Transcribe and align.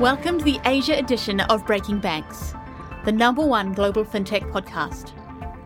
Welcome 0.00 0.38
to 0.38 0.44
the 0.46 0.58
Asia 0.64 0.96
edition 0.96 1.40
of 1.40 1.66
Breaking 1.66 1.98
Banks, 1.98 2.54
the 3.04 3.12
number 3.12 3.44
one 3.44 3.74
global 3.74 4.02
fintech 4.02 4.50
podcast. 4.50 5.12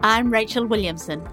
I'm 0.03 0.29
Rachel 0.29 0.67
Williamson. 0.67 1.25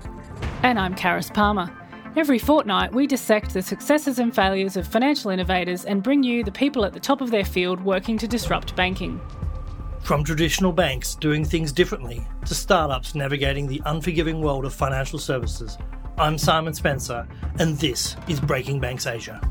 And 0.61 0.77
I'm 0.77 0.93
Karis 0.93 1.33
Palmer. 1.33 1.75
Every 2.15 2.37
fortnight, 2.37 2.93
we 2.93 3.07
dissect 3.07 3.55
the 3.55 3.63
successes 3.63 4.19
and 4.19 4.35
failures 4.35 4.77
of 4.77 4.87
financial 4.87 5.31
innovators 5.31 5.83
and 5.83 6.03
bring 6.03 6.21
you 6.21 6.43
the 6.43 6.51
people 6.51 6.85
at 6.85 6.93
the 6.93 6.99
top 6.99 7.21
of 7.21 7.31
their 7.31 7.43
field 7.43 7.83
working 7.83 8.19
to 8.19 8.27
disrupt 8.27 8.75
banking. 8.75 9.19
From 10.03 10.23
traditional 10.23 10.71
banks 10.71 11.15
doing 11.15 11.43
things 11.43 11.71
differently 11.71 12.27
to 12.45 12.53
startups 12.53 13.15
navigating 13.15 13.65
the 13.65 13.81
unforgiving 13.87 14.41
world 14.41 14.63
of 14.63 14.75
financial 14.75 15.17
services, 15.17 15.75
I'm 16.19 16.37
Simon 16.37 16.75
Spencer, 16.75 17.27
and 17.57 17.79
this 17.79 18.15
is 18.27 18.39
Breaking 18.39 18.79
Banks 18.79 19.07
Asia. 19.07 19.41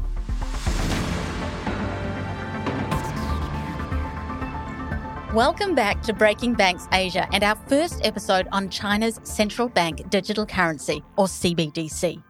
Welcome 5.34 5.76
back 5.76 6.02
to 6.02 6.12
Breaking 6.12 6.54
Banks 6.54 6.88
Asia 6.92 7.28
and 7.32 7.44
our 7.44 7.54
first 7.54 8.04
episode 8.04 8.48
on 8.50 8.68
China's 8.68 9.20
central 9.22 9.68
bank 9.68 10.10
digital 10.10 10.44
currency, 10.44 11.04
or 11.16 11.26
CBDC. 11.26 12.20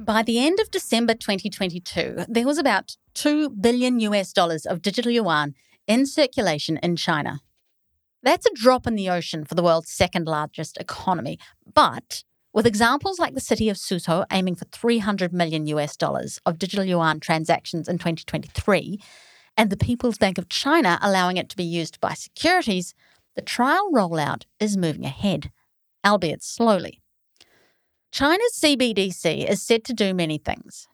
By 0.00 0.22
the 0.22 0.38
end 0.38 0.60
of 0.60 0.70
December 0.70 1.14
2022, 1.14 2.26
there 2.28 2.44
was 2.44 2.58
about 2.58 2.98
2 3.14 3.48
billion 3.48 3.98
US 4.00 4.34
dollars 4.34 4.66
of 4.66 4.82
digital 4.82 5.10
yuan 5.10 5.54
in 5.86 6.04
circulation 6.04 6.76
in 6.82 6.96
China. 6.96 7.40
That's 8.22 8.44
a 8.44 8.52
drop 8.52 8.86
in 8.86 8.94
the 8.94 9.08
ocean 9.08 9.46
for 9.46 9.54
the 9.54 9.62
world's 9.62 9.90
second 9.90 10.26
largest 10.26 10.76
economy, 10.76 11.38
but 11.72 12.24
with 12.52 12.66
examples 12.66 13.18
like 13.18 13.32
the 13.32 13.40
city 13.40 13.70
of 13.70 13.78
Suzhou 13.78 14.26
aiming 14.30 14.56
for 14.56 14.66
300 14.66 15.32
million 15.32 15.66
US 15.68 15.96
dollars 15.96 16.40
of 16.44 16.58
digital 16.58 16.84
yuan 16.84 17.20
transactions 17.20 17.88
in 17.88 17.96
2023, 17.96 19.00
and 19.56 19.70
the 19.70 19.76
People's 19.76 20.18
Bank 20.18 20.38
of 20.38 20.48
China 20.48 20.98
allowing 21.00 21.36
it 21.36 21.48
to 21.48 21.56
be 21.56 21.64
used 21.64 22.00
by 22.00 22.14
securities, 22.14 22.94
the 23.34 23.42
trial 23.42 23.90
rollout 23.92 24.44
is 24.60 24.76
moving 24.76 25.04
ahead, 25.04 25.50
albeit 26.06 26.42
slowly. 26.42 27.00
China's 28.12 28.58
CBDC 28.58 29.48
is 29.48 29.62
said 29.62 29.84
to 29.84 29.92
do 29.92 30.14
many 30.14 30.38
things. 30.38 30.88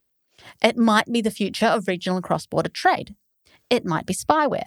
It 0.62 0.77
might 0.77 1.10
be 1.10 1.20
the 1.20 1.30
future 1.30 1.66
of 1.66 1.86
regional 1.86 2.16
and 2.16 2.24
cross 2.24 2.46
border 2.46 2.68
trade. 2.68 3.14
It 3.70 3.84
might 3.84 4.06
be 4.06 4.14
spyware. 4.14 4.66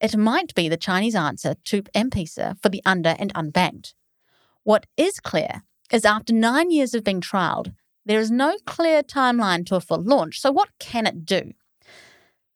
It 0.00 0.16
might 0.16 0.54
be 0.54 0.68
the 0.68 0.76
Chinese 0.76 1.14
answer 1.14 1.54
to 1.64 1.82
M 1.94 2.10
Pesa 2.10 2.60
for 2.60 2.68
the 2.68 2.82
under 2.84 3.16
and 3.18 3.32
unbanked. 3.34 3.94
What 4.62 4.86
is 4.96 5.20
clear 5.20 5.62
is 5.90 6.04
after 6.04 6.34
nine 6.34 6.70
years 6.70 6.92
of 6.92 7.04
being 7.04 7.20
trialled, 7.20 7.72
there 8.04 8.20
is 8.20 8.30
no 8.30 8.56
clear 8.66 9.02
timeline 9.02 9.64
to 9.66 9.76
a 9.76 9.80
full 9.80 10.02
launch. 10.02 10.40
So, 10.40 10.52
what 10.52 10.68
can 10.78 11.06
it 11.06 11.24
do? 11.24 11.52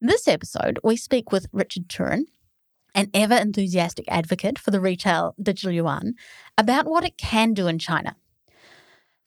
This 0.02 0.26
episode, 0.26 0.78
we 0.82 0.96
speak 0.96 1.30
with 1.30 1.46
Richard 1.52 1.90
Turrin, 1.90 2.24
an 2.94 3.10
ever 3.12 3.34
enthusiastic 3.34 4.06
advocate 4.08 4.58
for 4.58 4.70
the 4.70 4.80
retail 4.80 5.34
digital 5.38 5.72
yuan, 5.72 6.14
about 6.56 6.86
what 6.86 7.04
it 7.04 7.18
can 7.18 7.52
do 7.52 7.66
in 7.66 7.78
China. 7.78 8.16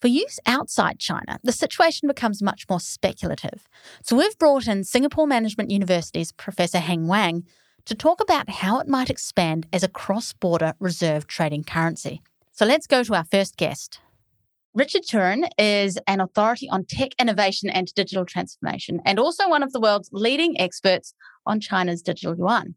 For 0.01 0.07
use 0.07 0.39
outside 0.47 0.97
China, 0.97 1.39
the 1.43 1.51
situation 1.51 2.07
becomes 2.07 2.41
much 2.41 2.65
more 2.67 2.79
speculative. 2.79 3.69
So 4.01 4.15
we've 4.15 4.37
brought 4.39 4.65
in 4.65 4.83
Singapore 4.83 5.27
Management 5.27 5.69
University's 5.69 6.31
Professor 6.31 6.79
Heng 6.79 7.05
Wang 7.05 7.45
to 7.85 7.93
talk 7.93 8.19
about 8.19 8.49
how 8.49 8.79
it 8.79 8.87
might 8.87 9.11
expand 9.11 9.67
as 9.71 9.83
a 9.83 9.87
cross 9.87 10.33
border 10.33 10.73
reserve 10.79 11.27
trading 11.27 11.63
currency. 11.63 12.23
So 12.51 12.65
let's 12.65 12.87
go 12.87 13.03
to 13.03 13.13
our 13.13 13.25
first 13.25 13.57
guest. 13.57 13.99
Richard 14.75 15.03
Turrin 15.03 15.47
is 15.59 15.99
an 16.07 16.19
authority 16.19 16.67
on 16.67 16.85
tech 16.85 17.11
innovation 17.19 17.69
and 17.69 17.93
digital 17.93 18.25
transformation, 18.25 19.01
and 19.05 19.19
also 19.19 19.47
one 19.47 19.61
of 19.61 19.71
the 19.71 19.79
world's 19.79 20.09
leading 20.11 20.59
experts 20.59 21.13
on 21.45 21.59
China's 21.59 22.01
digital 22.01 22.35
yuan. 22.35 22.73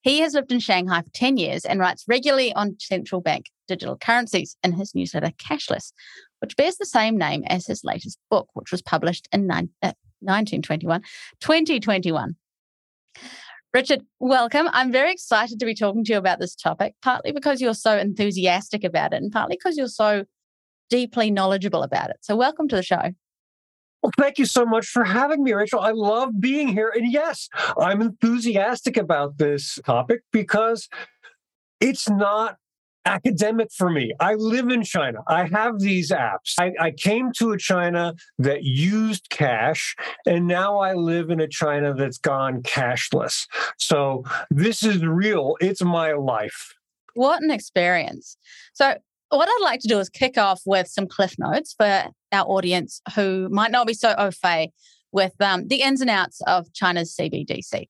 He 0.00 0.18
has 0.20 0.34
lived 0.34 0.50
in 0.50 0.58
Shanghai 0.58 1.02
for 1.02 1.10
10 1.14 1.36
years 1.36 1.64
and 1.64 1.78
writes 1.78 2.04
regularly 2.08 2.52
on 2.54 2.76
central 2.80 3.20
bank 3.20 3.46
digital 3.68 3.96
currencies 3.96 4.56
in 4.64 4.72
his 4.72 4.92
newsletter 4.92 5.30
Cashless, 5.38 5.92
which 6.40 6.56
bears 6.56 6.78
the 6.78 6.86
same 6.86 7.16
name 7.16 7.44
as 7.46 7.66
his 7.66 7.84
latest 7.84 8.18
book, 8.28 8.48
which 8.54 8.72
was 8.72 8.82
published 8.82 9.28
in 9.32 9.46
1921, 9.46 11.00
uh, 11.00 11.04
2021. 11.40 12.34
Richard, 13.72 14.02
welcome. 14.18 14.68
I'm 14.72 14.90
very 14.90 15.12
excited 15.12 15.60
to 15.60 15.66
be 15.66 15.74
talking 15.74 16.02
to 16.04 16.12
you 16.12 16.18
about 16.18 16.40
this 16.40 16.56
topic, 16.56 16.94
partly 17.02 17.30
because 17.30 17.60
you're 17.60 17.74
so 17.74 17.96
enthusiastic 17.96 18.82
about 18.82 19.12
it, 19.12 19.22
and 19.22 19.30
partly 19.30 19.56
because 19.56 19.76
you're 19.76 19.86
so 19.86 20.24
deeply 20.88 21.30
knowledgeable 21.30 21.82
about 21.82 22.10
it. 22.10 22.16
So, 22.20 22.36
welcome 22.36 22.68
to 22.68 22.76
the 22.76 22.82
show. 22.82 23.12
Well, 24.02 24.12
thank 24.18 24.38
you 24.38 24.44
so 24.46 24.64
much 24.64 24.86
for 24.86 25.04
having 25.04 25.42
me, 25.42 25.52
Rachel. 25.52 25.80
I 25.80 25.90
love 25.90 26.40
being 26.40 26.68
here. 26.68 26.92
And 26.94 27.10
yes, 27.10 27.48
I'm 27.80 28.00
enthusiastic 28.00 28.96
about 28.96 29.38
this 29.38 29.78
topic 29.84 30.20
because 30.32 30.88
it's 31.80 32.08
not 32.08 32.56
academic 33.06 33.68
for 33.72 33.88
me. 33.88 34.12
I 34.20 34.34
live 34.34 34.68
in 34.68 34.82
China. 34.82 35.20
I 35.26 35.46
have 35.46 35.78
these 35.78 36.10
apps. 36.10 36.54
I, 36.58 36.72
I, 36.78 36.90
came 36.90 37.30
to 37.38 37.52
a 37.52 37.58
China 37.58 38.14
that 38.38 38.64
used 38.64 39.30
cash, 39.30 39.94
and 40.26 40.46
now 40.46 40.78
I 40.78 40.94
live 40.94 41.30
in 41.30 41.40
a 41.40 41.48
China 41.48 41.94
that's 41.94 42.18
gone 42.18 42.62
cashless. 42.62 43.46
So 43.78 44.24
this 44.50 44.82
is 44.82 45.04
real. 45.04 45.56
It's 45.60 45.82
my 45.82 46.12
life. 46.12 46.74
What 47.14 47.42
an 47.42 47.50
experience. 47.50 48.36
So, 48.74 48.96
what 49.36 49.48
I'd 49.48 49.64
like 49.64 49.80
to 49.80 49.88
do 49.88 49.98
is 49.98 50.08
kick 50.08 50.38
off 50.38 50.62
with 50.66 50.88
some 50.88 51.06
cliff 51.06 51.34
notes 51.38 51.74
for 51.76 52.04
our 52.32 52.46
audience 52.46 53.00
who 53.14 53.48
might 53.50 53.70
not 53.70 53.86
be 53.86 53.94
so 53.94 54.14
au 54.18 54.30
fait 54.30 54.70
with 55.12 55.32
um, 55.40 55.68
the 55.68 55.82
ins 55.82 56.00
and 56.00 56.10
outs 56.10 56.40
of 56.46 56.72
China's 56.72 57.14
CBDC. 57.18 57.86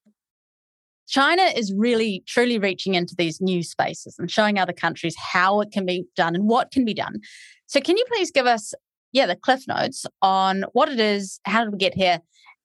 China 1.08 1.42
is 1.42 1.72
really 1.76 2.22
truly 2.26 2.58
reaching 2.58 2.94
into 2.94 3.14
these 3.16 3.40
new 3.40 3.62
spaces 3.62 4.16
and 4.18 4.30
showing 4.30 4.58
other 4.58 4.72
countries 4.72 5.14
how 5.16 5.60
it 5.60 5.70
can 5.70 5.86
be 5.86 6.04
done 6.16 6.34
and 6.34 6.48
what 6.48 6.70
can 6.70 6.84
be 6.84 6.94
done. 6.94 7.20
So, 7.66 7.80
can 7.80 7.96
you 7.96 8.04
please 8.12 8.30
give 8.30 8.46
us, 8.46 8.74
yeah, 9.12 9.26
the 9.26 9.36
cliff 9.36 9.64
notes 9.68 10.04
on 10.22 10.64
what 10.72 10.88
it 10.88 11.00
is, 11.00 11.40
how 11.44 11.64
did 11.64 11.72
we 11.72 11.78
get 11.78 11.94
here, 11.94 12.20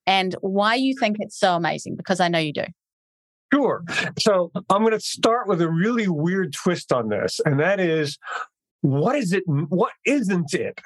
and 0.08 0.36
why 0.42 0.76
you 0.76 0.96
think 1.00 1.18
it's 1.20 1.40
so 1.40 1.56
amazing? 1.56 1.96
Because 1.96 2.20
I 2.20 2.28
know 2.28 2.40
you 2.40 2.54
do. 2.54 2.66
Sure. 3.54 3.84
So, 4.20 4.52
I'm 4.70 4.82
going 4.82 4.92
to 4.94 5.00
start 5.00 5.48
with 5.48 5.62
a 5.62 5.70
really 5.70 6.08
weird 6.08 6.54
twist 6.54 6.92
on 6.92 7.10
this, 7.10 7.40
and 7.46 7.60
that 7.60 7.80
is 7.80 8.18
what 8.82 9.16
is 9.16 9.34
it? 9.34 9.44
What 9.46 9.94
isn't 10.06 10.54
it? 10.54 10.80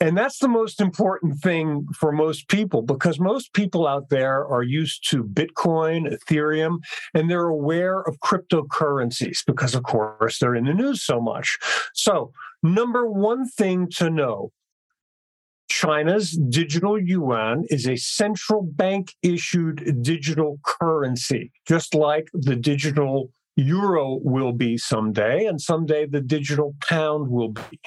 And 0.00 0.18
that's 0.18 0.38
the 0.40 0.48
most 0.48 0.80
important 0.80 1.38
thing 1.38 1.86
for 1.94 2.10
most 2.10 2.48
people 2.48 2.82
because 2.82 3.20
most 3.20 3.52
people 3.52 3.86
out 3.86 4.08
there 4.08 4.44
are 4.48 4.64
used 4.64 5.08
to 5.10 5.22
Bitcoin, 5.22 6.12
Ethereum, 6.12 6.78
and 7.14 7.30
they're 7.30 7.46
aware 7.46 8.00
of 8.00 8.18
cryptocurrencies 8.18 9.44
because, 9.46 9.76
of 9.76 9.84
course, 9.84 10.40
they're 10.40 10.56
in 10.56 10.64
the 10.64 10.74
news 10.74 11.04
so 11.04 11.20
much. 11.20 11.56
So, 11.94 12.32
number 12.64 13.08
one 13.08 13.48
thing 13.48 13.88
to 13.98 14.10
know 14.10 14.50
China's 15.68 16.32
digital 16.32 17.00
yuan 17.00 17.64
is 17.70 17.86
a 17.86 17.96
central 17.96 18.62
bank 18.62 19.14
issued 19.22 20.02
digital 20.02 20.58
currency, 20.64 21.52
just 21.64 21.94
like 21.94 22.28
the 22.34 22.56
digital 22.56 23.30
euro 23.56 24.18
will 24.22 24.52
be 24.52 24.78
someday, 24.78 25.46
and 25.46 25.60
someday 25.60 26.06
the 26.06 26.20
digital 26.20 26.74
pound 26.80 27.28
will 27.28 27.50
be. 27.50 27.80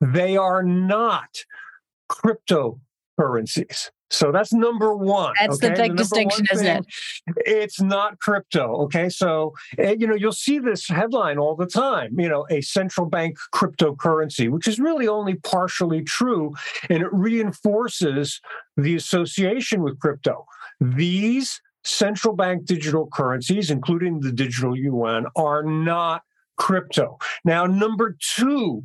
They 0.00 0.36
are 0.36 0.62
not 0.62 1.44
cryptocurrencies. 2.10 3.90
So 4.10 4.30
that's 4.30 4.52
number 4.52 4.94
one. 4.94 5.32
That's 5.40 5.56
okay? 5.56 5.68
the 5.70 5.74
big 5.74 5.96
distinction, 5.96 6.44
isn't 6.52 6.66
it? 6.66 6.84
It's 7.46 7.80
not 7.80 8.18
crypto. 8.18 8.76
Okay. 8.82 9.08
So, 9.08 9.54
you 9.78 10.06
know, 10.06 10.14
you'll 10.14 10.32
see 10.32 10.58
this 10.58 10.86
headline 10.86 11.38
all 11.38 11.56
the 11.56 11.64
time, 11.66 12.20
you 12.20 12.28
know, 12.28 12.46
a 12.50 12.60
central 12.60 13.06
bank 13.06 13.38
cryptocurrency, 13.54 14.50
which 14.50 14.68
is 14.68 14.78
really 14.78 15.08
only 15.08 15.36
partially 15.36 16.02
true. 16.02 16.52
And 16.90 17.02
it 17.02 17.08
reinforces 17.10 18.38
the 18.76 18.96
association 18.96 19.82
with 19.82 19.98
crypto. 19.98 20.44
These 20.78 21.62
central 21.84 22.34
bank 22.34 22.64
digital 22.64 23.08
currencies, 23.12 23.70
including 23.70 24.20
the 24.20 24.32
digital 24.32 24.76
yuan, 24.76 25.26
are 25.36 25.62
not 25.62 26.22
crypto. 26.56 27.18
Now, 27.44 27.66
number 27.66 28.16
two, 28.36 28.84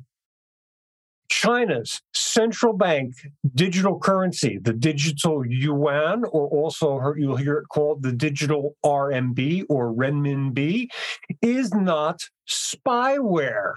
China's 1.29 2.01
central 2.13 2.73
bank 2.73 3.13
digital 3.53 3.99
currency, 3.99 4.59
the 4.61 4.73
digital 4.73 5.45
yuan, 5.45 6.23
or 6.25 6.47
also 6.47 7.13
you'll 7.17 7.35
hear 7.35 7.57
it 7.57 7.69
called 7.69 8.01
the 8.01 8.13
digital 8.13 8.75
RMB 8.85 9.65
or 9.69 9.93
renminbi, 9.93 10.87
is 11.41 11.73
not 11.73 12.21
spyware. 12.49 13.73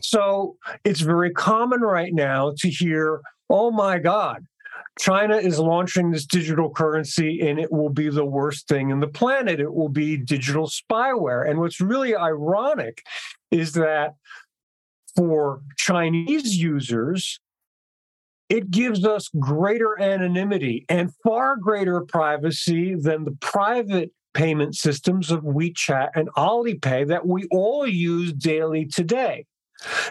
So 0.00 0.56
it's 0.84 1.00
very 1.00 1.30
common 1.32 1.80
right 1.80 2.12
now 2.12 2.52
to 2.58 2.68
hear, 2.68 3.20
oh 3.50 3.70
my 3.70 3.98
God, 3.98 4.44
China 4.98 5.36
is 5.36 5.58
launching 5.58 6.10
this 6.10 6.24
digital 6.24 6.70
currency 6.70 7.40
and 7.40 7.58
it 7.58 7.72
will 7.72 7.88
be 7.88 8.08
the 8.08 8.24
worst 8.24 8.68
thing 8.68 8.90
in 8.90 9.00
the 9.00 9.08
planet. 9.08 9.60
It 9.60 9.74
will 9.74 9.88
be 9.88 10.16
digital 10.16 10.68
spyware. 10.68 11.48
And 11.48 11.58
what's 11.58 11.80
really 11.80 12.14
ironic 12.14 13.02
is 13.50 13.72
that 13.72 14.14
for 15.16 15.62
Chinese 15.76 16.56
users, 16.56 17.40
it 18.48 18.70
gives 18.70 19.04
us 19.04 19.30
greater 19.38 20.00
anonymity 20.00 20.84
and 20.88 21.12
far 21.24 21.56
greater 21.56 22.02
privacy 22.02 22.94
than 22.94 23.24
the 23.24 23.36
private 23.40 24.12
payment 24.34 24.76
systems 24.76 25.30
of 25.30 25.42
WeChat 25.42 26.10
and 26.14 26.28
Alipay 26.36 27.08
that 27.08 27.26
we 27.26 27.46
all 27.50 27.86
use 27.86 28.32
daily 28.32 28.84
today. 28.84 29.46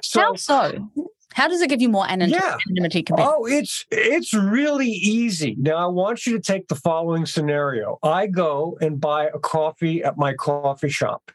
So, 0.02 0.22
How 0.22 0.36
so? 0.36 0.90
How 1.34 1.48
does 1.48 1.62
it 1.62 1.70
give 1.70 1.82
you 1.82 1.90
more 1.90 2.08
anonymity? 2.10 2.44
Yeah. 2.44 2.58
Oh, 3.28 3.46
it's 3.46 3.86
it's 3.92 4.34
really 4.34 4.90
easy. 4.90 5.56
Now 5.60 5.78
I 5.78 5.88
want 5.88 6.26
you 6.26 6.34
to 6.34 6.42
take 6.42 6.68
the 6.68 6.76
following 6.76 7.26
scenario. 7.26 7.98
I 8.04 8.28
go 8.28 8.78
and 8.82 9.00
buy 9.00 9.28
a 9.28 9.40
coffee 9.40 10.04
at 10.04 10.18
my 10.18 10.34
coffee 10.34 10.90
shop, 10.90 11.32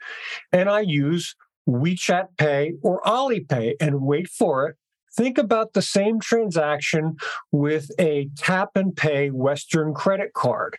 and 0.53 0.69
I 0.69 0.81
use 0.81 1.35
WeChat 1.69 2.29
Pay 2.39 2.75
or 2.83 3.01
Alipay, 3.03 3.75
and 3.81 4.03
wait 4.03 4.29
for 4.29 4.69
it. 4.69 4.77
Think 5.17 5.39
about 5.39 5.73
the 5.73 5.83
same 5.83 6.21
transaction 6.21 7.17
with 7.51 7.91
a 7.99 8.31
tap 8.37 8.71
and 8.77 8.95
pay 8.95 9.31
Western 9.31 9.93
credit 9.93 10.33
card 10.33 10.79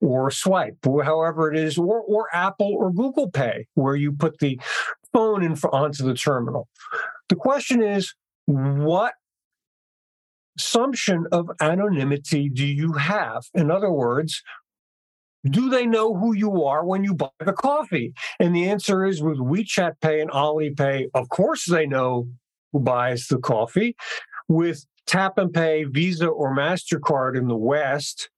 or 0.00 0.30
swipe, 0.30 0.76
or 0.86 1.04
however 1.04 1.52
it 1.52 1.58
is, 1.58 1.78
or, 1.78 2.00
or 2.00 2.28
Apple 2.32 2.74
or 2.74 2.92
Google 2.92 3.30
Pay, 3.30 3.66
where 3.74 3.94
you 3.94 4.12
put 4.12 4.38
the 4.38 4.60
phone 5.12 5.42
in, 5.42 5.52
onto 5.72 6.04
the 6.04 6.14
terminal. 6.14 6.68
The 7.28 7.36
question 7.36 7.82
is, 7.82 8.14
what 8.46 9.14
assumption 10.58 11.26
of 11.32 11.50
anonymity 11.60 12.48
do 12.48 12.66
you 12.66 12.92
have? 12.92 13.44
In 13.54 13.70
other 13.70 13.90
words, 13.90 14.42
do 15.48 15.68
they 15.70 15.86
know 15.86 16.14
who 16.14 16.34
you 16.34 16.62
are 16.64 16.84
when 16.84 17.02
you 17.04 17.14
buy 17.14 17.30
the 17.44 17.52
coffee? 17.52 18.12
And 18.38 18.54
the 18.54 18.68
answer 18.68 19.04
is 19.04 19.22
with 19.22 19.38
WeChat 19.38 19.94
Pay 20.00 20.20
and 20.20 20.30
Alipay, 20.30 21.06
of 21.14 21.28
course 21.30 21.64
they 21.64 21.86
know 21.86 22.28
who 22.72 22.80
buys 22.80 23.26
the 23.26 23.38
coffee. 23.38 23.96
With 24.48 24.84
Tap 25.06 25.38
and 25.38 25.52
Pay, 25.52 25.84
Visa, 25.84 26.28
or 26.28 26.54
MasterCard 26.54 27.36
in 27.36 27.48
the 27.48 27.56
West, 27.56 28.30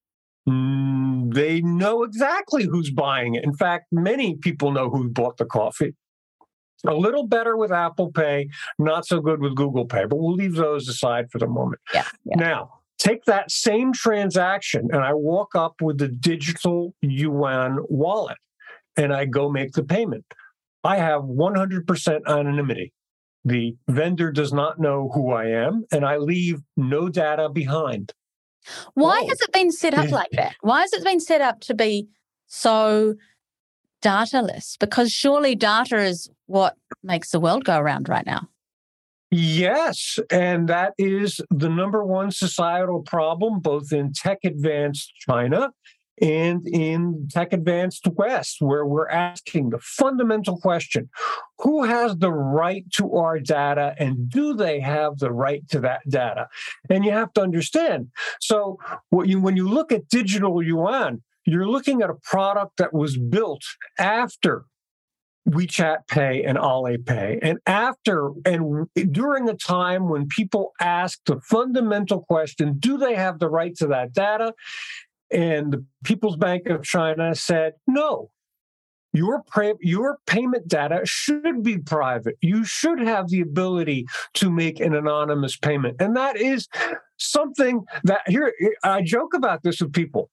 mm, 0.49 1.33
they 1.35 1.61
know 1.61 2.05
exactly 2.05 2.65
who's 2.65 2.91
buying 2.91 3.35
it. 3.35 3.45
In 3.45 3.55
fact, 3.55 3.87
many 3.93 4.37
people 4.37 4.73
know 4.73 4.89
who 4.89 5.11
bought 5.11 5.37
the 5.37 5.45
coffee. 5.45 5.95
A 6.87 6.95
little 6.95 7.27
better 7.27 7.57
with 7.57 7.73
Apple 7.73 8.13
Pay, 8.13 8.49
not 8.79 9.07
so 9.07 9.21
good 9.21 9.41
with 9.41 9.55
Google 9.55 9.87
Pay, 9.87 10.05
but 10.07 10.17
we'll 10.17 10.35
leave 10.35 10.55
those 10.55 10.89
aside 10.89 11.31
for 11.31 11.39
the 11.39 11.47
moment. 11.47 11.81
Yeah, 11.93 12.07
yeah. 12.25 12.37
Now, 12.37 12.73
take 12.99 13.25
that 13.25 13.51
same 13.51 13.93
transaction 13.93 14.89
and 14.93 15.03
I 15.03 15.15
walk 15.15 15.55
up 15.55 15.81
with 15.81 15.99
the 15.99 16.09
digital 16.09 16.95
yuan 17.01 17.79
wallet 17.89 18.39
and 18.97 19.13
I 19.13 19.25
go 19.25 19.51
make 19.51 19.73
the 19.73 19.85
payment. 19.85 20.25
I 20.85 20.97
have 20.97 21.23
100% 21.23 22.21
anonymity. 22.27 22.93
The 23.45 23.77
vendor 23.89 24.31
does 24.33 24.53
not 24.53 24.79
know 24.79 25.11
who 25.13 25.33
I 25.33 25.47
am, 25.47 25.85
and 25.93 26.05
I 26.05 26.17
leave 26.17 26.61
no 26.77 27.09
data 27.09 27.49
behind. 27.51 28.13
Why 28.95 29.21
oh. 29.23 29.29
has 29.29 29.41
it 29.41 29.53
been 29.53 29.71
set 29.71 29.95
up 29.95 30.11
like 30.11 30.31
that? 30.33 30.57
Why 30.63 30.81
has 30.81 30.93
it 30.95 31.05
been 31.05 31.21
set 31.21 31.43
up 31.43 31.61
to 31.61 31.75
be 31.75 32.09
so 32.47 33.15
dataless? 34.05 34.79
Because 34.79 35.11
surely 35.11 35.55
data 35.55 35.99
is 35.99 36.31
what 36.47 36.77
makes 37.03 37.31
the 37.31 37.41
world 37.41 37.65
go 37.65 37.79
around 37.79 38.09
right 38.09 38.27
now. 38.27 38.49
Yes, 39.31 40.19
and 40.31 40.69
that 40.69 40.93
is 40.97 41.41
the 41.51 41.69
number 41.69 42.05
one 42.05 42.31
societal 42.31 43.03
problem, 43.03 43.59
both 43.61 43.93
in 43.93 44.13
tech 44.13 44.39
advanced 44.45 45.13
China 45.17 45.71
and 46.21 46.67
in 46.69 47.29
tech 47.31 47.53
advanced 47.53 48.07
West, 48.15 48.59
where 48.61 48.87
we're 48.87 49.09
asking 49.09 49.71
the 49.71 49.81
fundamental 49.81 50.57
question 50.59 51.11
who 51.59 51.83
has 51.83 52.17
the 52.17 52.33
right 52.33 52.85
to 52.93 53.15
our 53.15 53.41
data 53.41 53.95
and 53.99 54.29
do 54.29 54.55
they 54.55 54.79
have 54.81 55.19
the 55.19 55.33
right 55.33 55.69
to 55.71 55.81
that 55.81 56.01
data? 56.09 56.47
And 56.89 57.05
you 57.05 57.11
have 57.11 57.33
to 57.33 57.43
understand. 57.43 58.09
So, 58.41 58.79
when 59.11 59.57
you 59.57 59.69
look 59.69 59.91
at 59.91 60.09
digital 60.09 60.63
yuan, 60.63 61.23
you're 61.45 61.69
looking 61.69 62.03
at 62.03 62.11
a 62.11 62.15
product 62.15 62.79
that 62.79 62.93
was 62.93 63.17
built 63.17 63.63
after 63.99 64.65
WeChat 65.49 66.09
Pay 66.09 66.43
and 66.43 66.57
Alipay. 66.57 67.39
And 67.43 67.59
after 67.67 68.31
and 68.47 68.89
during 69.11 69.49
a 69.49 69.55
time 69.55 70.09
when 70.09 70.27
people 70.27 70.73
ask 70.81 71.21
the 71.27 71.41
fundamental 71.41 72.23
question, 72.23 72.77
do 72.79 72.97
they 72.97 73.15
have 73.15 73.39
the 73.39 73.49
right 73.49 73.75
to 73.77 73.87
that 73.89 74.13
data? 74.15 74.55
And 75.31 75.73
the 75.73 75.85
People's 76.03 76.37
Bank 76.37 76.69
of 76.69 76.83
China 76.83 77.35
said, 77.35 77.75
no. 77.87 78.31
Your, 79.13 79.45
your 79.81 80.19
payment 80.27 80.67
data 80.67 81.03
should 81.05 81.63
be 81.63 81.79
private. 81.79 82.37
You 82.41 82.65
should 82.65 82.99
have 82.99 83.29
the 83.29 83.43
ability 83.43 84.07
to 84.35 84.51
make 84.51 84.81
an 84.81 84.93
anonymous 84.93 85.57
payment. 85.57 85.97
And 86.01 86.17
that 86.17 86.37
is 86.37 86.67
something 87.17 87.85
that 88.03 88.23
here, 88.27 88.53
I 88.83 89.03
joke 89.03 89.33
about 89.35 89.63
this 89.63 89.81
with 89.81 89.93
people. 89.93 90.31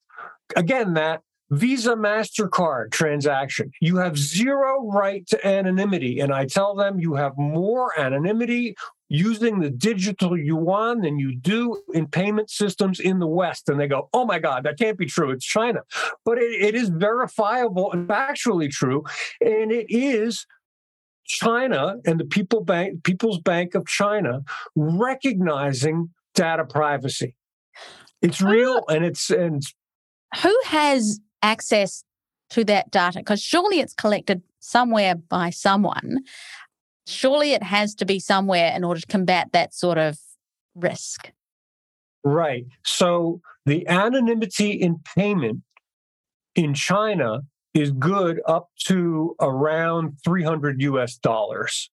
Again, 0.56 0.94
that 0.96 1.22
Visa 1.52 1.96
MasterCard 1.96 2.92
transaction. 2.92 3.72
You 3.82 3.98
have 3.98 4.18
zero 4.18 4.90
right 4.90 5.28
to 5.28 5.48
anonymity. 5.48 6.22
And 6.22 6.32
I 6.34 6.46
tell 6.46 6.76
them 6.76 7.00
you 7.00 7.16
have 7.16 7.38
more 7.38 7.98
anonymity 8.00 8.76
using 9.10 9.60
the 9.60 9.70
digital 9.70 10.38
yuan 10.38 11.02
than 11.02 11.20
you 11.20 11.36
do 11.36 11.82
in 11.94 12.08
payment 12.08 12.50
systems 12.50 13.02
in 13.02 13.20
the 13.20 13.28
West. 13.28 13.68
And 13.68 13.78
they 13.78 13.88
go, 13.88 14.08
oh 14.14 14.26
my 14.26 14.40
God, 14.40 14.64
that 14.64 14.80
can't 14.80 14.98
be 14.98 15.06
true. 15.06 15.32
It's 15.32 15.46
China. 15.46 15.82
But 16.24 16.38
it, 16.38 16.54
it 16.62 16.76
is 16.76 16.88
verifiable 16.88 17.92
and 17.92 18.08
factually 18.08 18.72
true. 18.72 19.04
And 19.42 19.74
it 19.74 19.88
is 19.90 20.48
China 21.26 21.96
and 22.06 22.18
the 22.18 22.26
People 22.26 22.64
Bank, 22.64 23.04
People's 23.04 23.40
Bank 23.40 23.76
of 23.76 23.86
China 23.86 24.44
recognizing 24.78 26.12
data 26.34 26.64
privacy. 26.64 27.36
It's 28.22 28.40
real 28.40 28.86
and 28.88 29.04
it's 29.04 29.30
and 29.30 29.62
who 30.42 30.58
has 30.66 31.20
access 31.42 32.04
to 32.52 32.64
that 32.66 32.92
data? 32.92 33.20
Because 33.20 33.42
surely 33.42 33.80
it's 33.80 33.94
collected 33.94 34.42
somewhere 34.60 35.16
by 35.16 35.50
someone. 35.50 36.20
Surely 37.08 37.54
it 37.54 37.64
has 37.64 37.96
to 37.96 38.06
be 38.06 38.20
somewhere 38.20 38.74
in 38.76 38.84
order 38.84 39.02
to 39.02 39.08
combat 39.08 39.50
that 39.54 39.74
sort 39.74 39.98
of 39.98 40.18
risk. 40.76 41.32
Right. 42.24 42.66
So 42.86 43.42
the 43.66 43.88
anonymity 43.88 44.72
in 44.72 45.00
payment 45.16 45.62
in 46.56 46.74
China 46.74 47.42
is 47.74 47.92
good 47.92 48.42
up 48.48 48.70
to 48.86 49.36
around 49.40 50.18
300 50.24 50.82
US 50.82 51.18
dollars. 51.18 51.90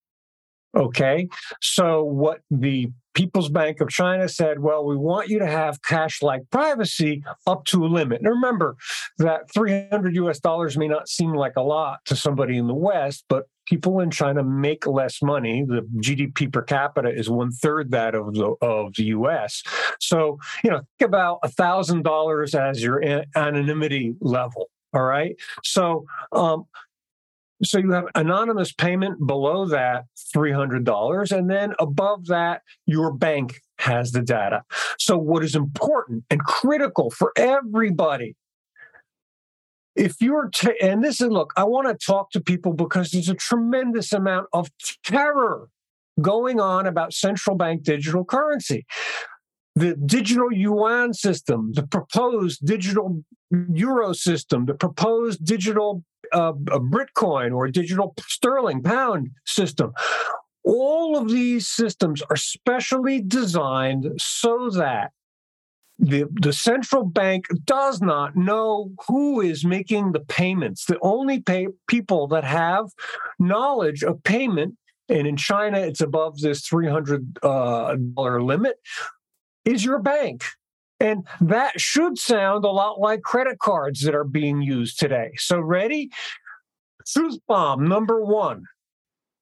Okay. 0.76 1.28
So 1.60 2.04
what 2.04 2.40
the 2.50 2.90
People's 3.14 3.48
Bank 3.48 3.80
of 3.80 3.88
China 3.88 4.28
said, 4.28 4.60
well, 4.60 4.84
we 4.84 4.96
want 4.96 5.28
you 5.28 5.40
to 5.40 5.46
have 5.46 5.82
cash 5.82 6.22
like 6.22 6.42
privacy 6.52 7.24
up 7.48 7.64
to 7.64 7.84
a 7.84 7.88
limit. 7.88 8.20
And 8.20 8.28
remember 8.28 8.76
that 9.18 9.52
300 9.52 10.14
US 10.16 10.38
dollars 10.38 10.76
may 10.76 10.86
not 10.86 11.08
seem 11.08 11.34
like 11.34 11.54
a 11.56 11.62
lot 11.62 11.98
to 12.04 12.14
somebody 12.14 12.58
in 12.58 12.68
the 12.68 12.74
West, 12.74 13.24
but 13.28 13.48
people 13.66 13.98
in 13.98 14.10
China 14.10 14.44
make 14.44 14.86
less 14.86 15.20
money. 15.20 15.64
The 15.66 15.82
GDP 15.96 16.52
per 16.52 16.62
capita 16.62 17.08
is 17.08 17.28
one 17.28 17.50
third 17.50 17.90
that 17.90 18.14
of 18.14 18.34
the, 18.34 18.54
of 18.62 18.94
the 18.94 19.04
US. 19.06 19.62
So, 20.00 20.38
you 20.62 20.70
know, 20.70 20.82
think 20.98 21.08
about 21.08 21.42
$1,000 21.42 22.54
as 22.54 22.82
your 22.82 23.02
anonymity 23.34 24.14
level. 24.20 24.70
All 24.94 25.02
right. 25.02 25.36
So, 25.64 26.06
um, 26.32 26.66
so 27.62 27.78
you 27.78 27.90
have 27.92 28.04
anonymous 28.14 28.72
payment 28.72 29.26
below 29.26 29.66
that 29.66 30.04
$300 30.34 31.36
and 31.36 31.50
then 31.50 31.74
above 31.78 32.26
that 32.26 32.62
your 32.86 33.12
bank 33.12 33.60
has 33.78 34.12
the 34.12 34.22
data. 34.22 34.62
So 34.98 35.18
what 35.18 35.42
is 35.42 35.54
important 35.54 36.24
and 36.30 36.40
critical 36.40 37.10
for 37.10 37.32
everybody 37.36 38.36
if 39.96 40.20
you're 40.20 40.48
t- 40.54 40.78
and 40.80 41.02
this 41.02 41.20
is 41.20 41.26
look, 41.26 41.52
I 41.56 41.64
want 41.64 41.88
to 41.88 42.06
talk 42.06 42.30
to 42.30 42.40
people 42.40 42.72
because 42.72 43.10
there's 43.10 43.28
a 43.28 43.34
tremendous 43.34 44.12
amount 44.12 44.46
of 44.52 44.70
terror 45.02 45.70
going 46.20 46.60
on 46.60 46.86
about 46.86 47.12
central 47.12 47.56
bank 47.56 47.82
digital 47.82 48.24
currency 48.24 48.86
the 49.78 49.94
digital 49.94 50.52
yuan 50.52 51.14
system, 51.14 51.72
the 51.74 51.86
proposed 51.86 52.66
digital 52.66 53.22
euro 53.50 54.12
system, 54.12 54.66
the 54.66 54.74
proposed 54.74 55.44
digital 55.44 56.04
uh, 56.32 56.52
Britcoin 56.52 57.54
or 57.54 57.66
a 57.66 57.72
digital 57.72 58.14
sterling 58.26 58.82
pound 58.82 59.30
system. 59.44 59.92
All 60.64 61.16
of 61.16 61.28
these 61.28 61.66
systems 61.66 62.22
are 62.28 62.36
specially 62.36 63.20
designed 63.20 64.06
so 64.18 64.70
that 64.70 65.12
the, 65.98 66.26
the 66.40 66.52
central 66.52 67.04
bank 67.04 67.46
does 67.64 68.00
not 68.00 68.36
know 68.36 68.90
who 69.08 69.40
is 69.40 69.64
making 69.64 70.12
the 70.12 70.20
payments. 70.20 70.84
The 70.84 70.98
only 71.02 71.40
pay, 71.40 71.68
people 71.88 72.28
that 72.28 72.44
have 72.44 72.86
knowledge 73.38 74.04
of 74.04 74.22
payment, 74.22 74.76
and 75.08 75.26
in 75.26 75.36
China 75.36 75.78
it's 75.78 76.00
above 76.00 76.40
this 76.40 76.68
$300 76.68 77.38
uh, 77.42 78.38
limit, 78.44 78.76
is 79.64 79.84
your 79.84 79.98
bank. 79.98 80.44
And 81.00 81.26
that 81.40 81.80
should 81.80 82.18
sound 82.18 82.64
a 82.64 82.70
lot 82.70 82.98
like 82.98 83.22
credit 83.22 83.58
cards 83.60 84.00
that 84.00 84.14
are 84.14 84.24
being 84.24 84.62
used 84.62 84.98
today. 84.98 85.30
So, 85.36 85.60
ready? 85.60 86.10
Truth 87.06 87.38
bomb 87.46 87.86
number 87.86 88.24
one. 88.24 88.64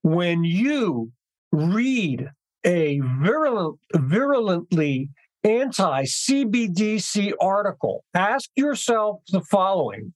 When 0.02 0.44
you 0.44 1.12
read 1.52 2.30
a 2.64 3.00
virulent, 3.00 3.78
virulently 3.94 5.08
anti 5.42 6.04
CBDC 6.04 7.32
article, 7.40 8.04
ask 8.14 8.50
yourself 8.56 9.20
the 9.30 9.40
following 9.40 10.12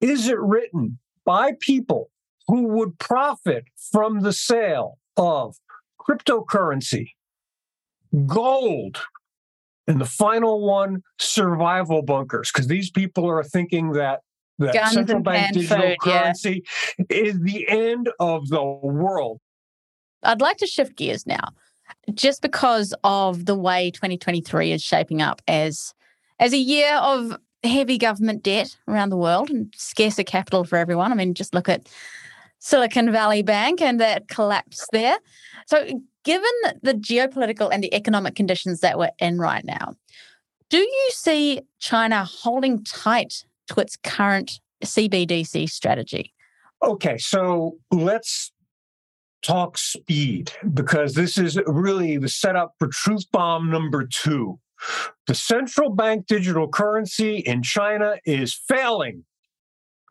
is 0.00 0.28
it 0.28 0.38
written 0.38 0.98
by 1.24 1.52
people 1.60 2.10
who 2.46 2.68
would 2.68 2.98
profit 2.98 3.64
from 3.90 4.20
the 4.20 4.32
sale 4.32 4.98
of 5.16 5.56
cryptocurrency, 5.98 7.10
gold, 8.26 9.00
and 9.86 10.00
the 10.00 10.06
final 10.06 10.60
one, 10.66 11.02
survival 11.18 12.02
bunkers, 12.02 12.50
because 12.52 12.66
these 12.66 12.90
people 12.90 13.28
are 13.28 13.44
thinking 13.44 13.92
that 13.92 14.20
that 14.58 14.72
Guns 14.72 14.94
central 14.94 15.20
bank 15.20 15.52
digital 15.52 15.76
food, 15.76 15.96
yeah. 16.06 16.22
currency 16.22 16.64
is 17.10 17.38
the 17.40 17.68
end 17.68 18.08
of 18.18 18.48
the 18.48 18.62
world. 18.62 19.40
I'd 20.22 20.40
like 20.40 20.56
to 20.58 20.66
shift 20.66 20.96
gears 20.96 21.26
now, 21.26 21.48
just 22.14 22.40
because 22.40 22.94
of 23.04 23.44
the 23.44 23.54
way 23.54 23.90
2023 23.90 24.72
is 24.72 24.82
shaping 24.82 25.20
up 25.20 25.42
as 25.46 25.92
as 26.38 26.52
a 26.52 26.58
year 26.58 26.96
of 26.96 27.36
heavy 27.64 27.98
government 27.98 28.42
debt 28.42 28.76
around 28.88 29.10
the 29.10 29.16
world 29.16 29.50
and 29.50 29.72
scarcer 29.76 30.22
capital 30.22 30.64
for 30.64 30.76
everyone. 30.76 31.12
I 31.12 31.14
mean, 31.14 31.34
just 31.34 31.54
look 31.54 31.68
at 31.68 31.88
Silicon 32.58 33.12
Valley 33.12 33.42
Bank 33.42 33.80
and 33.80 34.00
that 34.00 34.28
collapse 34.28 34.86
there. 34.92 35.18
So, 35.66 36.00
given 36.26 36.50
the 36.82 36.92
geopolitical 36.92 37.70
and 37.72 37.84
the 37.84 37.94
economic 37.94 38.34
conditions 38.34 38.80
that 38.80 38.98
we're 38.98 39.12
in 39.20 39.38
right 39.38 39.64
now, 39.64 39.94
do 40.68 40.78
you 40.78 41.10
see 41.12 41.60
China 41.78 42.24
holding 42.24 42.82
tight 42.82 43.44
to 43.68 43.80
its 43.80 43.96
current 43.96 44.60
CBDC 44.84 45.70
strategy? 45.70 46.34
Okay, 46.82 47.16
so 47.16 47.76
let's 47.92 48.50
talk 49.42 49.78
speed 49.78 50.50
because 50.74 51.14
this 51.14 51.38
is 51.38 51.60
really 51.68 52.18
the 52.18 52.28
setup 52.28 52.72
for 52.80 52.88
truth 52.88 53.30
bomb 53.30 53.70
number 53.70 54.04
two. 54.04 54.58
The 55.28 55.34
central 55.34 55.90
bank 55.90 56.26
digital 56.26 56.66
currency 56.66 57.36
in 57.36 57.62
China 57.62 58.16
is 58.24 58.52
failing. 58.52 59.24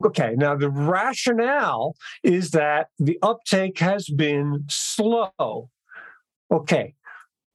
Okay, 0.03 0.33
now 0.37 0.55
the 0.55 0.69
rationale 0.69 1.95
is 2.23 2.51
that 2.51 2.87
the 2.99 3.19
uptake 3.21 3.79
has 3.79 4.07
been 4.07 4.63
slow. 4.69 5.69
Okay, 6.55 6.93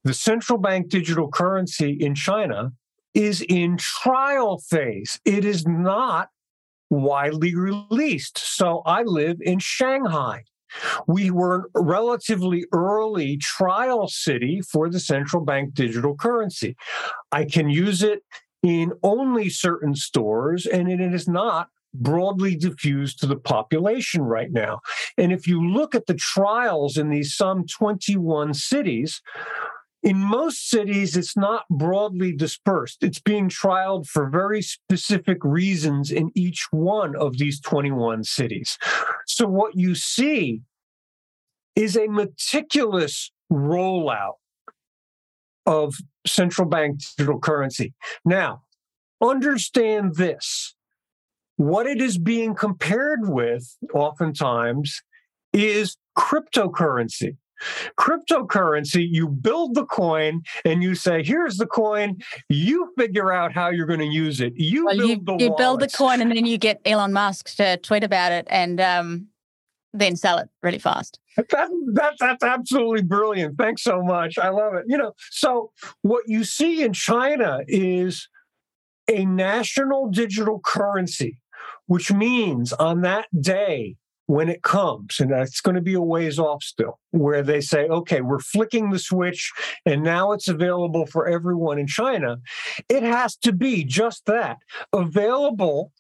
the 0.05 0.13
central 0.13 0.59
bank 0.59 0.91
digital 0.91 1.29
currency 1.29 1.93
in 1.93 2.15
China 2.15 2.73
is 3.15 3.41
in 3.49 3.79
trial 3.79 4.59
phase. 4.59 5.19
It 5.25 5.47
is 5.47 5.67
not 5.67 6.29
widely 6.91 7.55
released. 7.55 8.37
So 8.37 8.83
I 8.85 9.03
live 9.05 9.39
in 9.41 9.59
Shanghai. 9.59 10.45
We 11.07 11.31
were 11.31 11.71
a 11.75 11.81
relatively 11.81 12.67
early 12.73 13.39
trial 13.39 14.07
city 14.07 14.61
for 14.61 14.91
the 14.91 15.01
central 15.01 15.45
bank 15.45 15.73
digital 15.73 16.15
currency. 16.15 16.77
I 17.33 17.47
can 17.47 17.71
use 17.71 18.03
it 18.03 18.23
in 18.63 18.93
only 19.03 19.49
certain 19.49 19.95
stores, 19.95 20.67
and 20.67 20.93
it 20.93 21.01
is 21.01 21.27
not 21.27 21.71
broadly 21.95 22.57
diffused 22.57 23.19
to 23.21 23.27
the 23.27 23.37
population 23.37 24.23
right 24.23 24.53
now. 24.53 24.81
And 25.17 25.33
if 25.33 25.47
you 25.47 25.65
look 25.67 25.95
at 25.95 26.07
the 26.07 26.15
trials 26.15 26.97
in 26.97 27.11
these 27.11 27.35
some 27.35 27.67
21 27.67 28.55
cities, 28.55 29.21
in 30.03 30.17
most 30.17 30.71
cities, 30.71 31.17
it's 31.17 31.37
not 31.37 31.65
broadly 31.69 32.33
dispersed. 32.33 33.03
It's 33.03 33.21
being 33.21 33.51
trialed 33.51 34.07
for 34.07 34.31
very 34.31 34.63
specific 34.63 35.39
reasons 35.45 36.11
in 36.11 36.31
each 36.35 36.67
one 36.71 37.15
of 37.17 37.37
these 37.37 37.61
21 37.61 38.25
cities. 38.25 38.79
So, 39.27 39.47
what 39.47 39.77
you 39.77 39.95
see 39.95 40.63
is 41.77 41.97
a 41.97 42.09
meticulous 42.09 43.31
rollout 43.53 44.37
of 45.67 45.95
central 46.27 46.69
bank 46.69 47.01
digital 47.17 47.39
currency. 47.39 47.93
Now, 48.25 48.63
understand 49.21 50.17
this 50.17 50.75
what 51.61 51.87
it 51.87 52.01
is 52.01 52.17
being 52.17 52.55
compared 52.55 53.29
with, 53.29 53.77
oftentimes, 53.93 55.03
is 55.53 55.99
cryptocurrency. 56.17 57.37
Cryptocurrency, 57.99 59.07
you 59.07 59.29
build 59.29 59.75
the 59.75 59.85
coin 59.85 60.41
and 60.65 60.83
you 60.83 60.95
say, 60.95 61.23
here's 61.23 61.59
the 61.59 61.67
coin. 61.67 62.17
You 62.49 62.91
figure 62.97 63.31
out 63.31 63.53
how 63.53 63.69
you're 63.69 63.85
going 63.85 64.01
to 64.01 64.07
use 64.07 64.41
it. 64.41 64.55
You 64.57 64.87
Well, 64.87 64.97
build 64.97 65.11
you, 65.11 65.23
the 65.27 65.45
you 65.45 65.55
build 65.59 65.81
the 65.81 65.89
coin 65.89 66.23
and 66.23 66.31
then 66.31 66.47
you 66.47 66.57
get 66.57 66.81
Elon 66.87 67.13
Musk 67.13 67.55
to 67.57 67.77
tweet 67.77 68.05
about 68.05 68.33
it 68.33 68.47
and 68.49 68.81
um, 68.81 69.27
then 69.93 70.17
sell 70.17 70.39
it 70.39 70.49
really 70.63 70.79
fast. 70.79 71.21
That, 71.37 71.69
that, 71.93 72.15
that's 72.19 72.43
absolutely 72.43 73.03
brilliant. 73.03 73.59
Thanks 73.59 73.83
so 73.83 74.03
much. 74.03 74.39
I 74.39 74.49
love 74.49 74.73
it. 74.73 74.87
You 74.89 74.97
know, 74.97 75.13
so 75.31 75.73
what 76.01 76.25
you 76.27 76.43
see 76.43 76.83
in 76.83 76.95
China 76.95 77.59
is 77.69 78.31
a 79.11 79.25
national 79.25 80.09
digital 80.09 80.61
currency, 80.65 81.40
which 81.91 82.13
means 82.13 82.73
on 82.75 83.01
that 83.01 83.27
day 83.41 83.97
when 84.27 84.49
it 84.49 84.63
comes, 84.63 85.19
and 85.19 85.33
that's 85.33 85.61
going 85.61 85.75
to 85.75 85.81
be 85.81 85.95
a 85.95 86.01
ways 86.01 86.39
off 86.39 86.63
still, 86.63 87.01
where 87.11 87.43
they 87.43 87.61
say, 87.61 87.89
okay, 87.89 88.21
we're 88.21 88.39
flicking 88.39 88.91
the 88.91 88.99
switch 89.01 89.51
and 89.85 90.05
now 90.05 90.31
it's 90.31 90.47
available 90.47 91.05
for 91.05 91.27
everyone 91.27 91.81
in 91.81 91.89
China, 91.89 92.37
it 92.89 93.03
has 93.03 93.35
to 93.35 93.53
be 93.53 93.83
just 93.83 94.25
that 94.27 94.59
available 94.93 95.91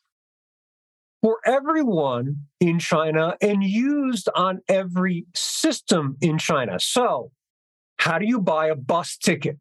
for 1.23 1.39
everyone 1.45 2.37
in 2.61 2.79
China 2.79 3.37
and 3.41 3.65
used 3.65 4.29
on 4.37 4.61
every 4.69 5.27
system 5.35 6.17
in 6.21 6.39
China. 6.39 6.79
So, 6.79 7.33
how 7.97 8.19
do 8.19 8.27
you 8.27 8.41
buy 8.41 8.69
a 8.69 8.77
bus 8.77 9.17
ticket? 9.17 9.59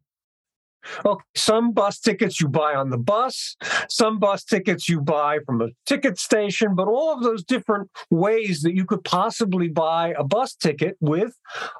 Okay, 1.04 1.24
some 1.34 1.72
bus 1.72 1.98
tickets 1.98 2.40
you 2.40 2.48
buy 2.48 2.74
on 2.74 2.90
the 2.90 2.98
bus, 2.98 3.56
some 3.88 4.18
bus 4.18 4.44
tickets 4.44 4.88
you 4.88 5.00
buy 5.00 5.38
from 5.44 5.60
a 5.60 5.68
ticket 5.86 6.18
station, 6.18 6.74
but 6.74 6.88
all 6.88 7.12
of 7.12 7.22
those 7.22 7.44
different 7.44 7.90
ways 8.10 8.62
that 8.62 8.74
you 8.74 8.84
could 8.84 9.04
possibly 9.04 9.68
buy 9.68 10.14
a 10.18 10.24
bus 10.24 10.54
ticket 10.54 10.96
with 11.00 11.36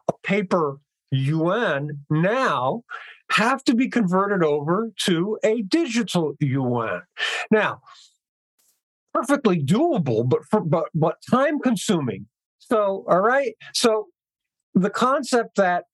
a 0.09 0.13
paper 0.23 0.79
yuan 1.11 2.05
now 2.09 2.83
have 3.31 3.63
to 3.65 3.75
be 3.75 3.89
converted 3.89 4.43
over 4.43 4.91
to 4.97 5.39
a 5.45 5.63
digital 5.63 6.35
yuan. 6.41 7.03
Now, 7.51 7.81
perfectly 9.13 9.63
doable, 9.63 10.29
but 10.29 10.45
for, 10.45 10.61
but 10.61 10.87
but 10.95 11.17
time 11.31 11.59
consuming. 11.59 12.27
So, 12.59 13.05
all 13.09 13.21
right. 13.21 13.55
So, 13.75 14.09
the 14.75 14.91
concept 14.91 15.57
that 15.57 15.85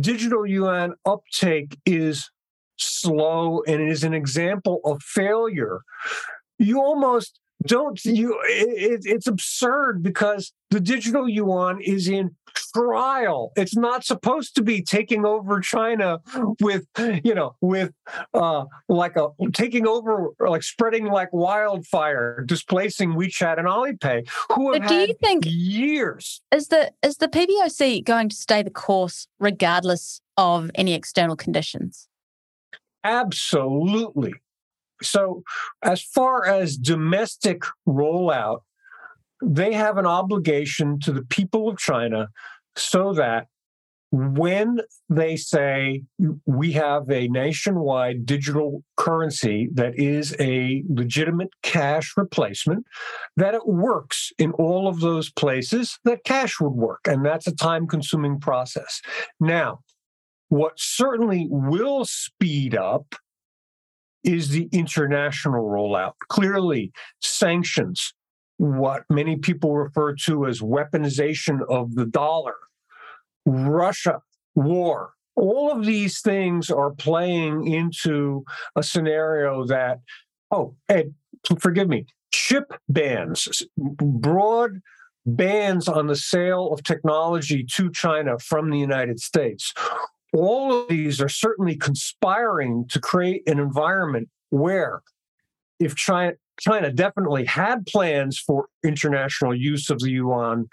digital 0.00 0.46
yuan 0.46 0.94
uptake 1.04 1.78
is 1.86 2.30
slow 2.76 3.62
and 3.66 3.80
it 3.80 3.88
is 3.88 4.04
an 4.04 4.14
example 4.14 4.80
of 4.84 5.02
failure. 5.02 5.80
You 6.58 6.80
almost 6.80 7.38
don't 7.66 8.04
you 8.04 8.38
it, 8.44 9.02
it's 9.04 9.26
absurd 9.26 10.02
because 10.02 10.52
the 10.70 10.80
digital 10.80 11.28
yuan 11.28 11.80
is 11.80 12.08
in 12.08 12.34
trial 12.74 13.52
it's 13.56 13.76
not 13.76 14.04
supposed 14.04 14.54
to 14.54 14.62
be 14.62 14.82
taking 14.82 15.24
over 15.24 15.60
china 15.60 16.20
with 16.60 16.86
you 17.24 17.34
know 17.34 17.54
with 17.60 17.92
uh 18.34 18.64
like 18.88 19.16
a 19.16 19.28
taking 19.52 19.86
over 19.86 20.28
like 20.40 20.62
spreading 20.62 21.06
like 21.06 21.32
wildfire 21.32 22.42
displacing 22.46 23.10
wechat 23.14 23.58
and 23.58 23.66
alipay 23.68 24.26
who 24.54 24.72
have 24.72 24.82
But 24.82 24.88
do 24.88 24.94
you 24.94 25.14
think- 25.22 25.44
years 25.46 26.42
Is 26.52 26.68
the 26.68 26.92
is 27.02 27.16
the 27.16 27.28
PBOC 27.28 28.04
going 28.04 28.28
to 28.28 28.36
stay 28.36 28.62
the 28.62 28.70
course 28.70 29.26
regardless 29.38 30.20
of 30.36 30.70
any 30.74 30.94
external 30.94 31.36
conditions? 31.36 32.08
Absolutely. 33.04 34.34
So, 35.02 35.42
as 35.82 36.00
far 36.02 36.46
as 36.46 36.76
domestic 36.76 37.62
rollout, 37.86 38.60
they 39.42 39.72
have 39.72 39.98
an 39.98 40.06
obligation 40.06 40.98
to 41.00 41.12
the 41.12 41.22
people 41.24 41.68
of 41.68 41.78
China 41.78 42.28
so 42.76 43.12
that 43.14 43.46
when 44.12 44.78
they 45.08 45.36
say 45.36 46.02
we 46.44 46.72
have 46.72 47.10
a 47.10 47.28
nationwide 47.28 48.26
digital 48.26 48.84
currency 48.98 49.70
that 49.72 49.98
is 49.98 50.36
a 50.38 50.84
legitimate 50.88 51.48
cash 51.62 52.12
replacement, 52.18 52.84
that 53.38 53.54
it 53.54 53.66
works 53.66 54.30
in 54.38 54.52
all 54.52 54.86
of 54.86 55.00
those 55.00 55.30
places 55.32 55.98
that 56.04 56.24
cash 56.24 56.60
would 56.60 56.74
work. 56.74 57.00
And 57.08 57.24
that's 57.24 57.46
a 57.46 57.56
time 57.56 57.86
consuming 57.86 58.38
process. 58.38 59.00
Now, 59.40 59.80
what 60.50 60.74
certainly 60.76 61.46
will 61.48 62.04
speed 62.04 62.74
up 62.74 63.14
is 64.22 64.50
the 64.50 64.68
international 64.72 65.64
rollout. 65.64 66.12
Clearly, 66.28 66.92
sanctions, 67.22 68.12
what 68.62 69.02
many 69.10 69.34
people 69.34 69.74
refer 69.74 70.14
to 70.14 70.46
as 70.46 70.60
weaponization 70.60 71.62
of 71.68 71.96
the 71.96 72.06
dollar, 72.06 72.54
Russia, 73.44 74.22
war, 74.54 75.14
all 75.34 75.72
of 75.72 75.84
these 75.84 76.20
things 76.20 76.70
are 76.70 76.92
playing 76.92 77.66
into 77.66 78.44
a 78.76 78.82
scenario 78.84 79.66
that, 79.66 79.98
oh, 80.52 80.76
Ed, 80.88 81.12
forgive 81.58 81.88
me, 81.88 82.06
chip 82.32 82.72
bans, 82.88 83.64
broad 83.76 84.80
bans 85.26 85.88
on 85.88 86.06
the 86.06 86.14
sale 86.14 86.72
of 86.72 86.84
technology 86.84 87.66
to 87.74 87.90
China 87.90 88.38
from 88.38 88.70
the 88.70 88.78
United 88.78 89.18
States. 89.18 89.74
All 90.32 90.82
of 90.82 90.88
these 90.88 91.20
are 91.20 91.28
certainly 91.28 91.74
conspiring 91.74 92.86
to 92.90 93.00
create 93.00 93.42
an 93.48 93.58
environment 93.58 94.28
where 94.50 95.02
if 95.80 95.96
China 95.96 96.34
China 96.60 96.92
definitely 96.92 97.44
had 97.44 97.86
plans 97.86 98.38
for 98.38 98.66
international 98.84 99.54
use 99.54 99.90
of 99.90 100.00
the 100.00 100.10
yuan 100.10 100.68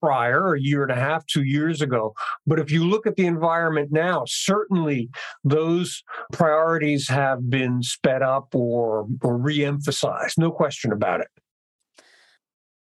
prior, 0.00 0.54
a 0.54 0.60
year 0.60 0.82
and 0.82 0.92
a 0.92 0.96
half, 0.96 1.26
two 1.26 1.42
years 1.42 1.80
ago. 1.80 2.14
But 2.46 2.58
if 2.58 2.70
you 2.70 2.84
look 2.84 3.06
at 3.06 3.16
the 3.16 3.26
environment 3.26 3.90
now, 3.92 4.24
certainly 4.26 5.10
those 5.42 6.02
priorities 6.32 7.08
have 7.08 7.48
been 7.50 7.82
sped 7.82 8.22
up 8.22 8.54
or, 8.54 9.06
or 9.22 9.36
re 9.36 9.64
emphasized, 9.64 10.38
no 10.38 10.50
question 10.50 10.92
about 10.92 11.20
it. 11.20 11.28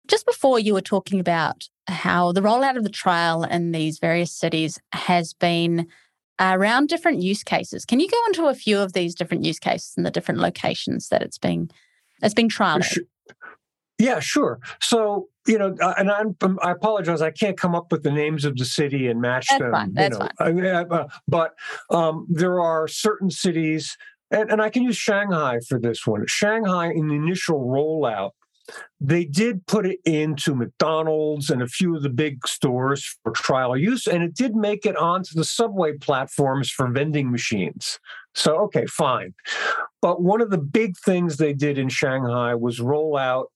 Just 0.07 0.27
before 0.27 0.59
you 0.59 0.75
were 0.75 0.81
talking 0.81 1.21
about 1.21 1.69
how 1.87 2.33
the 2.33 2.41
rollout 2.41 2.77
of 2.77 2.85
the 2.85 2.91
trial 2.91 3.45
in 3.45 3.73
these 3.73 3.99
various 3.99 4.33
cities 4.33 4.79
has 4.93 5.35
been 5.35 5.87
around 6.41 6.89
different 6.89 7.21
use 7.21 7.43
cases. 7.43 7.85
Can 7.85 8.01
you 8.01 8.09
go 8.09 8.23
into 8.29 8.47
a 8.47 8.55
few 8.55 8.79
of 8.79 8.93
these 8.93 9.15
different 9.15 9.45
use 9.45 9.59
cases 9.59 9.95
and 9.97 10.07
the 10.07 10.11
different 10.11 10.41
locations 10.41 11.09
that 11.09 11.23
it's 11.23 11.39
being 11.39 11.71
it's 12.23 12.35
being 12.35 12.49
trialed? 12.49 12.99
Yeah, 13.99 14.21
sure. 14.21 14.61
So 14.81 15.29
you 15.49 15.59
know, 15.59 15.75
uh, 15.81 15.95
and 15.97 16.11
I'm, 16.11 16.37
um, 16.43 16.59
i 16.63 16.71
apologize, 16.71 17.23
I 17.23 17.31
can't 17.31 17.57
come 17.57 17.75
up 17.75 17.91
with 17.91 18.03
the 18.03 18.13
names 18.13 18.45
of 18.45 18.57
the 18.57 18.67
city 18.67 19.09
and 19.09 19.21
match 19.21 19.47
That's 19.49 19.61
them. 19.61 19.73
Fine. 19.73 19.95
That's 19.95 20.15
you 20.15 20.19
know, 20.21 20.29
fine. 20.39 20.67
I, 20.67 20.83
uh, 20.83 21.09
but 21.27 21.55
um, 21.91 22.27
there 22.29 22.61
are 22.61 22.87
certain 22.87 23.31
cities, 23.31 23.97
and, 24.31 24.53
and 24.53 24.61
I 24.61 24.69
can 24.69 24.83
use 24.83 24.97
Shanghai 24.97 25.59
for 25.67 25.81
this 25.81 26.07
one. 26.07 26.25
Shanghai, 26.27 26.93
in 26.93 27.09
the 27.09 27.15
initial 27.15 27.61
rollout, 27.67 28.33
they 29.01 29.25
did 29.25 29.67
put 29.67 29.87
it 29.87 29.99
into 30.05 30.55
McDonald's 30.55 31.49
and 31.49 31.63
a 31.63 31.67
few 31.67 31.97
of 31.97 32.03
the 32.03 32.11
big 32.11 32.47
stores 32.47 33.17
for 33.23 33.33
trial 33.33 33.75
use, 33.75 34.07
and 34.07 34.23
it 34.23 34.35
did 34.35 34.55
make 34.55 34.85
it 34.85 34.97
onto 34.97 35.35
the 35.35 35.45
subway 35.45 35.97
platforms 35.97 36.71
for 36.71 36.89
vending 36.91 37.31
machines. 37.31 37.99
So, 38.39 38.57
okay, 38.65 38.87
fine. 38.87 39.35
But 40.01 40.23
one 40.23 40.41
of 40.41 40.51
the 40.51 40.59
big 40.59 40.97
things 40.97 41.37
they 41.37 41.53
did 41.53 41.77
in 41.77 41.89
Shanghai 41.89 42.55
was 42.55 42.81
roll 42.81 43.17
out 43.17 43.51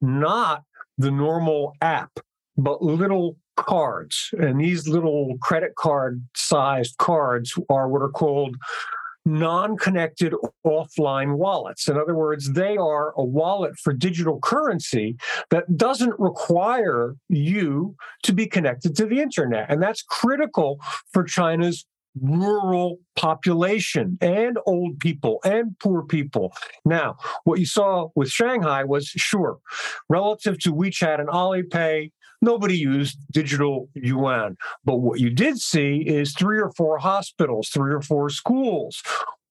not 0.00 0.62
the 0.96 1.10
normal 1.10 1.74
app, 1.80 2.20
but 2.56 2.82
little 2.82 3.36
cards. 3.56 4.30
And 4.38 4.60
these 4.60 4.86
little 4.86 5.36
credit 5.40 5.74
card 5.74 6.24
sized 6.36 6.96
cards 6.98 7.58
are 7.68 7.88
what 7.88 8.02
are 8.02 8.10
called 8.10 8.56
non 9.24 9.76
connected 9.76 10.34
offline 10.64 11.36
wallets. 11.36 11.88
In 11.88 11.96
other 11.96 12.14
words, 12.14 12.52
they 12.52 12.76
are 12.76 13.12
a 13.16 13.24
wallet 13.24 13.76
for 13.76 13.92
digital 13.92 14.38
currency 14.40 15.16
that 15.50 15.76
doesn't 15.76 16.14
require 16.18 17.16
you 17.28 17.96
to 18.22 18.32
be 18.32 18.46
connected 18.46 18.96
to 18.96 19.06
the 19.06 19.20
internet. 19.20 19.68
And 19.68 19.82
that's 19.82 20.02
critical 20.02 20.80
for 21.12 21.24
China's 21.24 21.86
rural 22.20 22.98
population 23.16 24.18
and 24.20 24.58
old 24.66 24.98
people 25.00 25.40
and 25.44 25.78
poor 25.78 26.02
people. 26.02 26.54
Now, 26.84 27.16
what 27.44 27.58
you 27.58 27.66
saw 27.66 28.08
with 28.14 28.30
Shanghai 28.30 28.84
was 28.84 29.06
sure, 29.06 29.58
relative 30.08 30.58
to 30.60 30.74
WeChat 30.74 31.20
and 31.20 31.28
Alipay, 31.28 32.10
nobody 32.40 32.76
used 32.76 33.18
digital 33.30 33.88
yuan. 33.94 34.56
But 34.84 34.96
what 34.96 35.20
you 35.20 35.30
did 35.30 35.58
see 35.58 35.98
is 36.06 36.34
three 36.34 36.60
or 36.60 36.72
four 36.72 36.98
hospitals, 36.98 37.68
three 37.68 37.94
or 37.94 38.02
four 38.02 38.28
schools, 38.30 39.02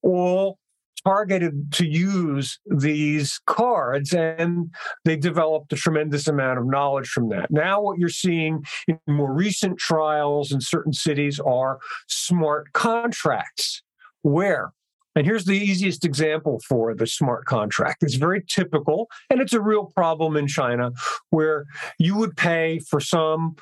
all 0.04 0.60
targeted 1.04 1.72
to 1.74 1.86
use 1.86 2.60
these 2.66 3.40
cards 3.46 4.14
and 4.14 4.74
they 5.06 5.16
developed 5.16 5.74
a 5.74 5.76
tremendous 5.76 6.28
amount 6.28 6.60
of 6.60 6.66
knowledge 6.66 7.08
from 7.10 7.30
that. 7.30 7.52
Now, 7.52 7.82
what 7.82 8.00
you're 8.00 8.10
seeing 8.10 8.64
in 8.88 9.00
more 9.08 9.34
recent 9.34 9.78
trials 9.78 10.52
in 10.52 10.62
certain 10.62 10.94
cities 10.94 11.40
are 11.40 11.80
smart 12.08 12.74
contracts 12.74 13.84
where 14.24 14.72
and 15.16 15.26
here's 15.26 15.44
the 15.44 15.52
easiest 15.52 16.06
example 16.06 16.62
for 16.68 16.96
the 16.96 17.06
smart 17.06 17.46
contract. 17.46 18.02
It's 18.02 18.16
very 18.16 18.44
typical, 18.48 19.10
and 19.30 19.42
it's 19.42 19.54
a 19.54 19.60
real 19.60 19.86
problem 19.86 20.38
in 20.38 20.48
China 20.48 20.92
where 21.32 21.66
you 22.00 22.16
would 22.16 22.38
pay 22.38 22.80
for 22.80 23.02
some 23.02 23.56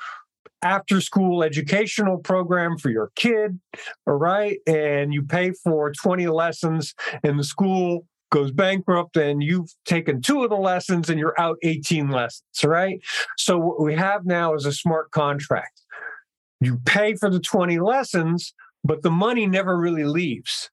after 0.62 1.00
school 1.00 1.42
educational 1.42 2.18
program 2.18 2.76
for 2.76 2.90
your 2.90 3.10
kid, 3.16 3.58
all 4.06 4.14
right? 4.14 4.58
And 4.66 5.12
you 5.14 5.22
pay 5.22 5.52
for 5.52 5.92
20 5.92 6.26
lessons, 6.28 6.94
and 7.22 7.38
the 7.38 7.44
school 7.44 8.06
goes 8.30 8.52
bankrupt 8.52 9.16
and 9.16 9.42
you've 9.42 9.74
taken 9.84 10.22
two 10.22 10.44
of 10.44 10.50
the 10.50 10.56
lessons 10.56 11.10
and 11.10 11.18
you're 11.18 11.38
out 11.38 11.58
18 11.62 12.10
lessons, 12.10 12.44
right? 12.64 13.00
So 13.36 13.58
what 13.58 13.80
we 13.82 13.94
have 13.96 14.24
now 14.24 14.54
is 14.54 14.66
a 14.66 14.72
smart 14.72 15.10
contract. 15.10 15.82
You 16.60 16.78
pay 16.84 17.14
for 17.14 17.28
the 17.28 17.40
20 17.40 17.80
lessons, 17.80 18.54
but 18.84 19.02
the 19.02 19.10
money 19.10 19.46
never 19.46 19.76
really 19.76 20.04
leaves. 20.04 20.70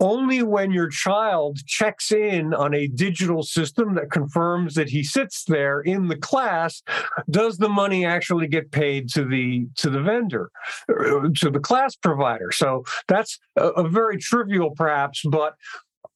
Only 0.00 0.42
when 0.42 0.72
your 0.72 0.88
child 0.88 1.58
checks 1.66 2.12
in 2.12 2.54
on 2.54 2.74
a 2.74 2.88
digital 2.88 3.42
system 3.42 3.94
that 3.94 4.10
confirms 4.10 4.74
that 4.74 4.88
he 4.88 5.02
sits 5.02 5.44
there 5.44 5.80
in 5.80 6.08
the 6.08 6.16
class 6.16 6.82
does 7.30 7.58
the 7.58 7.68
money 7.68 8.04
actually 8.04 8.48
get 8.48 8.70
paid 8.70 9.08
to 9.10 9.24
the 9.24 9.66
to 9.76 9.90
the 9.90 10.00
vendor 10.00 10.50
uh, 10.88 11.28
to 11.36 11.50
the 11.50 11.60
class 11.60 11.96
provider. 11.96 12.50
So 12.52 12.84
that's 13.08 13.38
a, 13.56 13.68
a 13.68 13.88
very 13.88 14.18
trivial 14.18 14.70
perhaps 14.70 15.22
but 15.28 15.54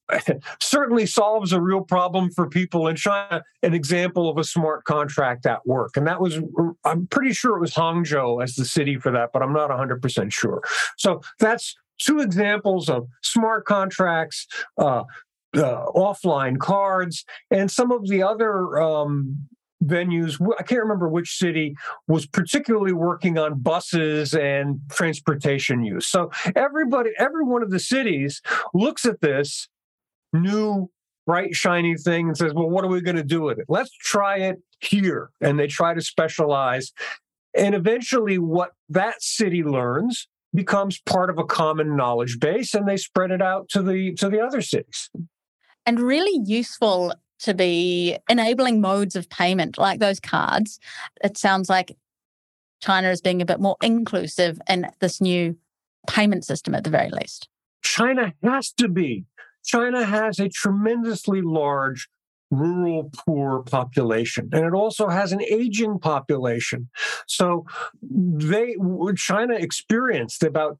certainly 0.61 1.07
solves 1.07 1.53
a 1.53 1.61
real 1.61 1.81
problem 1.81 2.31
for 2.31 2.49
people 2.49 2.89
in 2.89 2.97
China. 2.97 3.43
An 3.63 3.75
example 3.75 4.29
of 4.29 4.39
a 4.39 4.45
smart 4.45 4.85
contract 4.85 5.47
at 5.47 5.67
work. 5.67 5.97
And 5.97 6.07
that 6.07 6.21
was, 6.21 6.39
I'm 6.85 7.07
pretty 7.09 7.33
sure 7.33 7.57
it 7.57 7.61
was 7.61 7.75
Hangzhou 7.75 8.43
as 8.43 8.55
the 8.55 8.65
city 8.65 8.99
for 8.99 9.11
that, 9.13 9.31
but 9.33 9.43
I'm 9.43 9.53
not 9.53 9.71
100% 9.71 10.33
sure. 10.33 10.63
So 10.97 11.23
that's 11.41 11.75
two 11.99 12.21
examples 12.21 12.89
of 12.89 13.09
smart 13.23 13.65
contracts, 13.65 14.47
uh, 14.79 15.05
uh, 15.57 15.87
offline 15.95 16.59
cards, 16.59 17.25
and 17.51 17.71
some 17.71 17.91
of 17.91 18.09
the 18.09 18.23
other 18.23 18.81
um, 18.81 19.49
venues. 19.85 20.41
I 20.59 20.63
can't 20.63 20.83
remember 20.83 21.09
which 21.09 21.37
city 21.37 21.75
was 22.09 22.27
particularly 22.27 22.93
working 22.93 23.39
on 23.39 23.61
buses 23.61 24.35
and 24.35 24.81
transportation 24.91 25.85
use. 25.85 26.07
So 26.07 26.31
everybody, 26.55 27.11
every 27.19 27.45
one 27.45 27.63
of 27.63 27.71
the 27.71 27.81
cities 27.81 28.43
looks 28.75 29.05
at 29.05 29.21
this 29.21 29.69
new 30.33 30.91
bright 31.27 31.55
shiny 31.55 31.97
thing 31.97 32.29
and 32.29 32.37
says, 32.37 32.53
"Well, 32.55 32.71
what 32.71 32.85
are 32.85 32.89
we 32.89 33.01
going 33.01 33.17
to 33.17 33.25
do 33.25 33.43
with 33.43 33.59
it? 33.59 33.67
Let's 33.69 33.91
try 33.93 34.39
it 34.39 34.61
here." 34.81 35.31
And 35.41 35.59
they 35.59 35.67
try 35.67 35.95
to 35.95 36.01
specialize. 36.01 36.93
And 37.57 37.75
eventually, 37.75 38.39
what 38.39 38.73
that 38.91 39.23
city 39.23 39.63
learns 39.63 40.29
becomes 40.57 40.99
part 41.03 41.31
of 41.31 41.39
a 41.39 41.45
common 41.45 41.95
knowledge 41.95 42.41
base 42.41 42.75
and 42.75 42.89
they 42.89 42.97
spread 42.97 43.31
it 43.31 43.43
out 43.43 43.69
to 43.69 43.83
the 43.83 44.15
to 44.15 44.29
the 44.29 44.41
other 44.41 44.61
cities. 44.61 45.11
And 45.85 46.01
really 46.01 46.41
useful 46.45 47.15
to 47.41 47.55
be 47.55 48.19
enabling 48.29 48.81
modes 48.81 49.15
of 49.15 49.29
payment 49.29 49.79
like 49.79 50.01
those 50.01 50.19
cards. 50.19 50.81
It 51.23 51.37
sounds 51.37 51.69
like 51.69 51.97
china 52.81 53.11
is 53.11 53.21
being 53.21 53.41
a 53.41 53.47
bit 53.47 53.61
more 53.61 53.77
inclusive 53.83 54.59
in 54.69 54.87
this 55.01 55.21
new 55.21 55.57
payment 56.09 56.45
system 56.45 56.75
at 56.75 56.85
the 56.85 56.91
very 56.91 57.11
least. 57.11 57.49
China 57.83 58.33
has 58.43 58.73
to 58.73 58.89
be. 58.89 59.25
China 59.65 60.05
has 60.05 60.39
a 60.39 60.49
tremendously 60.49 61.43
large 61.43 62.09
rural 62.51 63.11
poor 63.17 63.63
population 63.63 64.49
and 64.53 64.65
it 64.65 64.73
also 64.73 65.09
has 65.09 65.33
an 65.33 65.43
aging 65.43 65.99
population 65.99 66.89
so 67.27 67.65
they 68.03 68.77
china 69.17 69.55
experienced 69.55 70.43
about 70.43 70.79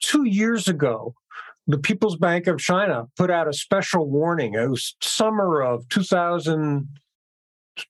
2 0.00 0.24
years 0.24 0.66
ago 0.66 1.14
the 1.70 1.78
People's 1.78 2.16
Bank 2.16 2.46
of 2.46 2.58
China 2.58 3.08
put 3.14 3.30
out 3.30 3.46
a 3.46 3.52
special 3.52 4.08
warning. 4.08 4.54
It 4.54 4.70
was 4.70 4.96
summer 5.02 5.60
of 5.60 5.86
2000 5.90 6.88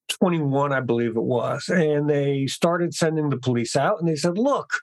21, 0.09 0.73
I 0.73 0.81
believe 0.81 1.17
it 1.17 1.23
was. 1.23 1.69
And 1.69 2.09
they 2.09 2.47
started 2.47 2.95
sending 2.95 3.31
the 3.31 3.37
police 3.37 3.77
out 3.77 4.01
and 4.01 4.09
they 4.09 4.17
said, 4.17 4.39
look, 4.39 4.81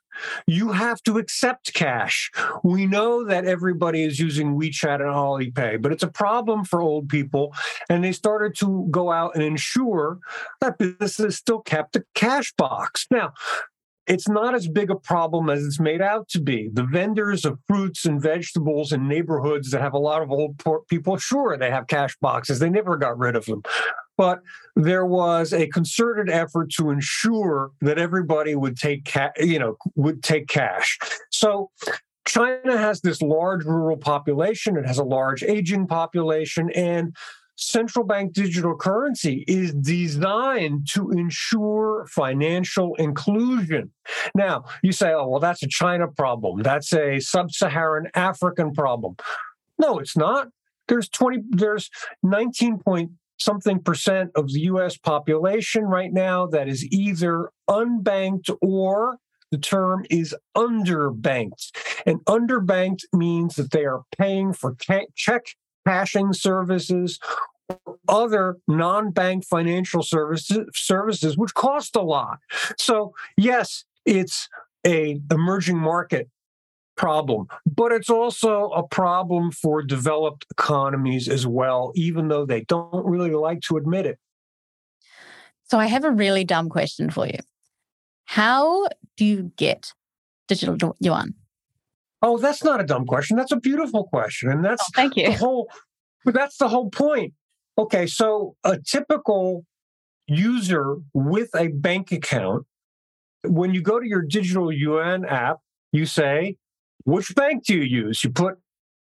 you 0.47 0.71
have 0.71 1.01
to 1.03 1.17
accept 1.17 1.73
cash. 1.73 2.31
We 2.63 2.85
know 2.85 3.25
that 3.25 3.45
everybody 3.45 4.03
is 4.03 4.19
using 4.19 4.57
WeChat 4.57 4.95
and 4.95 5.03
Alipay, 5.03 5.81
but 5.81 5.91
it's 5.91 6.03
a 6.03 6.07
problem 6.07 6.63
for 6.63 6.81
old 6.81 7.09
people. 7.09 7.53
And 7.89 8.03
they 8.03 8.11
started 8.11 8.55
to 8.59 8.87
go 8.91 9.11
out 9.11 9.35
and 9.35 9.43
ensure 9.43 10.19
that 10.61 10.77
businesses 10.77 11.37
still 11.37 11.59
kept 11.59 11.95
a 11.95 12.05
cash 12.13 12.53
box. 12.57 13.07
Now, 13.11 13.33
it's 14.07 14.29
not 14.29 14.53
as 14.53 14.67
big 14.67 14.91
a 14.91 14.95
problem 14.95 15.49
as 15.49 15.65
it's 15.65 15.79
made 15.79 16.01
out 16.01 16.29
to 16.29 16.39
be. 16.39 16.69
The 16.71 16.83
vendors 16.83 17.43
of 17.43 17.59
fruits 17.67 18.05
and 18.05 18.21
vegetables 18.21 18.91
in 18.91 19.07
neighborhoods 19.07 19.71
that 19.71 19.81
have 19.81 19.93
a 19.93 19.99
lot 19.99 20.21
of 20.21 20.29
old 20.29 20.61
people, 20.87 21.17
sure, 21.17 21.57
they 21.57 21.71
have 21.71 21.87
cash 21.87 22.15
boxes. 22.21 22.59
They 22.59 22.69
never 22.69 22.97
got 22.97 23.17
rid 23.17 23.35
of 23.35 23.45
them. 23.45 23.63
But 24.17 24.39
there 24.75 25.05
was 25.05 25.53
a 25.53 25.67
concerted 25.67 26.29
effort 26.29 26.71
to 26.77 26.89
ensure 26.89 27.71
that 27.81 27.97
everybody 27.97 28.55
would 28.55 28.77
take, 28.77 29.05
ca- 29.05 29.31
you 29.37 29.59
know, 29.59 29.77
would 29.95 30.23
take 30.23 30.47
cash. 30.47 30.97
So 31.31 31.69
China 32.25 32.77
has 32.77 33.01
this 33.01 33.21
large 33.21 33.65
rural 33.65 33.97
population. 33.97 34.77
It 34.77 34.87
has 34.87 34.97
a 34.97 35.03
large 35.03 35.43
aging 35.43 35.87
population, 35.87 36.69
and 36.71 37.15
central 37.57 38.05
bank 38.05 38.33
digital 38.33 38.75
currency 38.75 39.45
is 39.47 39.73
designed 39.73 40.87
to 40.93 41.11
ensure 41.11 42.05
financial 42.09 42.95
inclusion. 42.95 43.91
Now, 44.33 44.65
you 44.83 44.91
say, 44.91 45.13
oh, 45.13 45.27
well, 45.27 45.39
that's 45.39 45.63
a 45.63 45.67
China 45.67 46.07
problem. 46.07 46.63
That's 46.63 46.93
a 46.93 47.19
sub 47.19 47.51
Saharan 47.51 48.09
African 48.13 48.73
problem. 48.73 49.15
No, 49.79 49.99
it's 49.99 50.17
not. 50.17 50.49
there's 50.87 51.09
20 51.09 51.43
there's 51.49 51.89
19 52.23 52.79
point 52.79 53.11
something 53.37 53.79
percent 53.79 54.31
of 54.35 54.51
the 54.51 54.61
US 54.61 54.97
population 54.97 55.83
right 55.83 56.11
now 56.11 56.47
that 56.47 56.67
is 56.67 56.85
either 56.91 57.51
unbanked 57.69 58.55
or 58.61 59.17
the 59.51 59.57
term 59.57 60.05
is 60.09 60.35
underbanked. 60.55 61.71
And 62.05 62.19
underbanked 62.25 63.03
means 63.13 63.55
that 63.55 63.71
they 63.71 63.85
are 63.85 64.03
paying 64.17 64.53
for 64.53 64.75
check 64.75 65.45
cashing 65.87 66.33
services 66.33 67.19
or 67.69 67.97
other 68.07 68.57
non-bank 68.67 69.45
financial 69.45 70.03
services 70.03 70.67
services 70.73 71.37
which 71.37 71.53
cost 71.53 71.95
a 71.95 72.01
lot. 72.01 72.39
So 72.77 73.13
yes, 73.37 73.85
it's 74.05 74.49
a 74.85 75.19
emerging 75.31 75.79
market 75.79 76.29
problem, 76.95 77.47
but 77.65 77.91
it's 77.91 78.09
also 78.09 78.69
a 78.71 78.87
problem 78.87 79.51
for 79.51 79.81
developed 79.81 80.45
economies 80.51 81.27
as 81.27 81.45
well, 81.45 81.91
even 81.95 82.27
though 82.27 82.45
they 82.45 82.61
don't 82.61 83.05
really 83.05 83.31
like 83.31 83.61
to 83.61 83.77
admit 83.77 84.05
it. 84.05 84.19
So 85.65 85.79
I 85.79 85.87
have 85.87 86.03
a 86.03 86.11
really 86.11 86.43
dumb 86.43 86.69
question 86.69 87.09
for 87.09 87.25
you. 87.25 87.39
How 88.25 88.87
do 89.17 89.25
you 89.25 89.51
get 89.57 89.93
digital 90.47 90.95
yuan? 90.99 91.33
Oh, 92.21 92.37
that's 92.37 92.63
not 92.63 92.81
a 92.81 92.83
dumb 92.83 93.05
question. 93.05 93.37
That's 93.37 93.51
a 93.51 93.59
beautiful 93.59 94.05
question. 94.05 94.49
And 94.49 94.63
that's 94.63 94.81
oh, 94.81 94.91
thank 94.95 95.15
you. 95.15 95.27
the 95.27 95.33
whole 95.33 95.69
that's 96.25 96.57
the 96.57 96.67
whole 96.67 96.89
point. 96.89 97.33
Okay, 97.77 98.07
so 98.07 98.55
a 98.63 98.79
typical 98.79 99.65
user 100.27 100.95
with 101.13 101.49
a 101.55 101.67
bank 101.67 102.11
account, 102.11 102.65
when 103.43 103.73
you 103.73 103.81
go 103.81 103.99
to 103.99 104.07
your 104.07 104.21
digital 104.21 104.71
yuan 104.71 105.25
app, 105.25 105.57
you 105.91 106.05
say, 106.05 106.57
which 107.05 107.33
bank 107.35 107.65
do 107.65 107.75
you 107.75 107.83
use? 107.83 108.23
You 108.23 108.31
put 108.31 108.57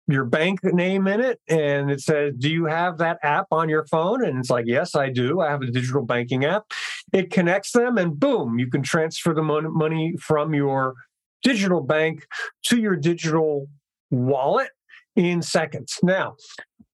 your 0.09 0.25
bank 0.25 0.61
name 0.65 1.07
in 1.07 1.21
it 1.21 1.41
and 1.49 1.91
it 1.91 2.01
says, 2.01 2.35
Do 2.37 2.51
you 2.51 2.65
have 2.65 2.99
that 2.99 3.19
app 3.23 3.47
on 3.53 3.69
your 3.69 3.87
phone? 3.87 4.25
And 4.25 4.39
it's 4.39 4.51
like, 4.51 4.65
Yes, 4.67 4.95
I 4.95 5.11
do. 5.11 5.41
I 5.41 5.51
have 5.51 5.63
a 5.63 5.71
digital 5.71 6.03
banking 6.03 6.45
app. 6.45 6.65
It 7.13 7.31
connects 7.31 7.73
them 7.73 7.97
and 7.97 8.19
boom, 8.19 8.59
you 8.59 8.69
can 8.69 8.83
transfer 8.83 9.35
the 9.35 9.43
money 9.43 10.15
from 10.19 10.55
your 10.55 10.95
digital 11.43 11.81
bank 11.81 12.27
to 12.65 12.79
your 12.79 12.97
digital 12.97 13.69
wallet 14.11 14.71
in 15.17 15.43
seconds. 15.43 15.99
Now, 16.03 16.37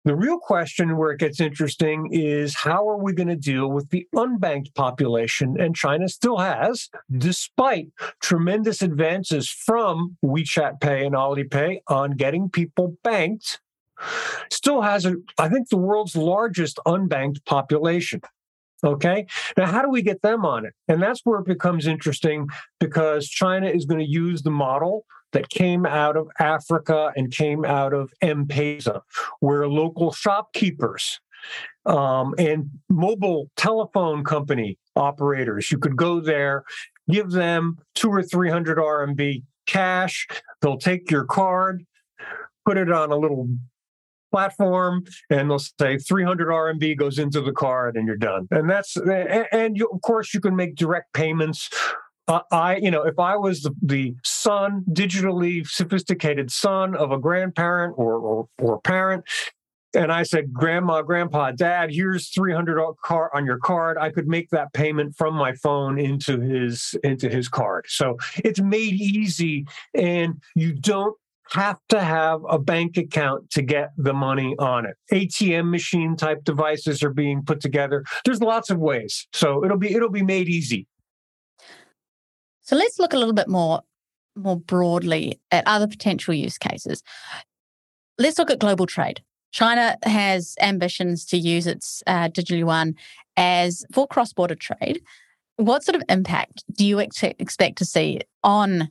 the 0.06 0.14
real 0.14 0.38
question 0.38 0.96
where 0.96 1.10
it 1.10 1.18
gets 1.18 1.40
interesting 1.40 2.08
is 2.12 2.54
how 2.54 2.88
are 2.88 2.96
we 2.96 3.12
going 3.12 3.26
to 3.26 3.34
deal 3.34 3.72
with 3.72 3.90
the 3.90 4.06
unbanked 4.14 4.72
population? 4.76 5.60
And 5.60 5.74
China 5.74 6.08
still 6.08 6.38
has, 6.38 6.88
despite 7.18 7.88
tremendous 8.20 8.82
advances 8.82 9.50
from 9.50 10.16
WeChat 10.24 10.80
Pay 10.80 11.04
and 11.04 11.16
Alipay 11.16 11.80
on 11.88 12.12
getting 12.12 12.48
people 12.48 12.96
banked, 13.02 13.60
still 14.48 14.80
has, 14.82 15.04
a, 15.06 15.16
I 15.38 15.48
think, 15.48 15.70
the 15.70 15.76
world's 15.76 16.14
largest 16.14 16.78
unbanked 16.86 17.44
population. 17.44 18.20
Okay. 18.84 19.26
Now, 19.56 19.66
how 19.66 19.82
do 19.82 19.88
we 19.88 20.02
get 20.02 20.22
them 20.22 20.44
on 20.44 20.66
it? 20.66 20.74
And 20.88 21.02
that's 21.02 21.20
where 21.24 21.40
it 21.40 21.46
becomes 21.46 21.86
interesting 21.86 22.48
because 22.78 23.28
China 23.28 23.68
is 23.68 23.86
going 23.86 24.00
to 24.00 24.10
use 24.10 24.42
the 24.42 24.50
model 24.50 25.04
that 25.32 25.48
came 25.48 25.86
out 25.86 26.16
of 26.16 26.28
Africa 26.38 27.12
and 27.16 27.30
came 27.30 27.64
out 27.64 27.92
of 27.92 28.12
M-Pesa, 28.22 29.00
where 29.40 29.68
local 29.68 30.12
shopkeepers 30.12 31.20
um, 31.84 32.34
and 32.38 32.70
mobile 32.88 33.50
telephone 33.56 34.24
company 34.24 34.78
operators, 34.94 35.70
you 35.70 35.78
could 35.78 35.96
go 35.96 36.20
there, 36.20 36.64
give 37.10 37.30
them 37.30 37.78
two 37.94 38.10
or 38.10 38.22
300 38.22 38.78
RMB 38.78 39.42
cash. 39.66 40.26
They'll 40.60 40.78
take 40.78 41.10
your 41.10 41.24
card, 41.24 41.84
put 42.64 42.76
it 42.76 42.90
on 42.90 43.10
a 43.10 43.16
little 43.16 43.48
platform 44.30 45.04
and 45.30 45.50
they'll 45.50 45.58
say 45.58 45.98
300 45.98 46.48
RMB 46.48 46.96
goes 46.98 47.18
into 47.18 47.40
the 47.40 47.52
card 47.52 47.96
and 47.96 48.06
you're 48.06 48.16
done. 48.16 48.48
And 48.50 48.68
that's 48.68 48.96
and 48.96 49.76
you, 49.76 49.88
of 49.92 50.00
course 50.02 50.34
you 50.34 50.40
can 50.40 50.56
make 50.56 50.76
direct 50.76 51.12
payments 51.12 51.70
uh, 52.28 52.40
I, 52.50 52.76
you 52.78 52.90
know, 52.90 53.02
if 53.02 53.20
I 53.20 53.36
was 53.36 53.62
the, 53.62 53.72
the, 53.82 54.16
son, 54.24 54.84
digitally 54.90 55.64
sophisticated 55.64 56.50
son 56.50 56.96
of 56.96 57.12
a 57.12 57.18
grandparent 57.18 57.94
or, 57.96 58.14
or, 58.18 58.48
or 58.58 58.80
parent, 58.80 59.24
and 59.94 60.12
I 60.12 60.24
said, 60.24 60.52
Grandma, 60.52 61.02
Grandpa, 61.02 61.52
Dad, 61.52 61.90
here's 61.90 62.28
300 62.28 62.94
car 63.02 63.30
on 63.34 63.46
your 63.46 63.58
card. 63.58 63.96
I 63.96 64.10
could 64.10 64.28
make 64.28 64.50
that 64.50 64.72
payment 64.72 65.16
from 65.16 65.34
my 65.34 65.54
phone 65.54 65.98
into 65.98 66.40
his 66.40 66.94
into 67.02 67.30
his 67.30 67.48
card. 67.48 67.86
So 67.88 68.18
it's 68.44 68.60
made 68.60 68.94
easy, 68.94 69.64
and 69.94 70.42
you 70.54 70.74
don't 70.74 71.16
have 71.52 71.78
to 71.88 72.00
have 72.00 72.40
a 72.48 72.58
bank 72.58 72.96
account 72.96 73.50
to 73.50 73.62
get 73.62 73.90
the 73.96 74.12
money 74.12 74.54
on 74.58 74.86
it. 74.86 74.96
ATM 75.12 75.70
machine 75.70 76.16
type 76.16 76.44
devices 76.44 77.02
are 77.02 77.12
being 77.12 77.42
put 77.44 77.60
together. 77.60 78.04
There's 78.24 78.40
lots 78.40 78.70
of 78.70 78.78
ways. 78.78 79.26
So 79.32 79.64
it'll 79.64 79.78
be 79.78 79.94
it'll 79.94 80.10
be 80.10 80.22
made 80.22 80.48
easy. 80.48 80.86
So 82.62 82.76
let's 82.76 82.98
look 82.98 83.12
a 83.12 83.18
little 83.18 83.34
bit 83.34 83.48
more 83.48 83.82
more 84.34 84.58
broadly 84.58 85.40
at 85.50 85.64
other 85.66 85.86
potential 85.86 86.34
use 86.34 86.58
cases. 86.58 87.02
Let's 88.18 88.38
look 88.38 88.50
at 88.50 88.58
global 88.58 88.86
trade. 88.86 89.22
China 89.52 89.96
has 90.02 90.54
ambitions 90.60 91.24
to 91.26 91.38
use 91.38 91.66
its 91.66 92.02
uh, 92.06 92.28
digital 92.28 92.58
yuan 92.58 92.94
as 93.36 93.84
for 93.92 94.06
cross-border 94.06 94.54
trade. 94.54 95.00
What 95.56 95.84
sort 95.84 95.96
of 95.96 96.02
impact 96.08 96.64
do 96.76 96.84
you 96.84 97.00
ex- 97.00 97.22
expect 97.22 97.78
to 97.78 97.86
see 97.86 98.20
on 98.42 98.90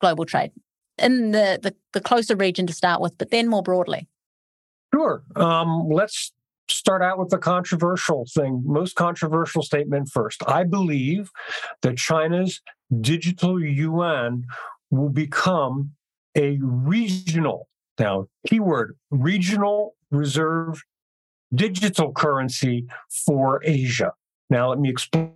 global 0.00 0.24
trade 0.24 0.52
in 0.98 1.32
the, 1.32 1.58
the, 1.62 1.74
the 1.92 2.00
closer 2.00 2.36
region 2.36 2.66
to 2.66 2.72
start 2.72 3.00
with, 3.00 3.16
but 3.18 3.30
then 3.30 3.48
more 3.48 3.62
broadly? 3.62 4.08
Sure. 4.94 5.22
Um, 5.34 5.88
let's 5.88 6.32
start 6.68 7.02
out 7.02 7.18
with 7.18 7.28
the 7.28 7.38
controversial 7.38 8.26
thing, 8.34 8.62
most 8.64 8.96
controversial 8.96 9.62
statement 9.62 10.08
first. 10.08 10.42
I 10.46 10.64
believe 10.64 11.30
that 11.82 11.96
China's 11.96 12.60
digital 13.00 13.62
yuan 13.62 14.44
will 14.90 15.08
become 15.08 15.92
a 16.36 16.58
regional, 16.60 17.68
now, 17.98 18.28
keyword, 18.46 18.96
regional 19.10 19.94
reserve 20.10 20.82
digital 21.54 22.12
currency 22.12 22.86
for 23.26 23.60
Asia. 23.64 24.12
Now, 24.50 24.70
let 24.70 24.78
me 24.78 24.90
explain. 24.90 25.32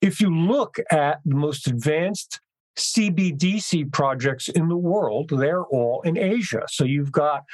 If 0.00 0.20
you 0.20 0.34
look 0.34 0.78
at 0.90 1.20
the 1.24 1.34
most 1.34 1.66
advanced 1.66 2.40
CBDC 2.78 3.92
projects 3.92 4.48
in 4.48 4.68
the 4.68 4.76
world, 4.76 5.30
they're 5.30 5.64
all 5.64 6.00
in 6.02 6.16
Asia. 6.16 6.62
So 6.68 6.84
you've 6.84 7.12
got 7.12 7.44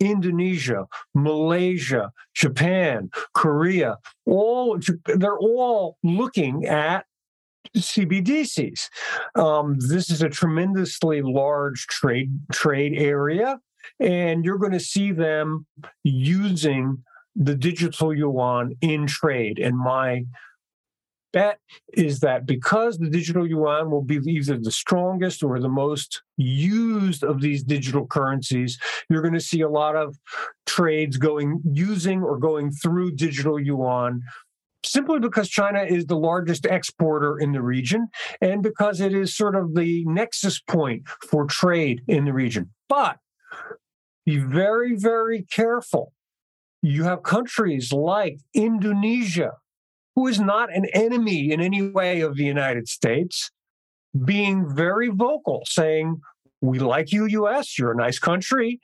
Indonesia, 0.00 0.86
Malaysia, 1.14 2.12
Japan, 2.34 3.10
Korea, 3.34 3.98
all 4.26 4.78
they're 5.06 5.38
all 5.38 5.98
looking 6.02 6.66
at 6.66 7.06
CBDCs. 7.76 8.88
Um, 9.36 9.78
this 9.78 10.10
is 10.10 10.22
a 10.22 10.28
tremendously 10.28 11.22
large 11.22 11.86
trade 11.86 12.32
trade 12.52 12.94
area, 12.96 13.58
and 14.00 14.44
you're 14.44 14.58
going 14.58 14.72
to 14.72 14.80
see 14.80 15.12
them 15.12 15.66
using 16.02 17.02
the 17.36 17.54
digital 17.54 18.12
yuan 18.12 18.74
in 18.80 19.06
trade. 19.06 19.58
And 19.58 19.78
my 19.78 20.24
bet 21.32 21.58
is 21.94 22.20
that 22.20 22.46
because 22.46 22.98
the 22.98 23.08
digital 23.08 23.46
yuan 23.46 23.90
will 23.90 24.02
be 24.02 24.16
either 24.26 24.58
the 24.58 24.70
strongest 24.70 25.42
or 25.42 25.58
the 25.58 25.68
most 25.68 26.22
used 26.36 27.24
of 27.24 27.40
these 27.40 27.62
digital 27.62 28.06
currencies, 28.06 28.78
you're 29.08 29.22
going 29.22 29.34
to 29.34 29.40
see 29.40 29.60
a 29.60 29.68
lot 29.68 29.96
of 29.96 30.16
trades 30.66 31.16
going 31.16 31.60
using 31.64 32.22
or 32.22 32.38
going 32.38 32.70
through 32.70 33.12
digital 33.12 33.58
yuan 33.58 34.22
simply 34.84 35.20
because 35.20 35.48
China 35.48 35.82
is 35.82 36.06
the 36.06 36.16
largest 36.16 36.66
exporter 36.66 37.38
in 37.38 37.52
the 37.52 37.62
region 37.62 38.08
and 38.40 38.62
because 38.62 39.00
it 39.00 39.14
is 39.14 39.36
sort 39.36 39.54
of 39.54 39.74
the 39.74 40.04
nexus 40.06 40.60
point 40.60 41.06
for 41.28 41.46
trade 41.46 42.02
in 42.08 42.24
the 42.24 42.32
region. 42.32 42.70
But 42.88 43.18
be 44.26 44.38
very, 44.38 44.96
very 44.96 45.42
careful. 45.42 46.12
You 46.82 47.04
have 47.04 47.22
countries 47.22 47.92
like 47.92 48.38
Indonesia, 48.54 49.52
who 50.16 50.26
is 50.26 50.40
not 50.40 50.72
an 50.74 50.86
enemy 50.92 51.52
in 51.52 51.60
any 51.60 51.82
way 51.82 52.20
of 52.20 52.36
the 52.36 52.44
United 52.44 52.88
States, 52.88 53.50
being 54.24 54.74
very 54.74 55.08
vocal, 55.08 55.62
saying, 55.66 56.20
We 56.60 56.78
like 56.78 57.12
you, 57.12 57.26
US, 57.26 57.78
you're 57.78 57.92
a 57.92 57.96
nice 57.96 58.18
country, 58.18 58.80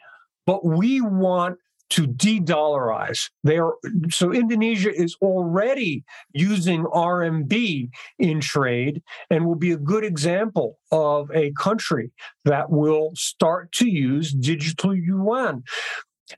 but 0.46 0.64
we 0.64 1.00
want 1.00 1.58
to 1.90 2.06
de-dollarize. 2.06 3.30
They 3.44 3.58
are 3.58 3.74
so 4.10 4.32
Indonesia 4.32 4.94
is 4.94 5.16
already 5.22 6.04
using 6.32 6.84
RMB 6.84 7.90
in 8.18 8.40
trade 8.40 9.02
and 9.30 9.46
will 9.46 9.54
be 9.54 9.72
a 9.72 9.78
good 9.78 10.04
example 10.04 10.78
of 10.92 11.30
a 11.34 11.52
country 11.52 12.12
that 12.44 12.70
will 12.70 13.12
start 13.14 13.72
to 13.72 13.88
use 13.88 14.32
digital 14.32 14.94
yuan. 14.94 15.64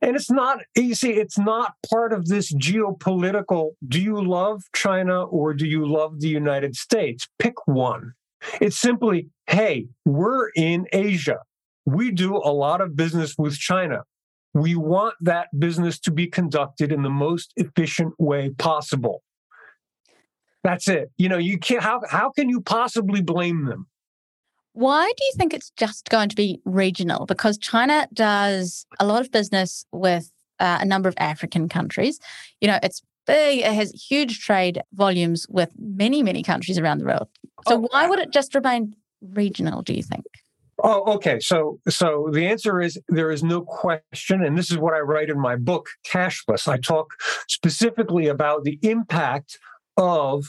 And 0.03 0.17
it's 0.17 0.31
not, 0.31 0.61
you 0.77 0.95
see, 0.95 1.13
it's 1.13 1.39
not 1.39 1.75
part 1.89 2.13
of 2.13 2.27
this 2.27 2.53
geopolitical 2.55 3.73
do 3.87 4.01
you 4.01 4.23
love 4.23 4.63
China 4.75 5.25
or 5.25 5.55
do 5.55 5.67
you 5.67 5.87
love 5.87 6.21
the 6.21 6.29
United 6.29 6.77
States? 6.77 7.29
Pick 7.39 7.67
one. 7.67 8.13
It's 8.61 8.79
simply, 8.79 9.29
hey, 9.47 9.87
we're 10.05 10.49
in 10.51 10.87
Asia. 10.93 11.39
We 11.87 12.11
do 12.11 12.37
a 12.37 12.53
lot 12.53 12.81
of 12.81 12.97
business 12.97 13.35
with 13.37 13.59
China. 13.59 14.03
we 14.55 14.75
want 14.75 15.15
that 15.21 15.49
business 15.59 15.99
to 16.01 16.11
be 16.11 16.27
conducted 16.27 16.91
in 16.93 17.03
the 17.03 17.11
most 17.11 17.53
efficient 17.57 18.15
way 18.19 18.51
possible. 18.51 19.23
That's 20.65 20.89
it. 20.89 21.11
You 21.17 21.29
know, 21.29 21.39
you 21.39 21.59
can't 21.59 21.83
how 21.83 22.01
how 22.09 22.31
can 22.31 22.49
you 22.49 22.61
possibly 22.61 23.23
blame 23.23 23.65
them? 23.67 23.87
Why 24.73 25.05
do 25.05 25.25
you 25.25 25.33
think 25.37 25.53
it's 25.53 25.71
just 25.77 26.09
going 26.09 26.29
to 26.29 26.37
be 26.37 26.61
regional? 26.65 27.27
Because 27.27 27.59
China 27.59 28.09
does 28.13 28.87
a 28.99 29.07
lot 29.07 29.21
of 29.21 29.33
business 29.33 29.85
with 29.93 30.31
uh, 30.59 30.79
a 30.81 30.85
number 30.85 31.09
of 31.09 31.15
African 31.19 31.69
countries. 31.69 32.21
You 32.61 32.69
know, 32.69 32.79
it's 32.83 33.03
big, 33.27 33.61
it 33.61 33.73
has 33.73 33.91
huge 33.93 34.41
trade 34.41 34.83
volumes 34.93 35.47
with 35.49 35.71
many, 35.79 36.23
many 36.23 36.43
countries 36.43 36.79
around 36.79 36.99
the 36.99 37.07
world. 37.07 37.29
So 37.67 37.77
oh, 37.77 37.89
why 37.91 38.07
would 38.07 38.19
it 38.19 38.33
just 38.33 38.55
remain 38.55 38.95
regional, 39.21 39.83
do 39.83 39.93
you 39.93 40.03
think? 40.03 40.25
Oh, 40.83 41.15
okay. 41.15 41.41
So, 41.41 41.79
so 41.89 42.31
the 42.33 42.47
answer 42.47 42.81
is 42.81 42.99
there 43.09 43.31
is 43.31 43.43
no 43.43 43.61
question, 43.61 44.43
and 44.43 44.57
this 44.57 44.71
is 44.71 44.79
what 44.79 44.95
I 44.95 45.01
write 45.01 45.29
in 45.29 45.39
my 45.39 45.57
book, 45.57 45.89
Cashless. 46.07 46.69
I 46.69 46.79
talk 46.79 47.13
specifically 47.49 48.29
about 48.29 48.65
the 48.65 48.79
impact 48.83 49.59
of 49.97 50.47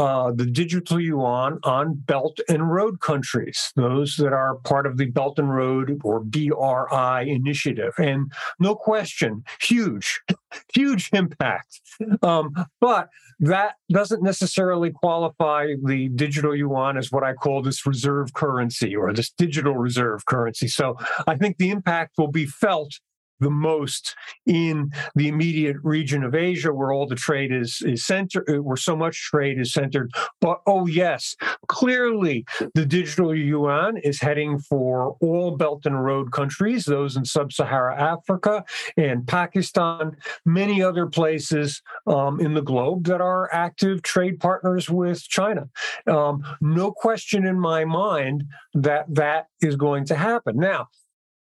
uh, 0.00 0.32
the 0.32 0.46
digital 0.46 0.98
yuan 0.98 1.58
on 1.62 1.92
Belt 1.94 2.40
and 2.48 2.72
Road 2.72 3.00
countries, 3.00 3.70
those 3.76 4.16
that 4.16 4.32
are 4.32 4.54
part 4.64 4.86
of 4.86 4.96
the 4.96 5.10
Belt 5.10 5.38
and 5.38 5.54
Road 5.54 6.00
or 6.02 6.20
BRI 6.20 7.28
initiative. 7.28 7.92
And 7.98 8.32
no 8.58 8.74
question, 8.74 9.44
huge, 9.60 10.22
huge 10.72 11.10
impact. 11.12 11.80
Um, 12.22 12.54
but 12.80 13.10
that 13.40 13.74
doesn't 13.92 14.22
necessarily 14.22 14.90
qualify 14.90 15.74
the 15.84 16.08
digital 16.14 16.56
yuan 16.56 16.96
as 16.96 17.12
what 17.12 17.22
I 17.22 17.34
call 17.34 17.60
this 17.60 17.84
reserve 17.84 18.32
currency 18.32 18.96
or 18.96 19.12
this 19.12 19.30
digital 19.30 19.74
reserve 19.74 20.24
currency. 20.24 20.68
So 20.68 20.96
I 21.26 21.36
think 21.36 21.58
the 21.58 21.68
impact 21.68 22.14
will 22.16 22.32
be 22.32 22.46
felt 22.46 22.98
the 23.40 23.50
most 23.50 24.14
in 24.46 24.90
the 25.14 25.28
immediate 25.28 25.76
region 25.82 26.22
of 26.22 26.34
Asia, 26.34 26.72
where 26.72 26.92
all 26.92 27.06
the 27.06 27.14
trade 27.14 27.52
is 27.52 27.82
is 27.82 28.04
centered, 28.04 28.48
uh, 28.48 28.62
where 28.62 28.76
so 28.76 28.96
much 28.96 29.16
trade 29.30 29.58
is 29.58 29.72
centered. 29.72 30.10
But 30.40 30.60
oh 30.66 30.86
yes, 30.86 31.36
clearly 31.68 32.44
the 32.74 32.86
digital 32.86 33.34
yuan 33.34 33.96
is 33.98 34.20
heading 34.20 34.58
for 34.58 35.16
all 35.20 35.56
Belt 35.56 35.86
and 35.86 36.04
Road 36.04 36.32
countries, 36.32 36.84
those 36.84 37.16
in 37.16 37.24
sub-Saharan 37.24 37.98
Africa 37.98 38.64
and 38.96 39.26
Pakistan, 39.26 40.16
many 40.44 40.82
other 40.82 41.06
places 41.06 41.82
um, 42.06 42.40
in 42.40 42.54
the 42.54 42.62
globe 42.62 43.04
that 43.04 43.20
are 43.20 43.52
active 43.52 44.02
trade 44.02 44.40
partners 44.40 44.88
with 44.90 45.22
China. 45.22 45.68
Um, 46.06 46.42
no 46.60 46.92
question 46.92 47.46
in 47.46 47.58
my 47.58 47.84
mind 47.84 48.44
that 48.74 49.06
that 49.14 49.46
is 49.60 49.76
going 49.76 50.04
to 50.06 50.14
happen. 50.14 50.56
Now, 50.56 50.88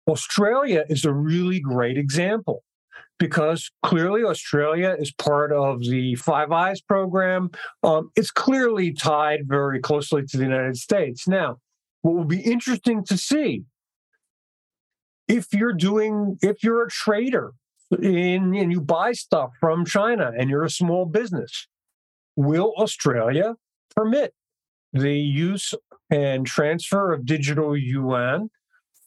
Australia 0.07 0.85
is 0.89 1.05
a 1.05 1.13
really 1.13 1.59
great 1.59 1.97
example 1.97 2.63
because 3.19 3.71
clearly 3.83 4.23
Australia 4.23 4.95
is 4.97 5.11
part 5.11 5.51
of 5.51 5.81
the 5.81 6.15
Five 6.15 6.51
Eyes 6.51 6.81
program. 6.81 7.49
Um, 7.83 8.11
it's 8.15 8.31
clearly 8.31 8.93
tied 8.93 9.47
very 9.47 9.79
closely 9.79 10.23
to 10.27 10.37
the 10.37 10.43
United 10.43 10.77
States. 10.77 11.27
Now, 11.27 11.57
what 12.01 12.15
will 12.15 12.25
be 12.25 12.41
interesting 12.41 13.03
to 13.05 13.17
see 13.17 13.63
if 15.27 15.53
you're 15.53 15.73
doing, 15.73 16.37
if 16.41 16.63
you're 16.63 16.83
a 16.83 16.89
trader 16.89 17.53
in, 18.01 18.55
and 18.55 18.71
you 18.71 18.81
buy 18.81 19.13
stuff 19.13 19.51
from 19.59 19.85
China 19.85 20.31
and 20.37 20.49
you're 20.49 20.63
a 20.63 20.69
small 20.69 21.05
business, 21.05 21.67
will 22.35 22.73
Australia 22.77 23.55
permit 23.95 24.33
the 24.93 25.15
use 25.15 25.73
and 26.09 26.45
transfer 26.45 27.11
of 27.11 27.25
digital 27.25 27.75
yuan 27.75 28.49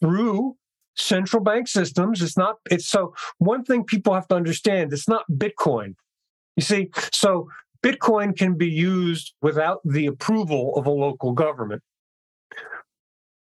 through 0.00 0.56
central 1.00 1.42
bank 1.42 1.68
systems. 1.68 2.22
It's 2.22 2.36
not, 2.36 2.56
it's 2.70 2.88
so 2.88 3.14
one 3.38 3.64
thing 3.64 3.84
people 3.84 4.14
have 4.14 4.28
to 4.28 4.36
understand 4.36 4.92
it's 4.92 5.08
not 5.08 5.24
Bitcoin. 5.30 5.94
You 6.56 6.62
see, 6.62 6.90
so 7.12 7.48
Bitcoin 7.82 8.36
can 8.36 8.54
be 8.54 8.68
used 8.68 9.34
without 9.40 9.80
the 9.84 10.06
approval 10.06 10.74
of 10.76 10.86
a 10.86 10.90
local 10.90 11.32
government. 11.32 11.82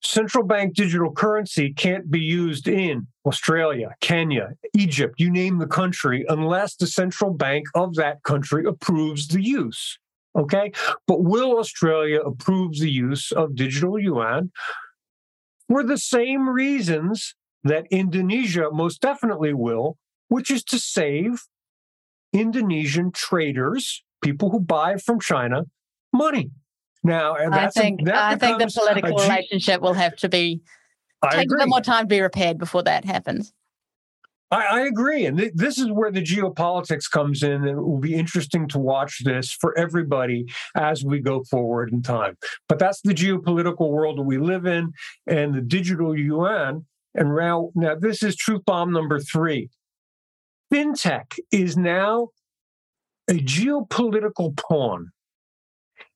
Central 0.03 0.45
bank 0.45 0.75
digital 0.75 1.13
currency 1.13 1.73
can't 1.73 2.11
be 2.11 2.21
used 2.21 2.67
in 2.67 3.07
Australia, 3.25 3.95
Kenya, 4.01 4.55
Egypt, 4.77 5.15
you 5.19 5.31
name 5.31 5.59
the 5.59 5.67
country, 5.67 6.25
unless 6.29 6.75
the 6.75 6.89
central 6.89 7.33
bank 7.33 7.67
of 7.75 7.95
that 7.95 8.23
country 8.25 8.65
approves 8.65 9.29
the 9.29 9.41
use. 9.41 9.99
Okay. 10.35 10.73
But 11.07 11.23
will 11.23 11.59
Australia 11.59 12.21
approve 12.21 12.79
the 12.79 12.91
use 12.91 13.33
of 13.33 13.55
digital 13.55 13.99
yuan 13.99 14.51
for 15.69 15.85
the 15.85 15.99
same 15.99 16.49
reasons 16.49 17.35
that 17.65 17.87
Indonesia 17.91 18.69
most 18.73 19.01
definitely 19.01 19.55
will, 19.55 19.97
which 20.29 20.51
is 20.51 20.65
to 20.65 20.79
save 20.79 21.45
Indonesian 22.33 23.13
traders, 23.13 24.03
people 24.23 24.51
who 24.51 24.61
buy 24.61 24.97
from 24.97 25.21
China, 25.21 25.65
money. 26.13 26.51
Now, 27.05 27.35
I 27.35 27.69
think 27.69 28.07
a, 28.07 28.17
I 28.17 28.37
think 28.37 28.59
the 28.59 28.69
political 28.69 29.19
G- 29.19 29.25
relationship 29.25 29.81
will 29.81 29.95
have 29.95 30.17
to 30.17 30.29
be 30.29 30.63
take 31.31 31.51
a 31.51 31.57
bit 31.57 31.69
more 31.69 31.81
time 31.81 32.05
to 32.05 32.09
be 32.09 32.21
repaired 32.21 32.59
before 32.59 32.83
that 32.85 33.05
happens. 33.05 33.53
I, 34.53 34.65
I 34.65 34.81
agree, 34.83 35.25
and 35.25 35.39
th- 35.39 35.53
this 35.55 35.79
is 35.79 35.91
where 35.91 36.13
the 36.13 36.23
geopolitics 36.23 37.11
comes 37.11 37.43
in, 37.43 37.53
and 37.53 37.67
it 37.67 37.83
will 37.83 37.99
be 37.99 38.15
interesting 38.15 38.69
to 38.69 38.79
watch 38.79 39.25
this 39.25 39.51
for 39.51 39.77
everybody 39.79 40.47
as 40.77 41.05
we 41.05 41.21
go 41.21 41.43
forward 41.45 41.91
in 41.91 42.03
time. 42.03 42.37
But 42.69 42.79
that's 42.79 43.01
the 43.01 43.15
geopolitical 43.15 43.91
world 43.91 44.19
that 44.19 44.25
we 44.25 44.39
live 44.39 44.67
in, 44.67 44.93
and 45.27 45.55
the 45.55 45.63
digital 45.63 46.17
yuan 46.17 46.85
and 47.15 47.35
now, 47.35 47.71
now 47.75 47.95
this 47.95 48.23
is 48.23 48.37
truth 48.37 48.65
bomb 48.65 48.93
number 48.93 49.21
three. 49.21 49.71
FinTech 50.73 51.39
is 51.51 51.77
now 51.77 52.29
a 53.29 53.35
geopolitical 53.35 54.57
pawn. 54.57 55.11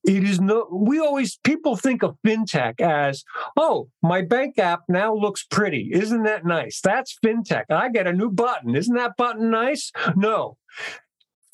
It 0.03 0.23
is 0.23 0.39
no, 0.39 0.67
we 0.71 0.99
always, 0.99 1.37
people 1.43 1.75
think 1.75 2.01
of 2.01 2.17
FinTech 2.25 2.79
as, 2.81 3.23
oh, 3.57 3.89
my 4.01 4.21
bank 4.21 4.57
app 4.57 4.81
now 4.87 5.13
looks 5.13 5.43
pretty. 5.43 5.89
Isn't 5.91 6.23
that 6.23 6.45
nice? 6.45 6.79
That's 6.81 7.17
FinTech. 7.23 7.65
I 7.69 7.89
get 7.89 8.07
a 8.07 8.13
new 8.13 8.29
button. 8.29 8.75
Isn't 8.75 8.95
that 8.95 9.17
button 9.17 9.49
nice? 9.49 9.91
No. 10.15 10.57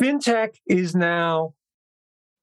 FinTech 0.02 0.56
is 0.68 0.96
now, 0.96 1.54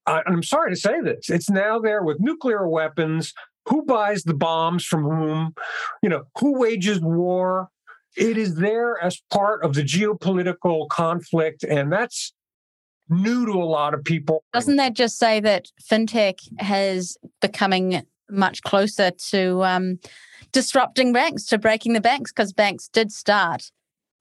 I'm 0.07 0.43
sorry 0.43 0.71
to 0.71 0.77
say 0.77 1.01
this, 1.01 1.31
it's 1.31 1.51
now 1.51 1.79
there 1.79 2.03
with 2.03 2.19
nuclear 2.21 2.67
weapons, 2.67 3.33
who 3.66 3.85
buys 3.85 4.23
the 4.25 4.35
bombs 4.35 4.85
from 4.85 5.05
whom, 5.05 5.55
you 6.03 6.09
know, 6.09 6.25
who 6.38 6.59
wages 6.59 7.01
war. 7.01 7.68
It 8.16 8.37
is 8.37 8.57
there 8.57 9.03
as 9.03 9.23
part 9.31 9.64
of 9.64 9.75
the 9.75 9.83
geopolitical 9.83 10.88
conflict, 10.88 11.62
and 11.62 11.92
that's 11.92 12.33
new 13.09 13.46
to 13.46 13.53
a 13.53 13.64
lot 13.64 13.94
of 13.94 14.03
people. 14.05 14.42
Doesn't 14.53 14.77
that 14.77 14.94
just 14.94 15.18
say 15.18 15.40
that 15.40 15.68
fintech 15.83 16.40
has 16.59 17.16
becoming 17.40 18.03
much 18.29 18.62
closer 18.62 19.11
to 19.11 19.62
um, 19.64 19.99
disrupting 20.53 21.12
banks, 21.12 21.44
to 21.46 21.59
breaking 21.59 21.92
the 21.92 22.01
banks? 22.01 22.33
Because 22.33 22.53
banks 22.53 22.88
did 22.88 23.12
start, 23.12 23.70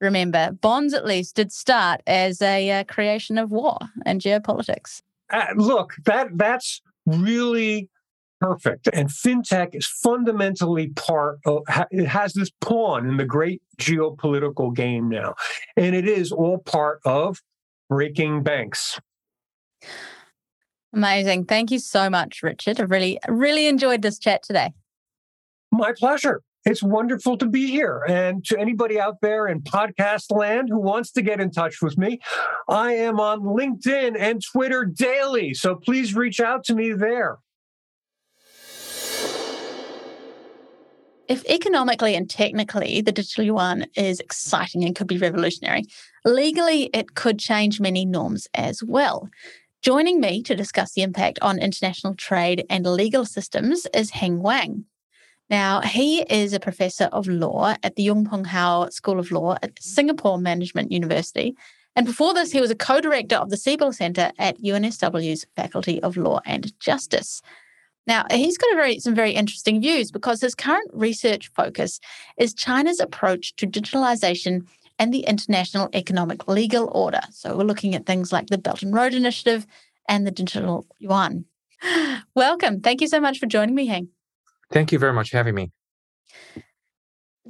remember, 0.00 0.52
bonds 0.52 0.94
at 0.94 1.04
least 1.04 1.36
did 1.36 1.52
start 1.52 2.00
as 2.06 2.40
a 2.42 2.70
uh, 2.70 2.84
creation 2.84 3.38
of 3.38 3.50
war 3.50 3.78
and 4.04 4.20
geopolitics. 4.20 5.02
Uh, 5.32 5.46
look, 5.56 5.94
that 6.04 6.28
that's 6.34 6.82
really 7.06 7.88
perfect. 8.40 8.88
And 8.92 9.08
fintech 9.08 9.74
is 9.74 9.86
fundamentally 9.86 10.88
part 10.88 11.38
of, 11.46 11.62
it 11.90 12.06
has 12.06 12.32
this 12.32 12.50
pawn 12.60 13.08
in 13.08 13.16
the 13.16 13.24
great 13.24 13.62
geopolitical 13.78 14.74
game 14.74 15.08
now. 15.08 15.34
And 15.76 15.94
it 15.94 16.08
is 16.08 16.32
all 16.32 16.58
part 16.58 17.00
of 17.04 17.40
breaking 17.88 18.42
banks. 18.42 18.98
Amazing. 20.92 21.44
Thank 21.44 21.70
you 21.70 21.78
so 21.78 22.10
much, 22.10 22.42
Richard. 22.42 22.80
I've 22.80 22.90
really, 22.90 23.18
really 23.28 23.66
enjoyed 23.66 24.02
this 24.02 24.18
chat 24.18 24.42
today. 24.42 24.72
My 25.70 25.92
pleasure. 25.96 26.42
It's 26.66 26.82
wonderful 26.82 27.38
to 27.38 27.46
be 27.46 27.70
here. 27.70 28.04
And 28.06 28.44
to 28.46 28.58
anybody 28.58 29.00
out 29.00 29.22
there 29.22 29.46
in 29.46 29.62
podcast 29.62 30.30
land 30.30 30.68
who 30.68 30.78
wants 30.78 31.10
to 31.12 31.22
get 31.22 31.40
in 31.40 31.50
touch 31.50 31.80
with 31.80 31.96
me, 31.96 32.20
I 32.68 32.92
am 32.92 33.18
on 33.18 33.40
LinkedIn 33.40 34.14
and 34.18 34.42
Twitter 34.44 34.84
daily. 34.84 35.54
So 35.54 35.76
please 35.76 36.14
reach 36.14 36.38
out 36.38 36.64
to 36.64 36.74
me 36.74 36.92
there. 36.92 37.38
If 41.30 41.44
economically 41.44 42.16
and 42.16 42.28
technically 42.28 43.02
the 43.02 43.12
digital 43.12 43.44
yuan 43.44 43.86
is 43.94 44.18
exciting 44.18 44.82
and 44.82 44.96
could 44.96 45.06
be 45.06 45.16
revolutionary, 45.16 45.84
legally 46.24 46.90
it 46.92 47.14
could 47.14 47.38
change 47.38 47.78
many 47.78 48.04
norms 48.04 48.48
as 48.52 48.82
well. 48.82 49.30
Joining 49.80 50.20
me 50.20 50.42
to 50.42 50.56
discuss 50.56 50.90
the 50.90 51.02
impact 51.02 51.38
on 51.40 51.60
international 51.60 52.16
trade 52.16 52.66
and 52.68 52.84
legal 52.84 53.24
systems 53.24 53.86
is 53.94 54.10
Heng 54.10 54.42
Wang. 54.42 54.86
Now, 55.48 55.82
he 55.82 56.22
is 56.22 56.52
a 56.52 56.58
professor 56.58 57.04
of 57.04 57.28
law 57.28 57.76
at 57.84 57.94
the 57.94 58.02
Yong 58.02 58.24
Pung 58.24 58.44
How 58.44 58.88
School 58.88 59.20
of 59.20 59.30
Law 59.30 59.54
at 59.62 59.80
Singapore 59.80 60.36
Management 60.36 60.90
University. 60.90 61.54
And 61.94 62.06
before 62.06 62.34
this, 62.34 62.50
he 62.50 62.60
was 62.60 62.72
a 62.72 62.74
co 62.74 63.00
director 63.00 63.36
of 63.36 63.50
the 63.50 63.56
CIBEL 63.56 63.94
Center 63.94 64.32
at 64.36 64.60
UNSW's 64.60 65.46
Faculty 65.54 66.02
of 66.02 66.16
Law 66.16 66.40
and 66.44 66.76
Justice. 66.80 67.40
Now, 68.06 68.26
he's 68.30 68.58
got 68.58 68.72
a 68.72 68.76
very, 68.76 68.98
some 68.98 69.14
very 69.14 69.32
interesting 69.32 69.80
views 69.80 70.10
because 70.10 70.40
his 70.40 70.54
current 70.54 70.90
research 70.92 71.50
focus 71.54 72.00
is 72.38 72.54
China's 72.54 73.00
approach 73.00 73.54
to 73.56 73.66
digitalization 73.66 74.66
and 74.98 75.14
the 75.14 75.20
international 75.20 75.88
economic 75.94 76.48
legal 76.48 76.90
order. 76.92 77.20
So 77.30 77.56
we're 77.56 77.64
looking 77.64 77.94
at 77.94 78.06
things 78.06 78.32
like 78.32 78.48
the 78.48 78.58
Belt 78.58 78.82
and 78.82 78.94
Road 78.94 79.14
Initiative 79.14 79.66
and 80.08 80.26
the 80.26 80.30
digital 80.30 80.86
yuan. 80.98 81.44
Welcome. 82.34 82.80
Thank 82.80 83.00
you 83.00 83.08
so 83.08 83.20
much 83.20 83.38
for 83.38 83.46
joining 83.46 83.74
me, 83.74 83.86
Heng. 83.86 84.08
Thank 84.70 84.92
you 84.92 84.98
very 84.98 85.12
much 85.12 85.30
for 85.30 85.36
having 85.36 85.54
me. 85.54 85.70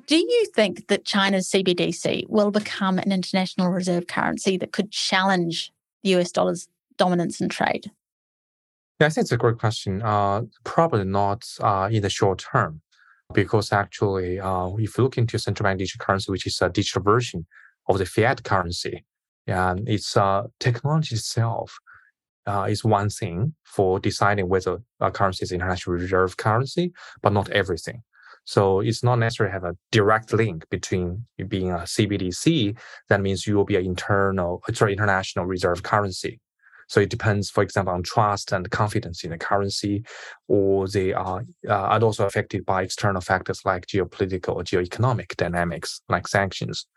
Do 0.07 0.17
you 0.17 0.47
think 0.55 0.89
that 0.89 1.05
China's 1.05 1.49
CBDC 1.49 2.29
will 2.29 2.51
become 2.51 2.99
an 2.99 3.13
international 3.13 3.69
reserve 3.69 4.07
currency 4.07 4.57
that 4.57 4.73
could 4.73 4.91
challenge 4.91 5.73
the 6.03 6.17
US 6.17 6.33
dollar's 6.33 6.69
dominance 6.97 7.41
in 7.41 7.49
trade? 7.49 7.91
Yeah, 9.01 9.07
I 9.07 9.11
think 9.11 9.25
it's 9.25 9.33
a 9.33 9.39
great 9.39 9.57
question. 9.57 10.03
Uh, 10.03 10.43
probably 10.65 11.05
not 11.05 11.47
uh, 11.61 11.89
in 11.91 12.03
the 12.03 12.11
short 12.11 12.45
term, 12.53 12.83
because 13.33 13.73
actually, 13.73 14.39
uh, 14.39 14.69
if 14.77 14.99
you 14.99 15.05
look 15.05 15.17
into 15.17 15.39
central 15.39 15.65
bank 15.65 15.79
digital 15.79 16.05
currency, 16.05 16.31
which 16.31 16.47
is 16.47 16.61
a 16.61 16.69
digital 16.69 17.03
version 17.03 17.47
of 17.89 17.97
the 17.97 18.05
fiat 18.05 18.45
currency, 18.45 19.07
and 19.47 19.89
its 19.89 20.19
uh, 20.19 20.43
technology 20.61 21.15
itself 21.15 21.79
uh, 22.47 22.67
is 22.69 22.85
one 22.85 23.09
thing 23.09 23.55
for 23.65 23.99
deciding 23.99 24.51
whether 24.51 24.83
a 25.01 25.11
currency 25.11 25.45
is 25.45 25.53
international 25.53 25.97
reserve 25.97 26.37
currency, 26.37 26.93
but 27.23 27.33
not 27.33 27.49
everything. 27.51 28.03
So 28.45 28.81
it's 28.81 29.03
not 29.03 29.19
necessarily 29.19 29.53
have 29.53 29.65
a 29.65 29.77
direct 29.93 30.35
link 30.35 30.69
between 30.69 31.25
being 31.49 31.71
a 31.71 31.85
CBDC. 31.87 32.77
That 33.09 33.23
means 33.23 33.47
you 33.47 33.57
will 33.57 33.65
be 33.65 33.77
an 33.77 33.87
internal, 33.87 34.63
sorry, 34.75 34.93
international 34.93 35.47
reserve 35.47 35.83
currency. 35.83 36.39
So 36.91 37.01
it 37.01 37.09
depends, 37.09 37.51
for 37.51 37.63
example, 37.63 37.95
on 37.95 38.03
trust 38.03 38.51
and 38.51 38.69
confidence 38.69 39.23
in 39.23 39.31
the 39.31 39.39
currency, 39.39 40.05
or 40.49 40.89
they 40.89 41.13
are 41.13 41.45
uh, 41.69 41.99
also 42.03 42.27
affected 42.27 42.67
by 42.67 42.83
external 42.83 43.21
factors 43.21 43.61
like 43.65 43.87
geopolitical 43.87 44.57
or 44.57 44.65
geoeconomic 44.65 45.37
dynamics, 45.37 46.03
like 46.09 46.27
sanctions. 46.27 46.89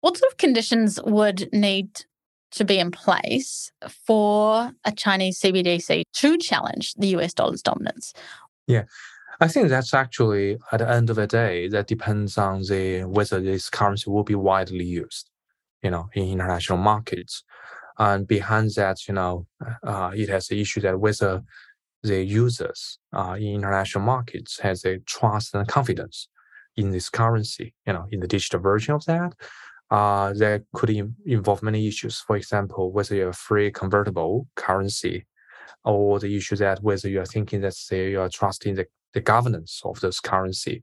What 0.00 0.16
sort 0.16 0.30
of 0.30 0.38
conditions 0.38 1.00
would 1.04 1.48
need 1.52 2.02
to 2.52 2.64
be 2.64 2.78
in 2.78 2.92
place 2.92 3.72
for 4.06 4.70
a 4.84 4.92
Chinese 4.92 5.40
CBDC 5.40 6.02
to 6.12 6.38
challenge 6.38 6.94
the 6.94 7.08
US 7.16 7.34
dollar's 7.34 7.62
dominance? 7.62 8.14
Yeah. 8.68 8.84
I 9.40 9.48
think 9.48 9.70
that's 9.70 9.92
actually 9.92 10.58
at 10.70 10.78
the 10.78 10.88
end 10.88 11.10
of 11.10 11.16
the 11.16 11.26
day, 11.26 11.66
that 11.66 11.88
depends 11.88 12.38
on 12.38 12.62
the 12.62 13.02
whether 13.06 13.40
this 13.40 13.68
currency 13.70 14.08
will 14.08 14.22
be 14.22 14.36
widely 14.36 14.84
used, 14.84 15.28
you 15.82 15.90
know, 15.90 16.10
in 16.14 16.28
international 16.28 16.78
markets. 16.78 17.42
And 18.00 18.26
behind 18.26 18.70
that, 18.76 19.06
you 19.06 19.14
know, 19.14 19.46
uh, 19.86 20.10
it 20.14 20.30
has 20.30 20.48
the 20.48 20.58
issue 20.58 20.80
that 20.80 20.98
whether 20.98 21.42
the 22.02 22.24
users 22.24 22.98
uh, 23.12 23.36
in 23.38 23.56
international 23.56 24.04
markets 24.04 24.58
has 24.60 24.86
a 24.86 25.00
trust 25.00 25.54
and 25.54 25.68
confidence 25.68 26.28
in 26.78 26.92
this 26.92 27.10
currency, 27.10 27.74
you 27.86 27.92
know, 27.92 28.06
in 28.10 28.20
the 28.20 28.26
digital 28.26 28.58
version 28.58 28.94
of 28.94 29.04
that. 29.04 29.34
Uh, 29.90 30.32
that 30.32 30.62
could 30.72 30.88
Im- 30.88 31.16
involve 31.26 31.62
many 31.62 31.86
issues. 31.86 32.20
For 32.20 32.36
example, 32.36 32.90
whether 32.90 33.14
you 33.14 33.22
have 33.22 33.30
a 33.30 33.46
free 33.48 33.70
convertible 33.70 34.46
currency, 34.56 35.26
or 35.84 36.18
the 36.18 36.34
issue 36.36 36.56
that 36.56 36.82
whether 36.82 37.08
you 37.08 37.20
are 37.20 37.26
thinking 37.26 37.60
that 37.60 37.74
say 37.74 38.10
you 38.12 38.20
are 38.20 38.28
trusting 38.28 38.76
the, 38.76 38.86
the 39.12 39.20
governance 39.20 39.82
of 39.84 40.00
this 40.00 40.20
currency, 40.20 40.80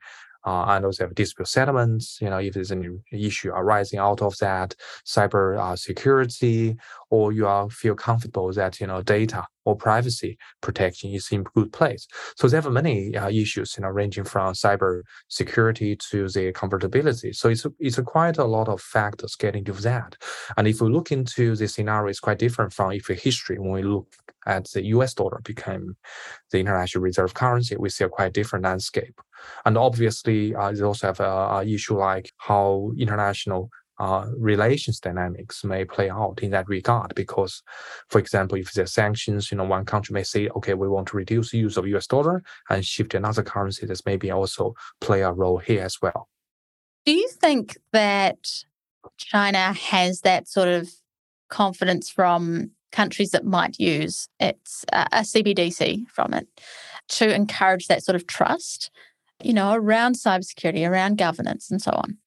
uh, 0.47 0.63
and 0.69 0.85
also 0.85 1.03
have 1.03 1.13
dispute 1.13 1.47
settlements. 1.47 2.19
You 2.21 2.29
know, 2.29 2.37
if 2.37 2.53
there's 2.53 2.71
any 2.71 2.87
issue 3.11 3.51
arising 3.53 3.99
out 3.99 4.21
of 4.21 4.37
that, 4.37 4.75
cyber 5.05 5.59
uh, 5.59 5.75
security, 5.75 6.77
or 7.09 7.33
you 7.33 7.45
are 7.45 7.69
feel 7.69 7.95
comfortable 7.95 8.51
that 8.53 8.79
you 8.79 8.87
know 8.87 9.01
data 9.01 9.45
or 9.67 9.75
privacy 9.75 10.37
protection 10.61 11.11
is 11.11 11.29
in 11.31 11.43
good 11.43 11.73
place. 11.73 12.07
So 12.37 12.47
there 12.47 12.65
are 12.65 12.71
many 12.71 13.17
uh, 13.17 13.29
issues, 13.29 13.75
you 13.75 13.81
know, 13.83 13.89
ranging 13.89 14.23
from 14.23 14.53
cyber 14.53 15.01
security 15.27 15.97
to 16.09 16.29
the 16.29 16.53
convertibility. 16.53 17.33
So 17.33 17.49
it's 17.49 17.65
it's 17.79 17.97
a 17.97 18.03
quite 18.03 18.37
a 18.37 18.45
lot 18.45 18.69
of 18.69 18.79
factors 18.81 19.35
getting 19.35 19.65
to 19.65 19.73
that. 19.73 20.15
And 20.55 20.67
if 20.67 20.79
we 20.81 20.89
look 20.89 21.11
into 21.11 21.55
the 21.57 21.67
scenario, 21.67 22.09
it's 22.09 22.21
quite 22.21 22.39
different 22.39 22.71
from 22.71 22.93
if 22.93 23.07
history 23.07 23.59
when 23.59 23.71
we 23.71 23.83
look 23.83 24.07
at 24.45 24.69
the 24.71 24.85
US 24.95 25.13
dollar 25.13 25.41
became 25.43 25.97
the 26.51 26.59
international 26.59 27.03
reserve 27.03 27.33
currency, 27.33 27.75
we 27.75 27.89
see 27.89 28.05
a 28.05 28.09
quite 28.09 28.33
different 28.33 28.63
landscape. 28.63 29.19
And 29.65 29.77
obviously, 29.77 30.55
uh, 30.55 30.71
they 30.71 30.83
also 30.83 31.07
have 31.07 31.19
a, 31.19 31.33
a 31.57 31.65
issue 31.65 31.97
like 31.97 32.31
how 32.37 32.91
international 32.97 33.69
uh, 33.99 34.27
relations 34.37 34.99
dynamics 34.99 35.63
may 35.63 35.85
play 35.85 36.09
out 36.09 36.39
in 36.41 36.51
that 36.51 36.67
regard. 36.67 37.13
Because, 37.15 37.61
for 38.09 38.19
example, 38.19 38.57
if 38.57 38.73
there's 38.73 38.93
sanctions, 38.93 39.51
you 39.51 39.57
know, 39.57 39.63
one 39.63 39.85
country 39.85 40.13
may 40.13 40.23
say, 40.23 40.49
okay, 40.49 40.73
we 40.73 40.87
want 40.87 41.07
to 41.09 41.17
reduce 41.17 41.51
the 41.51 41.57
use 41.57 41.77
of 41.77 41.87
US 41.87 42.07
dollar 42.07 42.43
and 42.69 42.85
shift 42.85 43.11
to 43.11 43.17
another 43.17 43.43
currency. 43.43 43.85
This 43.85 44.05
maybe 44.05 44.31
also 44.31 44.73
play 45.01 45.21
a 45.21 45.31
role 45.31 45.57
here 45.57 45.83
as 45.83 46.01
well. 46.01 46.29
Do 47.05 47.13
you 47.13 47.29
think 47.29 47.77
that 47.93 48.63
China 49.17 49.73
has 49.73 50.21
that 50.21 50.47
sort 50.47 50.67
of 50.67 50.89
confidence 51.49 52.09
from 52.09 52.71
countries 52.91 53.31
that 53.31 53.45
might 53.45 53.79
use 53.79 54.27
its 54.39 54.85
uh, 54.91 55.05
a 55.11 55.21
CBDC 55.21 56.07
from 56.09 56.33
it 56.33 56.47
to 57.09 57.33
encourage 57.33 57.87
that 57.87 58.03
sort 58.03 58.15
of 58.15 58.27
trust? 58.27 58.91
you 59.43 59.53
know, 59.53 59.73
around 59.73 60.15
cybersecurity, 60.15 60.87
around 60.87 61.17
governance, 61.17 61.69
and 61.69 61.81
so 61.81 61.91
on? 61.91 62.17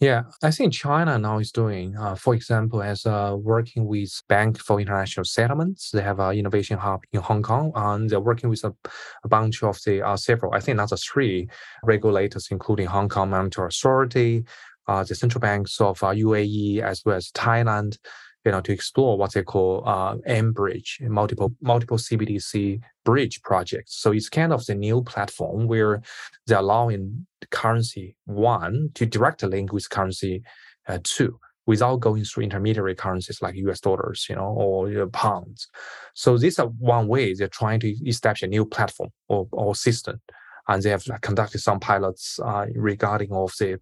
Yeah, 0.00 0.24
I 0.42 0.50
think 0.50 0.72
China 0.72 1.18
now 1.18 1.38
is 1.38 1.52
doing, 1.52 1.96
uh, 1.96 2.16
for 2.16 2.34
example, 2.34 2.82
as 2.82 3.06
uh, 3.06 3.36
working 3.38 3.86
with 3.86 4.10
Bank 4.28 4.58
for 4.58 4.80
International 4.80 5.24
Settlements. 5.24 5.90
They 5.92 6.02
have 6.02 6.18
an 6.18 6.36
innovation 6.36 6.78
hub 6.78 7.04
in 7.12 7.20
Hong 7.20 7.42
Kong, 7.42 7.70
and 7.76 8.10
they're 8.10 8.20
working 8.20 8.50
with 8.50 8.64
a, 8.64 8.74
a 9.22 9.28
bunch 9.28 9.62
of 9.62 9.78
the 9.86 10.02
uh, 10.02 10.16
several, 10.16 10.52
I 10.52 10.60
think, 10.60 10.78
that's 10.78 11.04
three 11.04 11.48
regulators, 11.84 12.48
including 12.50 12.86
Hong 12.86 13.08
Kong 13.08 13.30
Monetary 13.30 13.68
Authority, 13.68 14.44
uh, 14.88 15.04
the 15.04 15.14
central 15.14 15.40
banks 15.40 15.80
of 15.80 16.00
UAE, 16.00 16.82
uh, 16.82 16.86
as 16.86 17.02
well 17.06 17.16
as 17.16 17.30
Thailand, 17.30 17.96
you 18.44 18.52
know, 18.52 18.60
to 18.60 18.72
explore 18.72 19.16
what 19.16 19.32
they 19.32 19.42
call 19.42 19.82
uh, 19.86 20.16
mBridge, 20.28 21.00
multiple 21.08 21.54
multiple 21.60 21.96
CBDC 21.96 22.80
bridge 23.04 23.42
projects. 23.42 23.96
So 23.96 24.12
it's 24.12 24.28
kind 24.28 24.52
of 24.52 24.64
the 24.66 24.74
new 24.74 25.02
platform 25.02 25.66
where 25.66 26.02
they're 26.46 26.58
allowing 26.58 27.26
currency 27.50 28.16
one 28.24 28.90
to 28.94 29.06
directly 29.06 29.48
link 29.48 29.72
with 29.72 29.88
currency 29.90 30.42
uh, 30.88 30.98
two 31.02 31.38
without 31.66 32.00
going 32.00 32.24
through 32.24 32.44
intermediary 32.44 32.94
currencies 32.94 33.40
like 33.40 33.54
US 33.56 33.80
dollars, 33.80 34.26
you 34.28 34.36
know, 34.36 34.54
or 34.56 34.90
you 34.90 34.98
know, 34.98 35.08
pounds. 35.08 35.68
So 36.14 36.36
this 36.36 36.58
is 36.58 36.64
one 36.78 37.08
way 37.08 37.32
they're 37.32 37.48
trying 37.48 37.80
to 37.80 37.88
establish 38.06 38.42
a 38.42 38.46
new 38.46 38.66
platform 38.66 39.10
or, 39.28 39.48
or 39.52 39.74
system. 39.74 40.20
And 40.68 40.82
they 40.82 40.90
have 40.90 41.04
conducted 41.22 41.60
some 41.60 41.80
pilots 41.80 42.38
uh, 42.42 42.66
regarding 42.74 43.32
of 43.32 43.52
the 43.58 43.80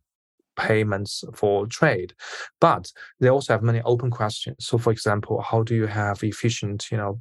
payments 0.56 1.24
for 1.34 1.66
trade. 1.66 2.14
But 2.60 2.92
they 3.20 3.28
also 3.28 3.52
have 3.52 3.62
many 3.62 3.82
open 3.82 4.10
questions. 4.10 4.56
So, 4.60 4.78
for 4.78 4.92
example, 4.92 5.40
how 5.40 5.62
do 5.62 5.74
you 5.74 5.86
have 5.86 6.22
efficient, 6.22 6.90
you 6.90 6.96
know, 6.96 7.20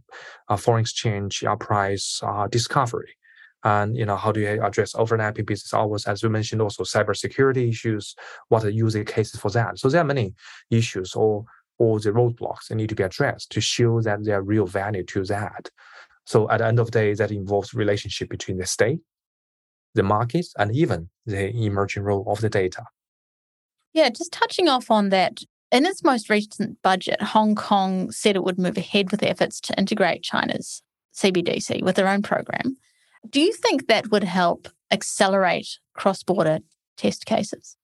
uh, 0.50 0.58
foreign 0.58 0.82
exchange 0.82 1.44
uh, 1.44 1.56
price 1.56 2.20
uh, 2.24 2.48
discovery? 2.48 3.16
And 3.64 3.96
you 3.96 4.06
know, 4.06 4.16
how 4.16 4.32
do 4.32 4.40
you 4.40 4.64
address 4.64 4.96
overlapping 4.96 5.46
business 5.46 5.74
hours? 5.74 6.08
As 6.08 6.24
we 6.24 6.30
mentioned, 6.30 6.62
also 6.62 6.84
cybersecurity 6.84 7.70
issues. 7.70 8.16
What 8.50 8.64
are 8.64 8.70
user 8.70 9.04
cases 9.04 9.40
for 9.40 9.52
that? 9.52 9.78
So 9.78 9.88
there 9.90 10.02
are 10.02 10.06
many 10.06 10.34
issues 10.72 11.14
or 11.14 11.46
or 11.78 12.00
the 12.00 12.12
roadblocks 12.12 12.68
that 12.68 12.76
need 12.76 12.90
to 12.90 12.96
be 12.96 13.04
addressed 13.04 13.52
to 13.52 13.62
show 13.62 14.02
that 14.02 14.24
there 14.24 14.38
are 14.38 14.44
real 14.44 14.68
value 14.68 15.04
to 15.04 15.24
that. 15.26 15.70
So 16.26 16.50
at 16.50 16.60
the 16.60 16.68
end 16.68 16.80
of 16.80 16.88
the 16.88 16.92
day, 16.92 17.14
that 17.16 17.32
involves 17.32 17.74
relationship 17.74 18.30
between 18.30 18.58
the 18.58 18.68
state, 18.68 19.00
the 19.96 20.04
markets, 20.04 20.54
and 20.58 20.76
even 20.76 21.10
the 21.26 21.50
emerging 21.50 22.04
role 22.04 22.24
of 22.28 22.40
the 22.42 22.50
data. 22.50 22.84
Yeah, 23.94 24.10
just 24.10 24.32
touching 24.32 24.68
off 24.68 24.90
on 24.90 25.10
that. 25.10 25.42
In 25.72 25.86
its 25.86 26.04
most 26.04 26.30
recent 26.30 26.82
budget, 26.82 27.22
Hong 27.22 27.56
Kong 27.56 28.12
said 28.12 28.36
it 28.36 28.44
would 28.44 28.60
move 28.60 28.78
ahead 28.78 29.10
with 29.12 29.24
efforts 29.24 29.62
to 29.62 29.78
integrate 29.78 30.24
China's 30.24 30.84
CBDC 31.16 31.82
with 31.82 31.96
their 31.96 32.10
own 32.10 32.22
program. 32.22 32.78
Do 33.30 33.40
you 33.40 33.54
think 33.54 33.88
that 33.88 34.12
would 34.12 34.24
help 34.24 34.68
accelerate 34.92 35.80
cross 35.94 36.24
border 36.24 36.60
test 36.98 37.26
cases? 37.26 37.78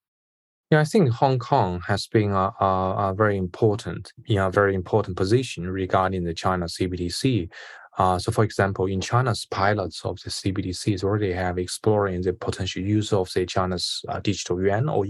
Yeah, 0.70 0.82
I 0.82 0.84
think 0.84 1.10
Hong 1.12 1.40
Kong 1.40 1.82
has 1.88 2.08
been 2.08 2.32
a, 2.32 2.52
a, 2.60 3.10
a, 3.10 3.14
very 3.16 3.38
important, 3.38 4.12
in 4.26 4.38
a 4.38 4.52
very 4.52 4.76
important 4.76 5.16
position 5.16 5.70
regarding 5.70 6.26
the 6.26 6.34
China 6.34 6.66
CBDC 6.66 7.50
uh, 7.98 8.20
so, 8.20 8.32
for 8.32 8.44
example, 8.44 8.86
in 8.86 9.02
China's 9.02 9.46
pilots 9.50 10.06
of 10.06 10.22
the 10.24 10.30
CBDCs 10.30 11.04
already 11.04 11.34
have 11.34 11.58
exploring 11.58 12.22
the 12.22 12.34
potential 12.34 12.84
use 12.84 13.12
of 13.12 13.32
the 13.34 13.46
China's 13.46 14.04
uh, 14.08 14.20
digital 14.20 14.62
yuan 14.62 14.88
or 14.88 15.06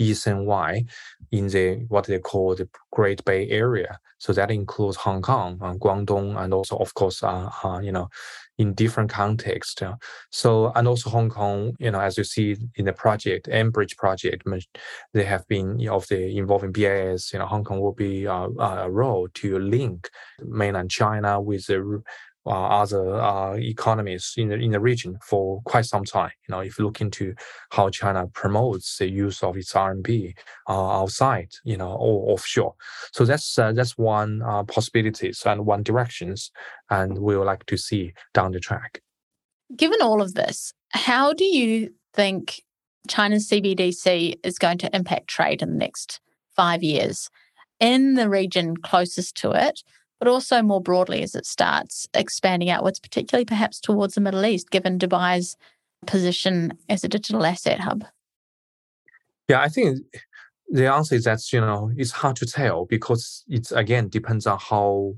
eCNY 0.00 0.88
in 1.30 1.46
the 1.46 1.84
what 1.88 2.06
they 2.06 2.18
call 2.18 2.54
the 2.56 2.68
Great 2.90 3.24
Bay 3.24 3.48
Area. 3.48 3.98
So 4.18 4.32
that 4.32 4.50
includes 4.50 4.96
Hong 4.98 5.22
Kong, 5.22 5.58
uh, 5.60 5.74
Guangdong, 5.74 6.36
and 6.36 6.52
also, 6.52 6.76
of 6.76 6.94
course, 6.94 7.22
uh, 7.22 7.50
uh, 7.64 7.80
you 7.80 7.92
know, 7.92 8.08
in 8.58 8.74
different 8.74 9.10
contexts. 9.10 9.82
So, 10.30 10.72
and 10.74 10.86
also 10.86 11.10
Hong 11.10 11.30
Kong, 11.30 11.74
you 11.78 11.90
know, 11.90 12.00
as 12.00 12.18
you 12.18 12.24
see 12.24 12.56
in 12.76 12.84
the 12.84 12.92
project, 12.92 13.48
mBridge 13.48 13.96
project, 13.96 14.46
they 15.12 15.24
have 15.24 15.46
been 15.48 15.78
you 15.78 15.88
know, 15.88 15.96
of 15.96 16.06
the 16.08 16.36
involving 16.36 16.72
BIS. 16.72 17.32
You 17.32 17.38
know, 17.38 17.46
Hong 17.46 17.64
Kong 17.64 17.80
will 17.80 17.94
be 17.94 18.26
uh, 18.26 18.48
a 18.58 18.90
role 18.90 19.28
to 19.34 19.58
link 19.58 20.08
mainland 20.44 20.90
China 20.90 21.40
with 21.40 21.66
the 21.66 21.80
uh, 21.80 22.00
other 22.50 23.20
uh, 23.20 23.54
economies 23.54 24.34
in 24.36 24.48
the 24.48 24.56
in 24.56 24.72
the 24.72 24.80
region 24.80 25.18
for 25.22 25.62
quite 25.62 25.84
some 25.84 26.04
time. 26.04 26.32
You 26.48 26.52
know, 26.52 26.60
if 26.60 26.78
you 26.78 26.84
look 26.84 27.00
into 27.00 27.34
how 27.70 27.90
China 27.90 28.26
promotes 28.26 28.98
the 28.98 29.10
use 29.10 29.42
of 29.42 29.56
its 29.56 29.72
RMB 29.72 30.34
uh, 30.68 31.02
outside, 31.02 31.52
you 31.64 31.76
know, 31.76 31.92
or 31.92 32.32
offshore. 32.32 32.74
So 33.12 33.24
that's 33.24 33.58
uh, 33.58 33.72
that's 33.72 33.96
one 33.96 34.42
uh, 34.42 34.64
possibilities 34.64 35.42
and 35.46 35.66
one 35.66 35.82
directions, 35.82 36.50
and 36.90 37.18
we 37.18 37.36
would 37.36 37.46
like 37.46 37.66
to 37.66 37.76
see 37.76 38.12
down 38.34 38.52
the 38.52 38.60
track. 38.60 39.00
Given 39.76 40.02
all 40.02 40.20
of 40.20 40.34
this, 40.34 40.72
how 40.90 41.32
do 41.32 41.44
you 41.44 41.94
think 42.12 42.60
China's 43.08 43.48
CBDC 43.48 44.40
is 44.42 44.58
going 44.58 44.78
to 44.78 44.94
impact 44.94 45.28
trade 45.28 45.62
in 45.62 45.70
the 45.70 45.78
next 45.78 46.20
five 46.54 46.82
years 46.82 47.30
in 47.80 48.14
the 48.14 48.28
region 48.28 48.76
closest 48.76 49.36
to 49.36 49.52
it? 49.52 49.82
But 50.22 50.30
also 50.30 50.62
more 50.62 50.80
broadly 50.80 51.20
as 51.24 51.34
it 51.34 51.44
starts 51.44 52.06
expanding 52.14 52.70
outwards, 52.70 53.00
particularly 53.00 53.44
perhaps 53.44 53.80
towards 53.80 54.14
the 54.14 54.20
Middle 54.20 54.46
East, 54.46 54.70
given 54.70 54.96
Dubai's 54.96 55.56
position 56.06 56.78
as 56.88 57.02
a 57.02 57.08
digital 57.08 57.44
asset 57.44 57.80
hub? 57.80 58.04
Yeah, 59.48 59.60
I 59.60 59.68
think 59.68 59.98
the 60.68 60.86
answer 60.86 61.16
is 61.16 61.24
that 61.24 61.40
you 61.52 61.60
know 61.60 61.90
it's 61.96 62.12
hard 62.12 62.36
to 62.36 62.46
tell 62.46 62.86
because 62.86 63.42
it 63.48 63.72
again 63.74 64.08
depends 64.10 64.46
on 64.46 64.60
how 64.60 65.14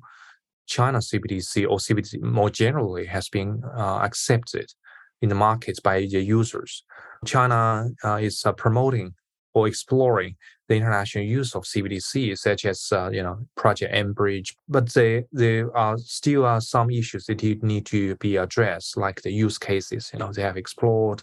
China 0.65 1.01
CBDC 1.01 1.69
or 1.69 1.77
CBDC 1.77 2.23
more 2.23 2.49
generally 2.49 3.05
has 3.05 3.29
been 3.29 3.63
uh, 3.77 3.99
accepted 4.03 4.73
in 5.21 5.29
the 5.29 5.35
markets 5.35 5.81
by 5.81 6.01
the 6.01 6.23
users. 6.23 6.83
China 7.27 7.91
uh, 8.03 8.17
is 8.17 8.43
uh, 8.47 8.55
promoting 8.55 9.13
or 9.55 9.69
exploring 9.69 10.37
the 10.69 10.75
international 10.75 11.25
use 11.25 11.55
of 11.55 11.65
CBDC, 11.65 12.37
such 12.39 12.65
as 12.65 12.89
uh, 12.93 13.11
you 13.13 13.23
know 13.23 13.39
Project 13.57 13.95
mBridge. 13.95 14.55
But 14.69 14.93
there 14.93 15.25
there 15.33 15.75
are 15.77 15.97
still 15.99 16.45
are 16.45 16.61
some 16.61 16.91
issues 16.91 17.27
that 17.27 17.43
need 17.63 17.87
to 17.87 18.17
be 18.17 18.37
addressed, 18.37 18.97
like 18.97 19.23
the 19.23 19.33
use 19.33 19.59
cases. 19.59 20.11
You 20.13 20.19
know 20.19 20.33
they 20.33 20.43
have 20.43 20.57
explored 20.57 21.23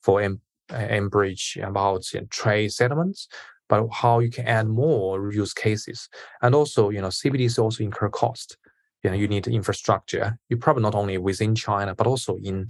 for 0.00 0.20
M 0.20 0.40
mBridge 0.70 1.62
about 1.66 2.12
you 2.12 2.20
know, 2.20 2.26
trade 2.30 2.72
settlements, 2.72 3.28
but 3.68 3.86
how 3.88 4.20
you 4.20 4.30
can 4.30 4.46
add 4.46 4.68
more 4.68 5.32
use 5.32 5.52
cases, 5.52 6.08
and 6.42 6.54
also 6.54 6.90
you 6.90 7.00
know 7.00 7.08
CBDC 7.08 7.58
also 7.58 7.82
incur 7.82 8.08
cost. 8.08 8.56
You 9.02 9.10
know 9.10 9.16
you 9.16 9.26
need 9.26 9.48
infrastructure. 9.48 10.38
You 10.48 10.56
probably 10.56 10.82
not 10.82 10.94
only 10.94 11.18
within 11.18 11.54
China 11.54 11.94
but 11.94 12.06
also 12.06 12.36
in 12.36 12.68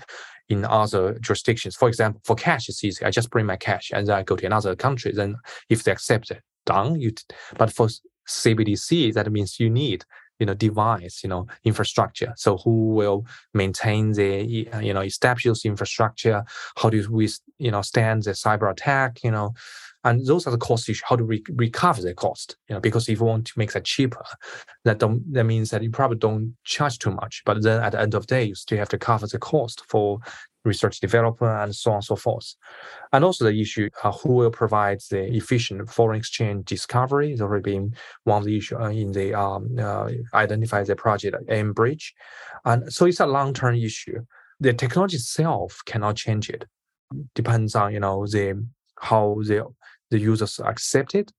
in 0.53 0.65
other 0.65 1.19
jurisdictions. 1.19 1.75
For 1.75 1.89
example, 1.89 2.21
for 2.25 2.37
cash, 2.37 2.69
it's 2.69 2.85
easy. 2.85 3.05
I 3.05 3.11
just 3.11 3.31
bring 3.31 3.47
my 3.47 3.57
cash 3.57 3.91
and 3.93 4.07
then 4.07 4.17
I 4.17 4.23
go 4.23 4.37
to 4.37 4.47
another 4.47 4.77
country. 4.77 5.13
Then 5.13 5.37
if 5.69 5.83
they 5.83 5.93
accept 5.93 6.31
it, 6.31 6.43
done. 6.67 7.01
You, 7.01 7.13
but 7.57 7.73
for 7.73 7.89
CBDC, 8.29 9.15
that 9.15 9.33
means 9.33 9.59
you 9.59 9.71
need 9.71 10.05
you 10.39 10.47
know 10.47 10.55
device 10.55 11.21
you 11.23 11.29
know 11.29 11.47
infrastructure 11.63 12.33
so 12.37 12.57
who 12.57 12.95
will 12.99 13.25
maintain 13.55 14.13
the 14.13 14.43
you 14.89 14.95
know 14.95 15.03
establish 15.03 15.65
infrastructure 15.65 16.43
how 16.79 16.89
do 16.91 16.99
we 17.11 17.29
you 17.59 17.71
know 17.71 17.83
stand 17.83 18.23
the 18.25 18.33
cyber 18.33 18.69
attack 18.69 19.23
you 19.23 19.31
know 19.31 19.55
and 20.05 20.27
those 20.27 20.47
are 20.47 20.51
the 20.51 20.59
cost 20.59 20.89
issues. 20.89 21.05
How 21.07 21.17
to 21.17 21.25
re- 21.25 21.45
recover 21.55 22.03
the 22.03 22.15
cost? 22.15 22.57
You 22.69 22.75
know, 22.75 22.81
because 22.81 23.09
if 23.09 23.21
you 23.21 23.27
want 23.27 23.47
to 23.47 23.59
make 23.59 23.73
that 23.73 23.85
cheaper, 23.85 24.25
that 24.85 24.99
don't 24.99 25.33
that 25.33 25.45
means 25.45 25.71
that 25.71 25.83
you 25.83 25.91
probably 25.91 26.19
don't 26.19 26.57
charge 26.65 26.99
too 26.99 27.13
much. 27.13 27.43
But 27.45 27.63
then 27.63 27.83
at 27.83 27.93
the 27.93 28.01
end 28.01 28.15
of 28.15 28.27
the 28.27 28.35
day, 28.35 28.45
you 28.45 28.55
still 28.55 28.79
have 28.79 28.89
to 28.91 28.99
cover 28.99 29.27
the 29.27 29.39
cost 29.39 29.83
for 29.89 30.19
research 30.65 31.01
development 31.01 31.53
and 31.53 31.75
so 31.75 31.91
on 31.91 31.97
and 31.97 32.05
so 32.05 32.17
forth. 32.17 32.55
And 33.13 33.25
also 33.25 33.45
the 33.45 33.61
issue 33.61 33.91
uh, 34.03 34.13
who 34.13 34.33
will 34.35 34.51
provide 34.51 35.01
the 35.11 35.25
efficient 35.35 35.89
foreign 35.91 36.19
exchange 36.19 36.67
discovery 36.67 37.33
is 37.33 37.41
already 37.41 37.63
been 37.63 37.95
one 38.25 38.39
of 38.39 38.45
the 38.45 38.57
issues 38.57 38.79
uh, 38.81 38.85
in 38.85 39.13
the 39.13 39.35
um, 39.35 39.69
uh, 39.79 40.09
identify 40.35 40.85
the 40.85 40.97
project 40.97 41.37
mBridge. 41.49 42.13
And 42.65 42.93
so 42.93 43.07
it's 43.07 43.21
a 43.21 43.27
long-term 43.27 43.75
issue. 43.75 44.25
The 44.61 44.73
technology 44.73 45.17
itself 45.17 45.81
cannot 45.85 46.17
change 46.17 46.49
it. 46.49 46.65
Depends 47.35 47.75
on, 47.75 47.93
you 47.93 48.01
know, 48.01 48.27
the 48.27 48.65
how 49.01 49.37
the 49.45 49.67
the 50.13 50.21
users 50.21 50.61
accept 50.61 51.17
it, 51.17 51.33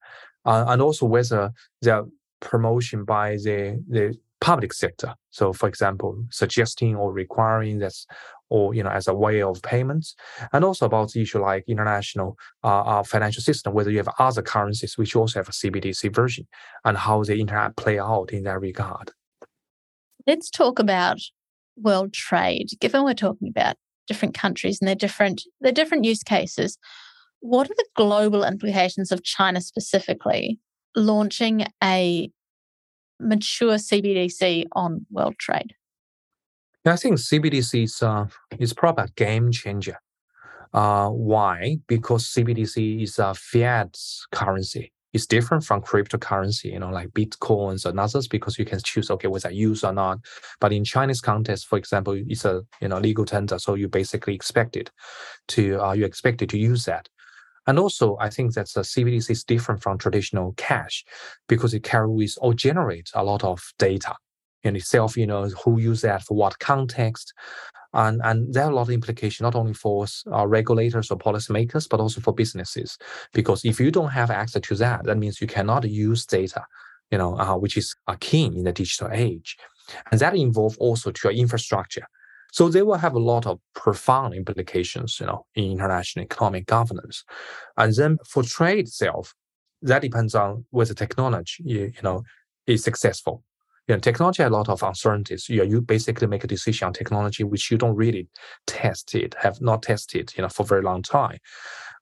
uh, 0.46 0.66
and 0.68 0.82
also 0.82 1.06
whether 1.06 1.52
their 1.82 2.04
promotion 2.42 3.06
by 3.06 3.38
the 3.38 3.82
the 3.88 4.14
public 4.42 4.74
sector. 4.74 5.16
So, 5.30 5.54
for 5.54 5.70
example, 5.70 6.26
suggesting 6.30 6.96
or 6.96 7.14
requiring 7.14 7.80
that's 7.80 8.06
or 8.50 8.74
you 8.76 8.84
know 8.84 8.90
as 8.90 9.08
a 9.08 9.14
way 9.14 9.42
of 9.42 9.62
payments, 9.62 10.16
and 10.52 10.66
also 10.66 10.86
about 10.86 11.14
the 11.14 11.22
issue 11.22 11.40
like 11.40 11.64
international 11.68 12.38
uh, 12.64 12.82
uh, 12.92 13.04
financial 13.04 13.42
system, 13.42 13.74
whether 13.74 13.90
you 13.90 13.98
have 13.98 14.14
other 14.20 14.42
currencies 14.42 14.98
which 14.98 15.16
also 15.16 15.40
have 15.40 15.50
a 15.50 15.54
CBDC 15.54 16.14
version, 16.14 16.46
and 16.84 16.98
how 16.98 17.24
they 17.24 17.40
interact 17.40 17.78
play 17.78 17.98
out 18.00 18.34
in 18.34 18.44
that 18.44 18.60
regard. 18.60 19.12
Let's 20.28 20.50
talk 20.50 20.80
about 20.80 21.20
world 21.78 22.14
trade. 22.14 22.68
Given 22.80 23.04
we're 23.04 23.14
talking 23.14 23.48
about 23.48 23.76
different 24.08 24.34
countries 24.34 24.80
and 24.82 24.88
their 24.88 24.96
different 24.96 25.42
their 25.62 25.72
different 25.72 26.04
use 26.04 26.24
cases, 26.24 26.78
what 27.44 27.70
are 27.70 27.76
the 27.76 27.86
global 27.98 28.46
implications 28.46 29.12
of 29.12 29.22
China 29.22 29.60
specifically 29.60 30.60
launching 30.96 31.66
a 31.84 32.32
mature 33.20 33.76
CBDC 33.76 34.66
on 34.72 35.06
world 35.12 35.38
trade? 35.38 35.76
I 36.86 36.96
think 36.96 37.18
CBDC 37.18 37.84
is, 37.84 38.02
uh, 38.02 38.28
is 38.60 38.74
probably 38.74 39.06
a 39.06 39.08
game 39.18 39.52
changer. 39.52 39.98
Uh, 40.74 41.10
why? 41.10 41.80
Because 41.88 42.26
CBDC 42.30 43.04
is 43.04 43.20
a 43.20 43.34
fiat 43.34 43.98
currency. 44.32 44.94
It's 45.12 45.28
different 45.28 45.66
from 45.66 45.82
cryptocurrency, 45.82 46.72
you 46.72 46.80
know, 46.80 46.90
like 46.90 47.10
bitcoins 47.10 47.86
and 47.86 48.00
others, 48.00 48.28
because 48.28 48.58
you 48.58 48.66
can 48.66 48.80
choose, 48.80 49.12
okay, 49.12 49.28
whether 49.28 49.52
use 49.52 49.84
or 49.84 49.94
not. 49.94 50.20
But 50.62 50.72
in 50.74 50.86
Chinese 50.86 51.22
context, 51.22 51.68
for 51.68 51.78
example, 51.78 52.14
it's 52.26 52.46
a 52.46 52.64
you 52.82 52.88
know 52.88 52.98
legal 52.98 53.24
tender, 53.24 53.60
so 53.60 53.76
you 53.76 53.88
basically 53.88 54.34
expect 54.34 54.76
it 54.76 54.90
to 55.50 55.80
uh, 55.80 55.94
you 55.94 56.06
expected 56.06 56.50
to 56.50 56.58
use 56.58 56.86
that. 56.86 57.10
And 57.68 57.80
also, 57.80 58.18
I 58.20 58.30
think 58.30 58.54
that 58.54 58.70
the 58.74 58.82
CBDC 58.82 59.30
is 59.30 59.44
different 59.44 59.82
from 59.82 59.98
traditional 59.98 60.54
cash 60.58 61.06
because 61.48 61.74
it 61.74 61.84
carries 61.84 62.38
or 62.38 62.54
generates 62.54 63.12
a 63.16 63.24
lot 63.24 63.44
of 63.44 63.62
data 63.80 64.16
in 64.64 64.76
itself, 64.76 65.18
you 65.18 65.28
know, 65.28 65.48
who 65.64 65.80
use 65.80 66.02
that 66.02 66.24
for 66.24 66.36
what 66.36 66.60
context. 66.60 67.34
And, 67.94 68.22
and 68.24 68.54
there 68.54 68.66
are 68.66 68.72
a 68.72 68.76
lot 68.76 68.84
of 68.84 68.90
implications, 68.90 69.42
not 69.42 69.56
only 69.56 69.74
for 69.74 70.06
uh, 70.32 70.48
regulators 70.48 71.12
or 71.12 71.18
policymakers, 71.18 71.88
but 71.88 72.00
also 72.00 72.22
for 72.22 72.34
businesses. 72.34 72.98
Because 73.34 73.64
if 73.64 73.80
you 73.80 73.92
don't 73.92 74.10
have 74.10 74.32
access 74.32 74.64
to 74.64 74.76
that, 74.76 75.04
that 75.04 75.18
means 75.18 75.40
you 75.40 75.48
cannot 75.48 75.88
use 75.88 76.26
data, 76.26 76.66
you 77.12 77.18
know, 77.18 77.38
uh, 77.38 77.56
which 77.56 77.78
is 77.78 77.96
a 78.08 78.18
key 78.18 78.46
in 78.46 78.64
the 78.64 78.72
digital 78.72 79.10
age. 79.12 79.58
And 80.12 80.20
that 80.20 80.36
involves 80.36 80.78
also 80.78 81.12
to 81.12 81.20
your 81.26 81.34
infrastructure. 81.34 82.08
So 82.54 82.70
they 82.70 82.84
will 82.84 82.98
have 82.98 83.16
a 83.16 83.20
lot 83.20 83.48
of 83.48 83.60
profound 83.74 84.36
implications, 84.36 85.18
you 85.20 85.26
know, 85.26 85.48
in 85.56 85.72
international 85.72 86.24
economic 86.24 86.68
governance. 86.68 87.24
And 87.78 87.96
then 87.96 88.20
for 88.30 88.44
trade 88.44 88.86
itself, 88.86 89.34
that 89.82 90.04
depends 90.04 90.36
on 90.36 90.64
whether 90.70 90.94
technology, 90.94 91.64
you, 91.66 91.92
know, 92.04 92.22
is 92.68 92.84
successful. 92.84 93.44
You 93.88 93.96
know, 93.96 94.00
technology 94.00 94.44
has 94.44 94.52
a 94.52 94.54
lot 94.54 94.70
of 94.70 94.84
uncertainties. 94.84 95.50
You, 95.50 95.64
you 95.64 95.82
basically 95.82 96.28
make 96.28 96.44
a 96.44 96.48
decision 96.48 96.86
on 96.86 96.94
technology 96.94 97.44
which 97.44 97.72
you 97.72 97.78
don't 97.80 97.96
really 97.96 98.30
test 98.68 99.16
it, 99.16 99.36
have 99.40 99.60
not 99.60 99.82
tested, 99.82 100.32
you 100.38 100.44
know, 100.44 100.50
for 100.50 100.62
a 100.62 100.68
very 100.68 100.84
long 100.84 101.02
time. 101.02 101.40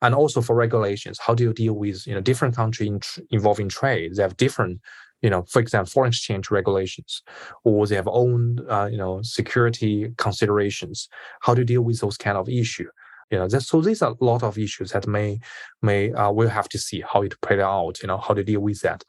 And 0.02 0.14
also 0.14 0.42
for 0.42 0.54
regulations, 0.54 1.18
how 1.26 1.34
do 1.34 1.46
you 1.46 1.54
deal 1.54 1.74
with, 1.74 2.06
you 2.06 2.14
know, 2.14 2.22
different 2.22 2.58
countries 2.58 2.90
in 2.90 3.00
tr- 3.00 3.22
involving 3.30 3.70
trade? 3.70 4.16
They 4.16 4.22
have 4.22 4.36
different 4.36 4.82
you 5.22 5.30
know, 5.30 5.44
for 5.44 5.60
example, 5.60 5.90
foreign 5.90 6.10
exchange 6.10 6.50
regulations, 6.50 7.22
or 7.64 7.86
they 7.86 7.96
have 7.96 8.08
own, 8.08 8.60
uh, 8.70 8.88
you 8.92 8.98
know, 8.98 9.22
security 9.22 10.14
considerations. 10.18 11.08
How 11.42 11.54
to 11.54 11.64
deal 11.64 11.82
with 11.82 12.00
those 12.00 12.18
kind 12.18 12.38
of 12.38 12.50
issue? 12.50 12.88
You 13.30 13.38
know, 13.38 13.48
so 13.48 13.82
these 13.82 14.02
are 14.02 14.12
a 14.20 14.24
lot 14.24 14.44
of 14.44 14.58
issues 14.58 14.92
that 14.92 15.08
may 15.08 15.40
may 15.82 16.12
uh, 16.12 16.32
we'll 16.32 16.50
have 16.50 16.68
to 16.70 16.80
see 16.80 17.02
how 17.02 17.22
it 17.22 17.40
played 17.42 17.60
out. 17.60 18.02
You 18.02 18.08
know, 18.08 18.18
how 18.18 18.34
to 18.34 18.44
deal 18.44 18.62
with 18.62 18.82
that. 18.82 19.04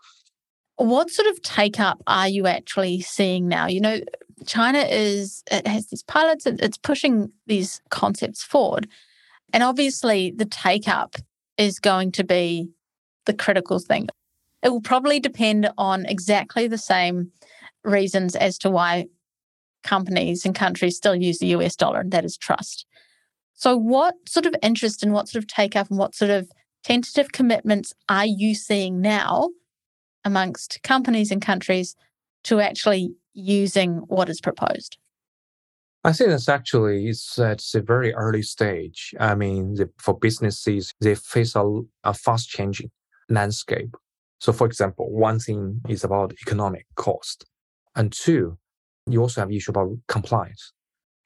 What 0.76 1.10
sort 1.10 1.28
of 1.28 1.42
take 1.42 1.80
up 1.80 2.02
are 2.06 2.28
you 2.28 2.46
actually 2.46 3.00
seeing 3.00 3.48
now? 3.48 3.66
You 3.66 3.80
know, 3.80 4.00
China 4.46 4.78
is 4.78 5.42
it 5.50 5.66
has 5.66 5.88
these 5.88 6.02
pilots, 6.02 6.46
it's 6.46 6.78
pushing 6.78 7.32
these 7.46 7.80
concepts 7.90 8.42
forward, 8.42 8.86
and 9.52 9.62
obviously 9.62 10.30
the 10.30 10.46
take 10.46 10.88
up 10.88 11.16
is 11.58 11.78
going 11.78 12.12
to 12.12 12.24
be 12.24 12.68
the 13.26 13.34
critical 13.34 13.78
thing. 13.78 14.08
It 14.62 14.70
will 14.70 14.80
probably 14.80 15.20
depend 15.20 15.70
on 15.76 16.06
exactly 16.06 16.68
the 16.68 16.78
same 16.78 17.32
reasons 17.84 18.36
as 18.36 18.58
to 18.58 18.70
why 18.70 19.06
companies 19.82 20.44
and 20.44 20.54
countries 20.54 20.96
still 20.96 21.16
use 21.16 21.38
the 21.38 21.48
US 21.48 21.76
dollar, 21.76 22.00
and 22.00 22.12
that 22.12 22.24
is 22.24 22.36
trust. 22.36 22.86
So, 23.54 23.76
what 23.76 24.14
sort 24.26 24.46
of 24.46 24.54
interest 24.62 25.02
and 25.02 25.12
what 25.12 25.28
sort 25.28 25.42
of 25.42 25.48
take 25.48 25.76
up 25.76 25.90
and 25.90 25.98
what 25.98 26.14
sort 26.14 26.30
of 26.30 26.50
tentative 26.84 27.32
commitments 27.32 27.92
are 28.08 28.26
you 28.26 28.54
seeing 28.54 29.00
now 29.00 29.50
amongst 30.24 30.82
companies 30.82 31.30
and 31.30 31.42
countries 31.42 31.96
to 32.44 32.60
actually 32.60 33.14
using 33.34 33.98
what 34.08 34.28
is 34.28 34.40
proposed? 34.40 34.98
I 36.04 36.12
think 36.12 36.30
that's 36.30 36.48
actually 36.48 37.06
it's 37.08 37.38
at 37.38 37.62
a 37.74 37.80
very 37.80 38.12
early 38.14 38.42
stage. 38.42 39.14
I 39.20 39.34
mean, 39.36 39.74
the, 39.74 39.88
for 39.98 40.18
businesses, 40.18 40.92
they 41.00 41.14
face 41.14 41.54
a, 41.54 41.82
a 42.02 42.14
fast 42.14 42.48
changing 42.48 42.90
landscape. 43.28 43.94
So, 44.42 44.52
for 44.52 44.66
example, 44.66 45.08
one 45.08 45.38
thing 45.38 45.80
is 45.88 46.02
about 46.02 46.32
economic 46.42 46.86
cost, 46.96 47.44
and 47.94 48.10
two, 48.10 48.58
you 49.06 49.20
also 49.20 49.40
have 49.40 49.52
issue 49.52 49.70
about 49.70 49.96
compliance. 50.08 50.72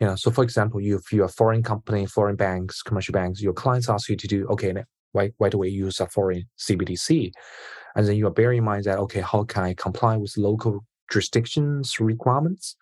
You 0.01 0.09
know, 0.09 0.17
so 0.17 0.31
for 0.31 0.45
example, 0.45 0.83
you, 0.83 0.97
if 0.97 1.11
you're 1.11 1.25
a 1.25 1.29
foreign 1.41 1.63
company, 1.63 2.05
foreign 2.05 2.37
banks, 2.37 2.83
commercial 2.83 3.15
banks, 3.15 3.41
your 3.41 3.55
clients 3.55 3.89
ask 3.89 4.11
you 4.11 4.17
to 4.17 4.27
do, 4.27 4.47
okay, 4.49 4.75
why, 5.13 5.33
why 5.39 5.49
do 5.49 5.57
we 5.57 5.71
use 5.71 5.99
a 5.99 6.07
foreign 6.09 6.45
CBDC? 6.59 7.33
And 7.95 8.07
then 8.07 8.17
you 8.17 8.27
are 8.27 8.39
bearing 8.39 8.59
in 8.59 8.65
mind 8.65 8.85
that, 8.85 8.99
okay, 8.99 9.23
how 9.23 9.45
can 9.45 9.65
I 9.65 9.73
comply 9.73 10.19
with 10.19 10.37
local 10.37 10.85
jurisdictions 11.11 11.99
requirements 11.99 12.77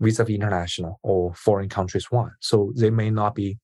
vis-a-vis 0.00 0.34
international 0.34 0.98
or 1.02 1.34
foreign 1.34 1.68
countries 1.68 2.10
one? 2.10 2.30
So 2.40 2.72
they 2.74 2.88
may 2.88 3.10
not 3.10 3.34
be 3.34 3.58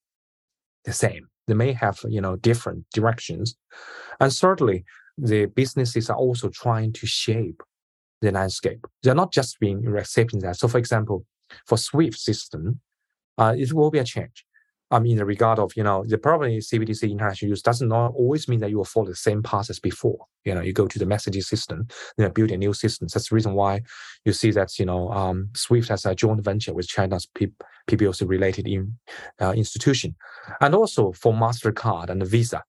the 0.85 0.93
same. 0.93 1.29
They 1.47 1.55
may 1.55 1.73
have, 1.73 1.99
you 2.07 2.21
know, 2.21 2.37
different 2.37 2.85
directions. 2.93 3.57
And 4.21 4.31
thirdly, 4.31 4.85
the 5.21 5.47
businesses 5.47 6.11
are 6.11 6.17
also 6.17 6.49
trying 6.49 6.93
to 6.95 7.07
shape 7.07 7.63
the 8.21 8.31
landscape. 8.31 8.87
They're 9.03 9.15
not 9.15 9.33
just 9.33 9.59
being 9.61 9.87
accepting 9.97 10.41
that. 10.41 10.57
So 10.57 10.69
for 10.69 10.79
example, 10.79 11.25
for 11.67 11.79
SWIFT 11.79 12.19
system, 12.19 12.81
uh, 13.39 13.55
it 13.57 13.73
will 13.73 13.91
be 13.91 13.99
a 13.99 14.05
change. 14.05 14.45
I 14.93 14.99
mean, 14.99 15.13
in 15.13 15.19
the 15.19 15.25
regard 15.25 15.61
of, 15.61 15.73
you 15.77 15.85
know, 15.85 16.05
the 16.05 16.19
probably 16.19 16.59
CBDC 16.59 17.09
international 17.09 17.51
use 17.51 17.63
doesn't 17.63 17.93
always 17.93 18.49
mean 18.49 18.59
that 18.61 18.71
you 18.71 18.79
will 18.79 18.85
follow 18.85 19.07
the 19.07 19.15
same 19.15 19.41
path 19.41 19.71
as 19.71 19.79
before. 19.79 20.27
You 20.45 20.55
know, 20.55 20.63
you 20.63 20.73
go 20.73 20.89
to 20.89 20.99
the 20.99 21.05
messaging 21.05 21.45
system, 21.45 21.87
you 22.19 22.25
know, 22.25 22.31
build 22.31 22.51
a 22.51 22.57
new 22.57 22.75
system. 22.75 23.07
That's 23.13 23.29
the 23.29 23.35
reason 23.37 23.55
why 23.55 23.83
you 24.25 24.33
see 24.33 24.51
that, 24.51 24.77
you 24.81 24.87
know, 24.87 25.11
um, 25.13 25.51
SWIFT 25.55 25.89
has 25.91 26.07
a 26.07 26.15
joint 26.17 26.43
venture 26.43 26.75
with 26.75 26.89
China's 26.89 27.29
PBOC 27.89 28.29
related 28.29 28.67
in, 28.67 28.99
uh, 29.41 29.53
institution. 29.53 30.17
And 30.61 30.75
also 30.75 31.13
for 31.13 31.33
MasterCard 31.33 32.11
and 32.11 32.27
Visa, 32.27 32.65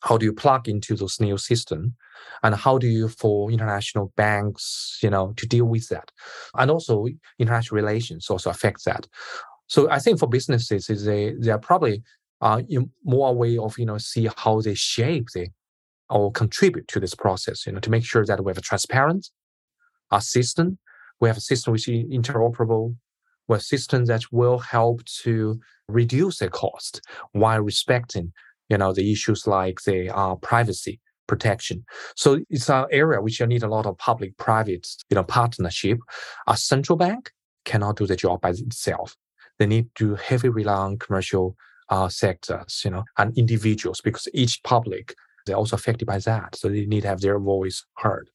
how 0.00 0.16
do 0.16 0.24
you 0.24 0.32
plug 0.32 0.68
into 0.68 0.96
those 0.96 1.20
new 1.20 1.38
system? 1.38 1.94
And 2.42 2.54
how 2.54 2.78
do 2.78 2.86
you 2.86 3.08
for 3.08 3.50
international 3.50 4.12
banks 4.16 4.98
you 5.02 5.10
know 5.10 5.32
to 5.36 5.46
deal 5.46 5.66
with 5.66 5.88
that? 5.88 6.10
And 6.54 6.70
also 6.70 7.06
international 7.38 7.76
relations 7.76 8.28
also 8.30 8.50
affect 8.50 8.84
that. 8.84 9.06
So 9.66 9.90
I 9.90 9.98
think 9.98 10.18
for 10.18 10.28
businesses, 10.28 10.90
is 10.90 11.04
they 11.04 11.34
they 11.38 11.50
are 11.50 11.58
probably 11.58 12.02
uh, 12.40 12.62
more 13.04 13.34
way 13.34 13.58
of 13.58 13.78
you 13.78 13.86
know 13.86 13.98
see 13.98 14.28
how 14.36 14.60
they 14.60 14.74
shape 14.74 15.28
the 15.34 15.48
or 16.08 16.32
contribute 16.32 16.88
to 16.88 17.00
this 17.00 17.14
process. 17.14 17.66
You 17.66 17.72
know 17.72 17.80
to 17.80 17.90
make 17.90 18.04
sure 18.04 18.24
that 18.24 18.42
we 18.42 18.50
have 18.50 18.58
a 18.58 18.62
transparent 18.62 19.30
a 20.10 20.20
system, 20.20 20.78
we 21.20 21.28
have 21.28 21.36
a 21.36 21.42
system 21.42 21.72
which 21.72 21.88
is 21.88 22.04
interoperable, 22.10 22.96
we 23.48 23.54
have 23.54 23.62
systems 23.62 24.08
that 24.08 24.22
will 24.32 24.58
help 24.58 25.04
to 25.22 25.60
reduce 25.88 26.38
the 26.38 26.48
cost 26.48 27.00
while 27.32 27.60
respecting 27.60 28.32
you 28.70 28.78
know 28.78 28.92
the 28.92 29.12
issues 29.12 29.46
like 29.46 29.80
the 29.84 30.08
uh, 30.14 30.36
privacy 30.36 31.00
protection. 31.26 31.84
So 32.16 32.40
it's 32.48 32.70
an 32.70 32.86
area 32.90 33.20
which 33.20 33.38
you 33.38 33.46
need 33.46 33.62
a 33.62 33.68
lot 33.68 33.86
of 33.86 33.96
public-private, 33.98 34.88
you 35.10 35.14
know, 35.14 35.22
partnership. 35.22 35.98
A 36.48 36.56
central 36.56 36.96
bank 36.96 37.30
cannot 37.64 37.96
do 37.96 38.06
the 38.06 38.16
job 38.16 38.40
by 38.40 38.50
itself 38.50 39.16
they 39.60 39.66
need 39.66 39.94
to 39.94 40.16
heavily 40.16 40.48
rely 40.48 40.74
on 40.74 40.98
commercial 40.98 41.54
uh, 41.90 42.08
sectors, 42.08 42.82
you 42.84 42.90
know, 42.90 43.04
and 43.18 43.36
individuals 43.38 44.00
because 44.00 44.26
each 44.32 44.60
public 44.64 45.14
they're 45.46 45.56
also 45.56 45.76
affected 45.76 46.06
by 46.06 46.18
that, 46.18 46.56
so 46.56 46.68
they 46.68 46.86
need 46.86 47.02
to 47.02 47.08
have 47.08 47.20
their 47.20 47.38
voice 47.38 47.84
heard. 47.96 48.30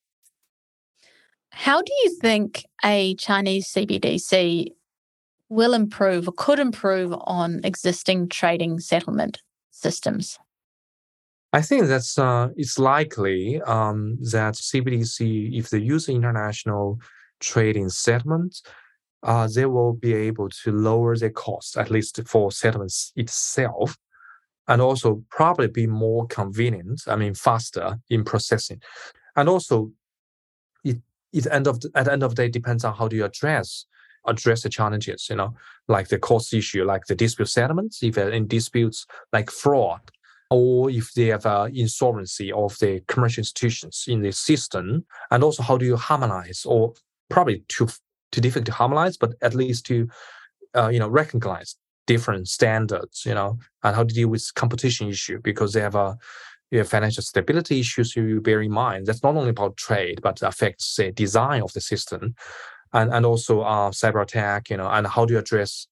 How 1.51 1.81
do 1.81 1.91
you 2.03 2.17
think 2.19 2.65
a 2.83 3.15
Chinese 3.15 3.71
CBDC 3.71 4.67
will 5.49 5.73
improve 5.73 6.27
or 6.27 6.33
could 6.35 6.59
improve 6.59 7.13
on 7.21 7.61
existing 7.63 8.29
trading 8.29 8.79
settlement 8.79 9.41
systems? 9.75 10.39
I 11.53 11.61
think 11.61 11.87
that's 11.87 12.17
uh, 12.17 12.49
it's 12.57 12.77
likely 12.77 13.61
um, 13.61 14.17
that 14.31 14.55
CBDC, 14.55 15.57
if 15.57 15.69
they 15.69 15.79
use 15.79 16.09
international 16.09 16.99
trading 17.39 17.89
settlements, 17.89 18.61
uh, 19.23 19.47
they 19.47 19.65
will 19.65 19.93
be 19.93 20.13
able 20.13 20.49
to 20.49 20.71
lower 20.71 21.15
their 21.17 21.29
cost, 21.29 21.77
at 21.77 21.89
least 21.89 22.19
for 22.27 22.51
settlements 22.51 23.11
itself, 23.15 23.97
and 24.67 24.81
also 24.81 25.23
probably 25.29 25.67
be 25.67 25.87
more 25.87 26.27
convenient, 26.27 27.01
I 27.07 27.15
mean, 27.15 27.33
faster 27.33 27.99
in 28.09 28.23
processing. 28.23 28.81
And 29.35 29.47
also, 29.47 29.91
it, 30.83 30.97
it 31.31 31.47
end 31.47 31.67
of, 31.67 31.79
at 31.95 32.05
the 32.05 32.11
end 32.11 32.23
of 32.23 32.35
the 32.35 32.43
day 32.43 32.49
depends 32.49 32.83
on 32.83 32.95
how 32.95 33.07
do 33.07 33.15
you 33.15 33.25
address 33.25 33.85
address 34.27 34.63
the 34.63 34.69
challenges, 34.69 35.27
you 35.29 35.35
know, 35.35 35.53
like 35.87 36.07
the 36.07 36.19
cost 36.19 36.53
issue, 36.53 36.83
like 36.83 37.05
the 37.05 37.15
dispute 37.15 37.49
settlements, 37.49 38.01
if 38.03 38.17
in 38.17 38.47
disputes 38.47 39.05
like 39.33 39.51
fraud, 39.51 40.01
or 40.49 40.89
if 40.89 41.13
they 41.13 41.27
have 41.27 41.45
uh, 41.45 41.67
insolvency 41.73 42.51
of 42.51 42.77
the 42.79 43.01
commercial 43.07 43.41
institutions 43.41 44.05
in 44.07 44.21
the 44.21 44.31
system, 44.31 45.05
and 45.31 45.43
also 45.43 45.63
how 45.63 45.77
do 45.77 45.85
you 45.85 45.95
harmonize 45.95 46.65
or 46.65 46.93
probably 47.29 47.63
to 47.69 47.87
too 48.31 48.41
difficult 48.41 48.65
to 48.65 48.71
harmonize, 48.71 49.17
but 49.17 49.33
at 49.41 49.55
least 49.55 49.85
to 49.87 50.07
uh, 50.75 50.89
you 50.89 50.99
know 50.99 51.07
recognize 51.07 51.75
different 52.07 52.47
standards, 52.47 53.25
you 53.25 53.33
know, 53.33 53.57
and 53.83 53.95
how 53.95 54.03
to 54.03 54.13
deal 54.13 54.27
with 54.27 54.53
competition 54.55 55.09
issue 55.09 55.39
because 55.43 55.73
they 55.73 55.81
have 55.81 55.95
a 55.95 56.17
you 56.71 56.79
have 56.79 56.89
financial 56.89 57.23
stability 57.23 57.79
issues 57.79 58.15
you 58.15 58.41
bear 58.41 58.61
in 58.61 58.71
mind. 58.71 59.05
That's 59.05 59.23
not 59.23 59.35
only 59.35 59.51
about 59.51 59.77
trade, 59.77 60.19
but 60.21 60.41
affects 60.41 60.95
the 60.95 61.11
design 61.11 61.61
of 61.61 61.71
the 61.73 61.81
system, 61.81 62.35
and 62.95 63.13
and 63.13 63.25
also 63.25 63.61
uh, 63.61 63.91
cyber 63.91 64.21
attack, 64.23 64.69
you 64.69 64.77
know, 64.77 64.87
and 64.87 65.05
how 65.05 65.25
do 65.25 65.33
you 65.33 65.39
address 65.39 65.87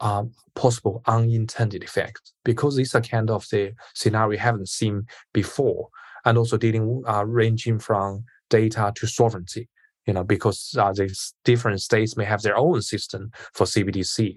uh, 0.00 0.24
possible 0.54 1.02
unintended 1.06 1.82
effects 1.82 2.34
because 2.44 2.76
these 2.76 2.94
are 2.94 3.00
kind 3.00 3.30
of 3.30 3.46
the 3.50 3.72
scenario 3.94 4.28
we 4.28 4.36
haven't 4.36 4.68
seen 4.68 5.06
before, 5.32 5.88
and 6.24 6.36
also 6.36 6.58
dealing 6.58 7.02
uh, 7.08 7.24
ranging 7.24 7.78
from 7.78 8.24
data 8.50 8.92
to 8.94 9.06
sovereignty 9.06 9.68
you 10.06 10.14
know, 10.14 10.22
because 10.22 10.74
uh, 10.78 10.92
these 10.92 11.34
different 11.44 11.82
states 11.82 12.16
may 12.16 12.24
have 12.24 12.42
their 12.42 12.56
own 12.56 12.80
system 12.80 13.32
for 13.52 13.66
CBDC. 13.66 14.36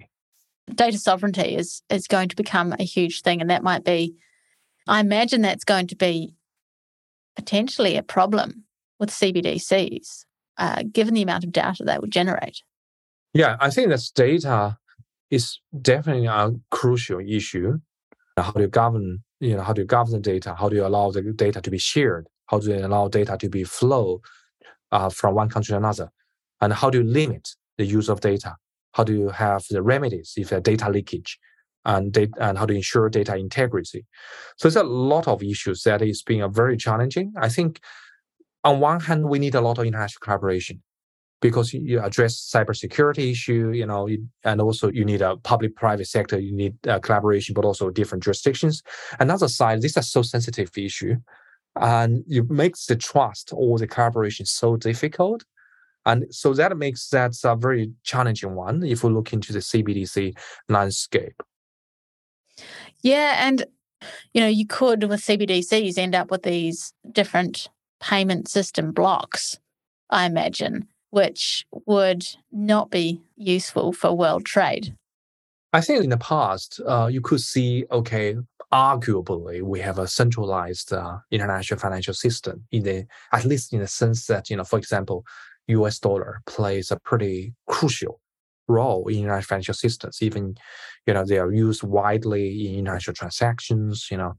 Data 0.73 0.97
sovereignty 0.97 1.55
is 1.55 1.81
is 1.89 2.07
going 2.07 2.29
to 2.29 2.35
become 2.35 2.75
a 2.79 2.83
huge 2.83 3.21
thing, 3.21 3.41
and 3.41 3.49
that 3.49 3.63
might 3.63 3.83
be, 3.83 4.15
I 4.87 4.99
imagine 4.99 5.41
that's 5.41 5.63
going 5.63 5.87
to 5.87 5.95
be 5.95 6.33
potentially 7.35 7.97
a 7.97 8.03
problem 8.03 8.65
with 8.99 9.09
CBDCs, 9.09 10.25
uh, 10.60 10.84
given 10.91 11.14
the 11.14 11.24
amount 11.24 11.43
of 11.43 11.51
data 11.51 11.84
they 11.84 11.97
would 11.97 12.12
generate. 12.12 12.62
Yeah, 13.34 13.57
I 13.60 13.70
think 13.70 13.89
that 13.89 14.03
data 14.14 14.78
is 15.32 15.60
definitely 15.82 16.28
a 16.28 16.51
crucial 16.70 17.20
issue. 17.20 17.80
How 18.38 18.51
do 18.51 18.62
you 18.62 18.68
govern, 18.68 19.20
you 19.39 19.55
know, 19.55 19.64
how 19.64 19.74
do 19.74 19.82
you 19.82 19.88
govern 19.88 20.14
the 20.14 20.20
data? 20.20 20.55
How 20.55 20.70
do 20.70 20.76
you 20.76 20.86
allow 20.86 21.12
the 21.12 21.22
data 21.22 21.62
to 21.62 21.72
be 21.72 21.78
shared? 21.78 22.28
How 22.47 22.60
do 22.60 22.70
you 22.70 22.86
allow 22.86 23.07
data 23.07 23.38
to 23.39 23.49
be 23.49 23.64
flow 23.64 24.22
uh, 24.91 25.10
from 25.10 25.36
one 25.36 25.49
country 25.49 25.74
to 25.74 25.78
another? 25.78 26.10
And 26.62 26.74
how 26.74 26.89
do 26.89 26.99
you 26.99 27.03
limit 27.03 27.49
the 27.78 27.86
use 27.86 28.10
of 28.10 28.22
data? 28.22 28.55
How 28.93 29.03
do 29.03 29.14
you 29.14 29.30
have 29.30 29.66
the 29.70 29.82
remedies 29.82 30.34
if 30.36 30.49
there's 30.49 30.64
data 30.64 30.89
leakage? 30.89 31.39
And, 31.86 32.12
data, 32.12 32.34
and 32.39 32.57
how 32.57 32.66
to 32.66 32.74
ensure 32.74 33.10
data 33.10 33.38
integrity. 33.38 34.05
So 34.57 34.68
there's 34.68 34.76
a 34.76 34.84
lot 34.84 35.30
of 35.30 35.41
issues 35.41 35.84
that 35.84 36.01
is 36.01 36.22
being 36.22 36.51
very 36.51 36.76
challenging. 36.76 37.34
I 37.38 37.47
think 37.47 37.80
on 38.64 38.80
one 38.80 38.99
hand, 38.99 39.30
we 39.30 39.39
need 39.39 39.55
a 39.55 39.62
lot 39.62 39.78
of 39.78 39.86
international 39.86 40.20
collaboration 40.22 40.82
because 41.41 41.74
you 41.74 42.01
address 42.01 42.51
cybersecurity 42.53 43.32
issue, 43.32 43.72
you 43.72 43.86
know, 43.86 44.10
and 44.43 44.60
also 44.60 44.91
you 44.91 45.05
need 45.05 45.22
a 45.22 45.38
public-private 45.38 46.05
sector, 46.05 46.38
you 46.38 46.53
need 46.53 46.76
uh, 46.88 46.99
collaboration, 46.99 47.53
but 47.53 47.64
also 47.64 47.89
different 47.89 48.24
jurisdictions. 48.24 48.84
Another 49.20 49.47
side, 49.47 49.82
this 49.82 49.91
is 49.91 49.97
a 49.97 50.03
so 50.03 50.22
sensitive 50.22 50.70
issue 50.78 51.16
and 51.76 52.24
it 52.28 52.49
makes 52.49 52.86
the 52.86 52.95
trust 52.95 53.51
or 53.53 53.78
the 53.78 53.88
collaboration 53.88 54.45
so 54.45 54.76
difficult. 54.76 55.45
And 56.05 56.26
so 56.34 56.53
that 56.53 56.76
makes 56.78 57.07
that 57.10 57.34
a 57.43 57.55
very 57.55 57.91
challenging 58.03 58.55
one 58.55 58.84
if 58.84 59.03
we 59.03 59.12
look 59.12 59.32
into 59.32 59.53
the 59.53 59.60
CBDC 59.60 60.38
landscape. 60.68 61.41
Yeah, 63.01 63.47
and 63.47 63.66
you 64.34 64.41
know, 64.41 64.47
you 64.47 64.66
could 64.66 65.03
with 65.03 65.22
CBDCs 65.22 65.97
end 65.97 66.16
up 66.16 66.32
with 66.32 66.43
these 66.43 66.93
different 67.12 67.70
payment 67.99 68.47
system 68.47 68.91
blocks, 68.91 69.59
I 70.09 70.25
imagine, 70.25 70.87
which 71.09 71.65
would 71.85 72.25
not 72.51 72.89
be 72.89 73.21
useful 73.35 73.93
for 73.93 74.15
world 74.15 74.45
trade. 74.45 74.95
I 75.71 75.81
think 75.81 76.03
in 76.03 76.09
the 76.09 76.17
past, 76.17 76.79
uh, 76.87 77.07
you 77.11 77.21
could 77.21 77.41
see, 77.41 77.85
okay, 77.91 78.35
arguably 78.71 79.61
we 79.61 79.79
have 79.79 79.97
a 79.97 80.07
centralized 80.07 80.93
uh, 80.93 81.17
international 81.31 81.79
financial 81.79 82.13
system 82.13 82.63
in 82.71 82.83
the 82.83 83.05
at 83.31 83.45
least 83.45 83.73
in 83.73 83.79
the 83.79 83.87
sense 83.87 84.27
that 84.27 84.49
you 84.49 84.55
know 84.55 84.63
for 84.63 84.77
example 84.77 85.25
us 85.67 85.99
dollar 85.99 86.41
plays 86.45 86.91
a 86.91 86.99
pretty 86.99 87.53
crucial 87.67 88.19
role 88.67 89.07
in 89.07 89.19
international 89.19 89.47
financial 89.47 89.73
systems 89.73 90.19
even 90.21 90.55
you 91.07 91.13
know 91.13 91.25
they 91.25 91.39
are 91.39 91.51
used 91.51 91.81
widely 91.81 92.67
in 92.67 92.79
international 92.79 93.15
transactions 93.15 94.07
you 94.11 94.17
know 94.17 94.33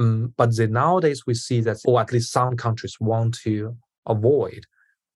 um, 0.00 0.34
but 0.36 0.56
the, 0.56 0.66
nowadays 0.66 1.26
we 1.26 1.34
see 1.34 1.60
that 1.60 1.78
or 1.84 2.00
at 2.00 2.12
least 2.12 2.32
some 2.32 2.56
countries 2.56 2.96
want 3.00 3.38
to 3.42 3.76
avoid 4.06 4.64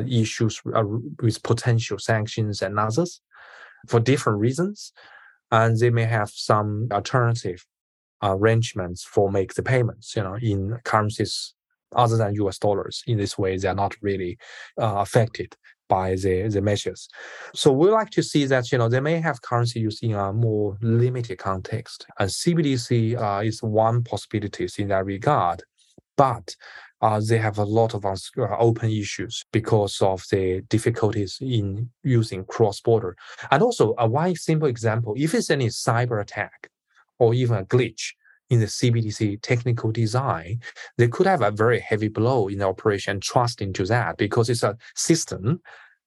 issues 0.07 0.61
uh, 0.75 0.85
with 1.23 1.43
potential 1.43 1.99
sanctions 1.99 2.63
and 2.63 2.79
others 2.79 3.21
for 3.89 4.01
different 4.01 4.39
reasons 4.39 4.93
and 5.51 5.79
they 5.79 5.91
may 5.91 6.05
have 6.05 6.31
some 6.31 6.89
alternative 6.93 7.65
arrangements 8.23 9.05
for 9.05 9.31
make 9.31 9.55
the 9.55 9.63
payments, 9.63 10.17
you 10.17 10.23
know, 10.23 10.37
in 10.41 10.79
currencies 10.85 11.55
other 11.95 12.17
than 12.17 12.35
US 12.35 12.59
dollars. 12.59 13.03
In 13.07 13.19
this 13.19 13.39
way, 13.39 13.57
they 13.57 13.69
are 13.69 13.75
not 13.75 13.95
really 14.03 14.39
uh, 14.81 14.97
affected 14.97 15.55
by 15.89 16.15
the, 16.17 16.49
the 16.49 16.61
measures. 16.61 17.09
So 17.55 17.73
we 17.73 17.91
like 17.91 18.11
to 18.11 18.23
see 18.23 18.47
that 18.47 18.71
you 18.73 18.79
know 18.79 18.89
they 18.89 19.01
may 19.01 19.21
have 19.21 19.43
currency 19.43 19.81
used 19.81 20.03
in 20.03 20.15
a 20.15 20.33
more 20.33 20.77
limited 20.81 21.39
context, 21.39 22.07
and 22.19 22.31
CBDC 22.31 23.17
uh, 23.21 23.43
is 23.45 23.63
one 23.63 24.03
possibility 24.03 24.69
in 24.79 24.89
that 24.89 25.05
regard. 25.05 25.63
But 26.17 26.55
uh, 27.01 27.21
they 27.21 27.39
have 27.39 27.59
a 27.59 27.65
lot 27.65 27.95
of 27.95 28.07
uh, 28.07 28.17
open 28.59 28.91
issues 28.91 29.45
because 29.53 30.01
of 30.01 30.25
the 30.31 30.63
difficulties 30.69 31.39
in 31.41 31.91
using 32.03 32.45
cross-border. 32.45 33.17
And 33.51 33.63
also, 33.63 33.95
a 33.99 34.09
one 34.09 34.35
simple 34.37 34.69
example: 34.69 35.15
if 35.17 35.35
it's 35.35 35.51
any 35.51 35.69
cyber 35.69 36.21
attack 36.21 36.71
or 37.19 37.35
even 37.35 37.59
a 37.59 37.65
glitch, 37.65 38.13
in 38.51 38.61
the 38.61 38.67
CBDC 38.67 39.41
technical 39.43 39.91
design, 39.91 40.61
they 40.99 41.09
could 41.09 41.27
have 41.27 41.43
a 41.43 41.51
very 41.51 41.81
heavy 41.81 42.09
blow 42.09 42.49
in 42.49 42.59
the 42.59 42.67
operation 42.67 43.21
trust 43.21 43.61
into 43.61 43.85
that 43.87 44.17
because 44.17 44.51
it's 44.51 44.63
a 44.63 44.77
system, 44.95 45.61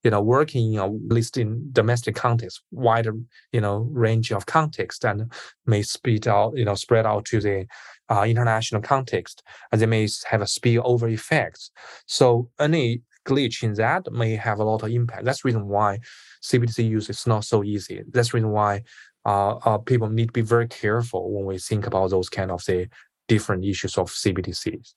you 0.04 0.12
know, 0.12 0.22
working 0.22 0.78
at 0.78 0.92
least 1.08 1.38
in 1.38 1.70
domestic 1.72 2.16
context, 2.16 2.62
wider, 2.72 3.14
you 3.52 3.62
know, 3.62 3.88
range 3.92 4.32
of 4.32 4.46
context 4.46 5.04
and 5.04 5.32
may 5.66 5.82
spread 5.82 6.28
out, 6.28 6.56
you 6.56 6.66
know, 6.66 6.76
spread 6.76 7.06
out 7.06 7.26
to 7.26 7.42
the 7.42 7.66
uh, 8.10 8.24
international 8.24 8.82
context, 8.82 9.44
and 9.72 9.82
they 9.82 9.86
may 9.86 10.08
have 10.30 10.42
a 10.42 10.46
spillover 10.46 11.12
effect. 11.12 11.72
So 12.06 12.50
any 12.60 13.02
glitch 13.28 13.62
in 13.62 13.74
that 13.74 14.12
may 14.12 14.36
have 14.36 14.60
a 14.60 14.64
lot 14.64 14.84
of 14.84 14.90
impact. 14.90 15.26
That's 15.26 15.42
the 15.42 15.48
reason 15.48 15.68
why 15.68 16.00
CBDC 16.42 16.88
use 16.88 17.10
is 17.10 17.28
not 17.28 17.44
so 17.44 17.64
easy. 17.64 18.02
That's 18.10 18.32
the 18.32 18.38
reason 18.38 18.52
why 18.52 18.84
uh, 19.28 19.58
uh, 19.66 19.78
people 19.78 20.10
need 20.10 20.28
to 20.28 20.34
be 20.34 20.42
very 20.42 20.68
careful 20.68 21.32
when 21.32 21.46
we 21.46 21.60
think 21.60 21.86
about 21.86 22.10
those 22.10 22.30
kind 22.30 22.50
of 22.50 22.64
the 22.66 22.88
different 23.28 23.66
issues 23.66 23.98
of 23.98 24.10
CBDCs. 24.10 24.94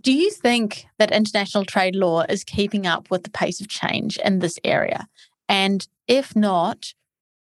Do 0.00 0.12
you 0.12 0.30
think 0.30 0.86
that 0.98 1.10
international 1.10 1.64
trade 1.64 1.96
law 1.96 2.22
is 2.28 2.44
keeping 2.44 2.86
up 2.86 3.10
with 3.10 3.24
the 3.24 3.30
pace 3.30 3.60
of 3.60 3.66
change 3.66 4.16
in 4.18 4.38
this 4.38 4.58
area? 4.62 5.08
And 5.48 5.86
if 6.06 6.36
not, 6.36 6.94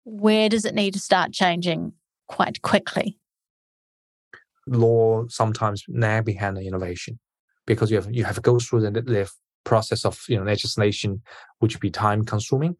where 0.06 0.50
does 0.50 0.66
it 0.66 0.76
need 0.76 0.94
to 0.94 1.00
start 1.00 1.34
changing 1.34 1.94
quite 2.28 2.62
quickly? 2.62 3.18
Law 4.68 5.26
sometimes 5.30 5.84
lag 5.90 6.26
behind 6.26 6.58
the 6.58 6.68
innovation 6.68 7.18
because 7.66 7.90
you 7.90 7.98
have 7.98 8.14
you 8.14 8.24
have 8.24 8.36
to 8.36 8.42
go 8.42 8.60
through 8.60 8.82
the, 8.82 8.92
the 8.92 9.30
process 9.64 10.06
of 10.06 10.22
you 10.30 10.38
know 10.38 10.44
legislation, 10.44 11.24
which 11.58 11.80
be 11.80 11.90
time 11.90 12.24
consuming. 12.24 12.76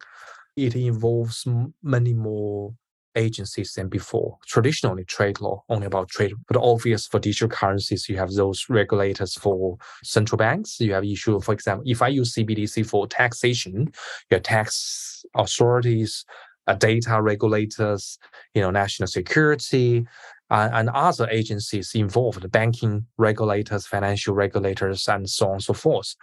It 0.56 0.76
involves 0.76 1.46
many 1.82 2.14
more 2.14 2.74
agencies 3.18 3.72
than 3.74 3.88
before. 3.88 4.38
Traditionally, 4.46 5.04
trade 5.04 5.40
law 5.40 5.62
only 5.68 5.86
about 5.86 6.08
trade, 6.08 6.32
but 6.46 6.56
obvious 6.56 7.06
for 7.06 7.18
digital 7.18 7.48
currencies, 7.48 8.08
you 8.08 8.16
have 8.16 8.32
those 8.32 8.66
regulators 8.68 9.34
for 9.34 9.76
central 10.02 10.38
banks. 10.38 10.80
You 10.80 10.94
have 10.94 11.04
issue, 11.04 11.40
for 11.40 11.52
example, 11.52 11.84
if 11.86 12.00
I 12.00 12.08
use 12.08 12.34
CBDC 12.34 12.86
for 12.86 13.06
taxation, 13.06 13.92
your 14.30 14.40
tax 14.40 15.24
authorities, 15.34 16.24
uh, 16.66 16.74
data 16.74 17.20
regulators, 17.20 18.18
you 18.54 18.62
know, 18.62 18.70
national 18.70 19.08
security, 19.08 20.06
uh, 20.50 20.68
and 20.72 20.88
other 20.90 21.28
agencies 21.30 21.92
involved, 21.94 22.50
banking 22.50 23.06
regulators, 23.18 23.86
financial 23.86 24.34
regulators, 24.34 25.08
and 25.08 25.28
so 25.28 25.46
on 25.46 25.52
and 25.54 25.62
so 25.62 25.74
forth. 25.74 26.14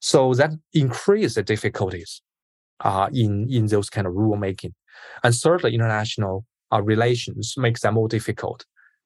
So 0.00 0.34
that 0.34 0.52
increase 0.72 1.34
the 1.34 1.42
difficulties 1.42 2.22
uh, 2.80 3.08
in 3.12 3.48
in 3.50 3.66
those 3.66 3.90
kind 3.90 4.06
of 4.06 4.14
rule 4.14 4.36
making. 4.36 4.74
And 5.22 5.34
thirdly, 5.34 5.74
international 5.74 6.44
uh, 6.72 6.82
relations 6.82 7.54
makes 7.56 7.80
that 7.82 7.92
more 7.92 8.08
difficult. 8.08 8.64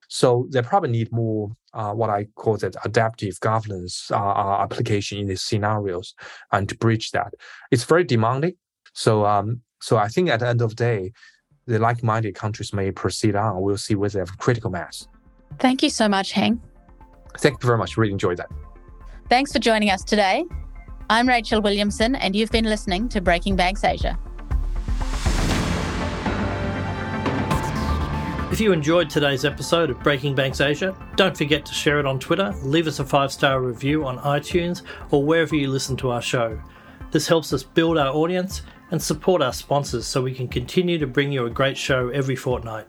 So 0.08 0.48
they 0.50 0.62
probably 0.62 0.90
need 0.90 1.12
more 1.12 1.50
uh, 1.74 1.92
what 1.92 2.08
I 2.10 2.26
call 2.34 2.56
that 2.58 2.76
adaptive 2.84 3.38
governance 3.40 4.10
uh, 4.10 4.16
uh, 4.16 4.62
application 4.62 5.18
in 5.18 5.28
these 5.28 5.42
scenarios 5.42 6.14
and 6.50 6.68
to 6.68 6.76
bridge 6.76 7.10
that. 7.10 7.34
It's 7.70 7.84
very 7.84 8.04
demanding. 8.04 8.54
So 8.94 9.26
um, 9.26 9.60
so 9.80 9.98
I 9.98 10.08
think 10.08 10.30
at 10.30 10.40
the 10.40 10.48
end 10.48 10.62
of 10.62 10.70
the 10.70 10.76
day, 10.76 11.12
the 11.66 11.78
like-minded 11.78 12.34
countries 12.34 12.72
may 12.72 12.90
proceed 12.90 13.36
on. 13.36 13.60
We'll 13.60 13.76
see 13.76 13.94
whether 13.94 14.14
they 14.14 14.18
have 14.20 14.38
critical 14.38 14.70
mass. 14.70 15.06
Thank 15.58 15.82
you 15.82 15.90
so 15.90 16.08
much, 16.08 16.32
Heng. 16.32 16.60
Thank 17.38 17.62
you 17.62 17.66
very 17.66 17.78
much. 17.78 17.96
Really 17.96 18.12
enjoyed 18.12 18.38
that. 18.38 18.50
Thanks 19.28 19.52
for 19.52 19.58
joining 19.58 19.90
us 19.90 20.02
today. 20.02 20.44
I'm 21.10 21.28
Rachel 21.28 21.60
Williamson, 21.60 22.14
and 22.16 22.34
you've 22.34 22.50
been 22.50 22.64
listening 22.64 23.08
to 23.10 23.20
Breaking 23.20 23.56
Banks 23.56 23.84
Asia. 23.84 24.18
If 28.50 28.60
you 28.60 28.72
enjoyed 28.72 29.10
today's 29.10 29.44
episode 29.44 29.90
of 29.90 30.02
Breaking 30.02 30.34
Banks 30.34 30.62
Asia, 30.62 30.96
don't 31.16 31.36
forget 31.36 31.66
to 31.66 31.74
share 31.74 32.00
it 32.00 32.06
on 32.06 32.18
Twitter, 32.18 32.54
leave 32.62 32.86
us 32.86 32.98
a 32.98 33.04
five 33.04 33.30
star 33.30 33.60
review 33.60 34.06
on 34.06 34.16
iTunes, 34.20 34.82
or 35.10 35.22
wherever 35.22 35.54
you 35.54 35.68
listen 35.68 35.98
to 35.98 36.10
our 36.10 36.22
show. 36.22 36.58
This 37.10 37.28
helps 37.28 37.52
us 37.52 37.62
build 37.62 37.98
our 37.98 38.12
audience 38.12 38.62
and 38.90 39.00
support 39.00 39.42
our 39.42 39.52
sponsors 39.52 40.06
so 40.06 40.22
we 40.22 40.32
can 40.32 40.48
continue 40.48 40.96
to 40.96 41.06
bring 41.06 41.30
you 41.30 41.44
a 41.44 41.50
great 41.50 41.76
show 41.76 42.08
every 42.08 42.36
fortnight. 42.36 42.86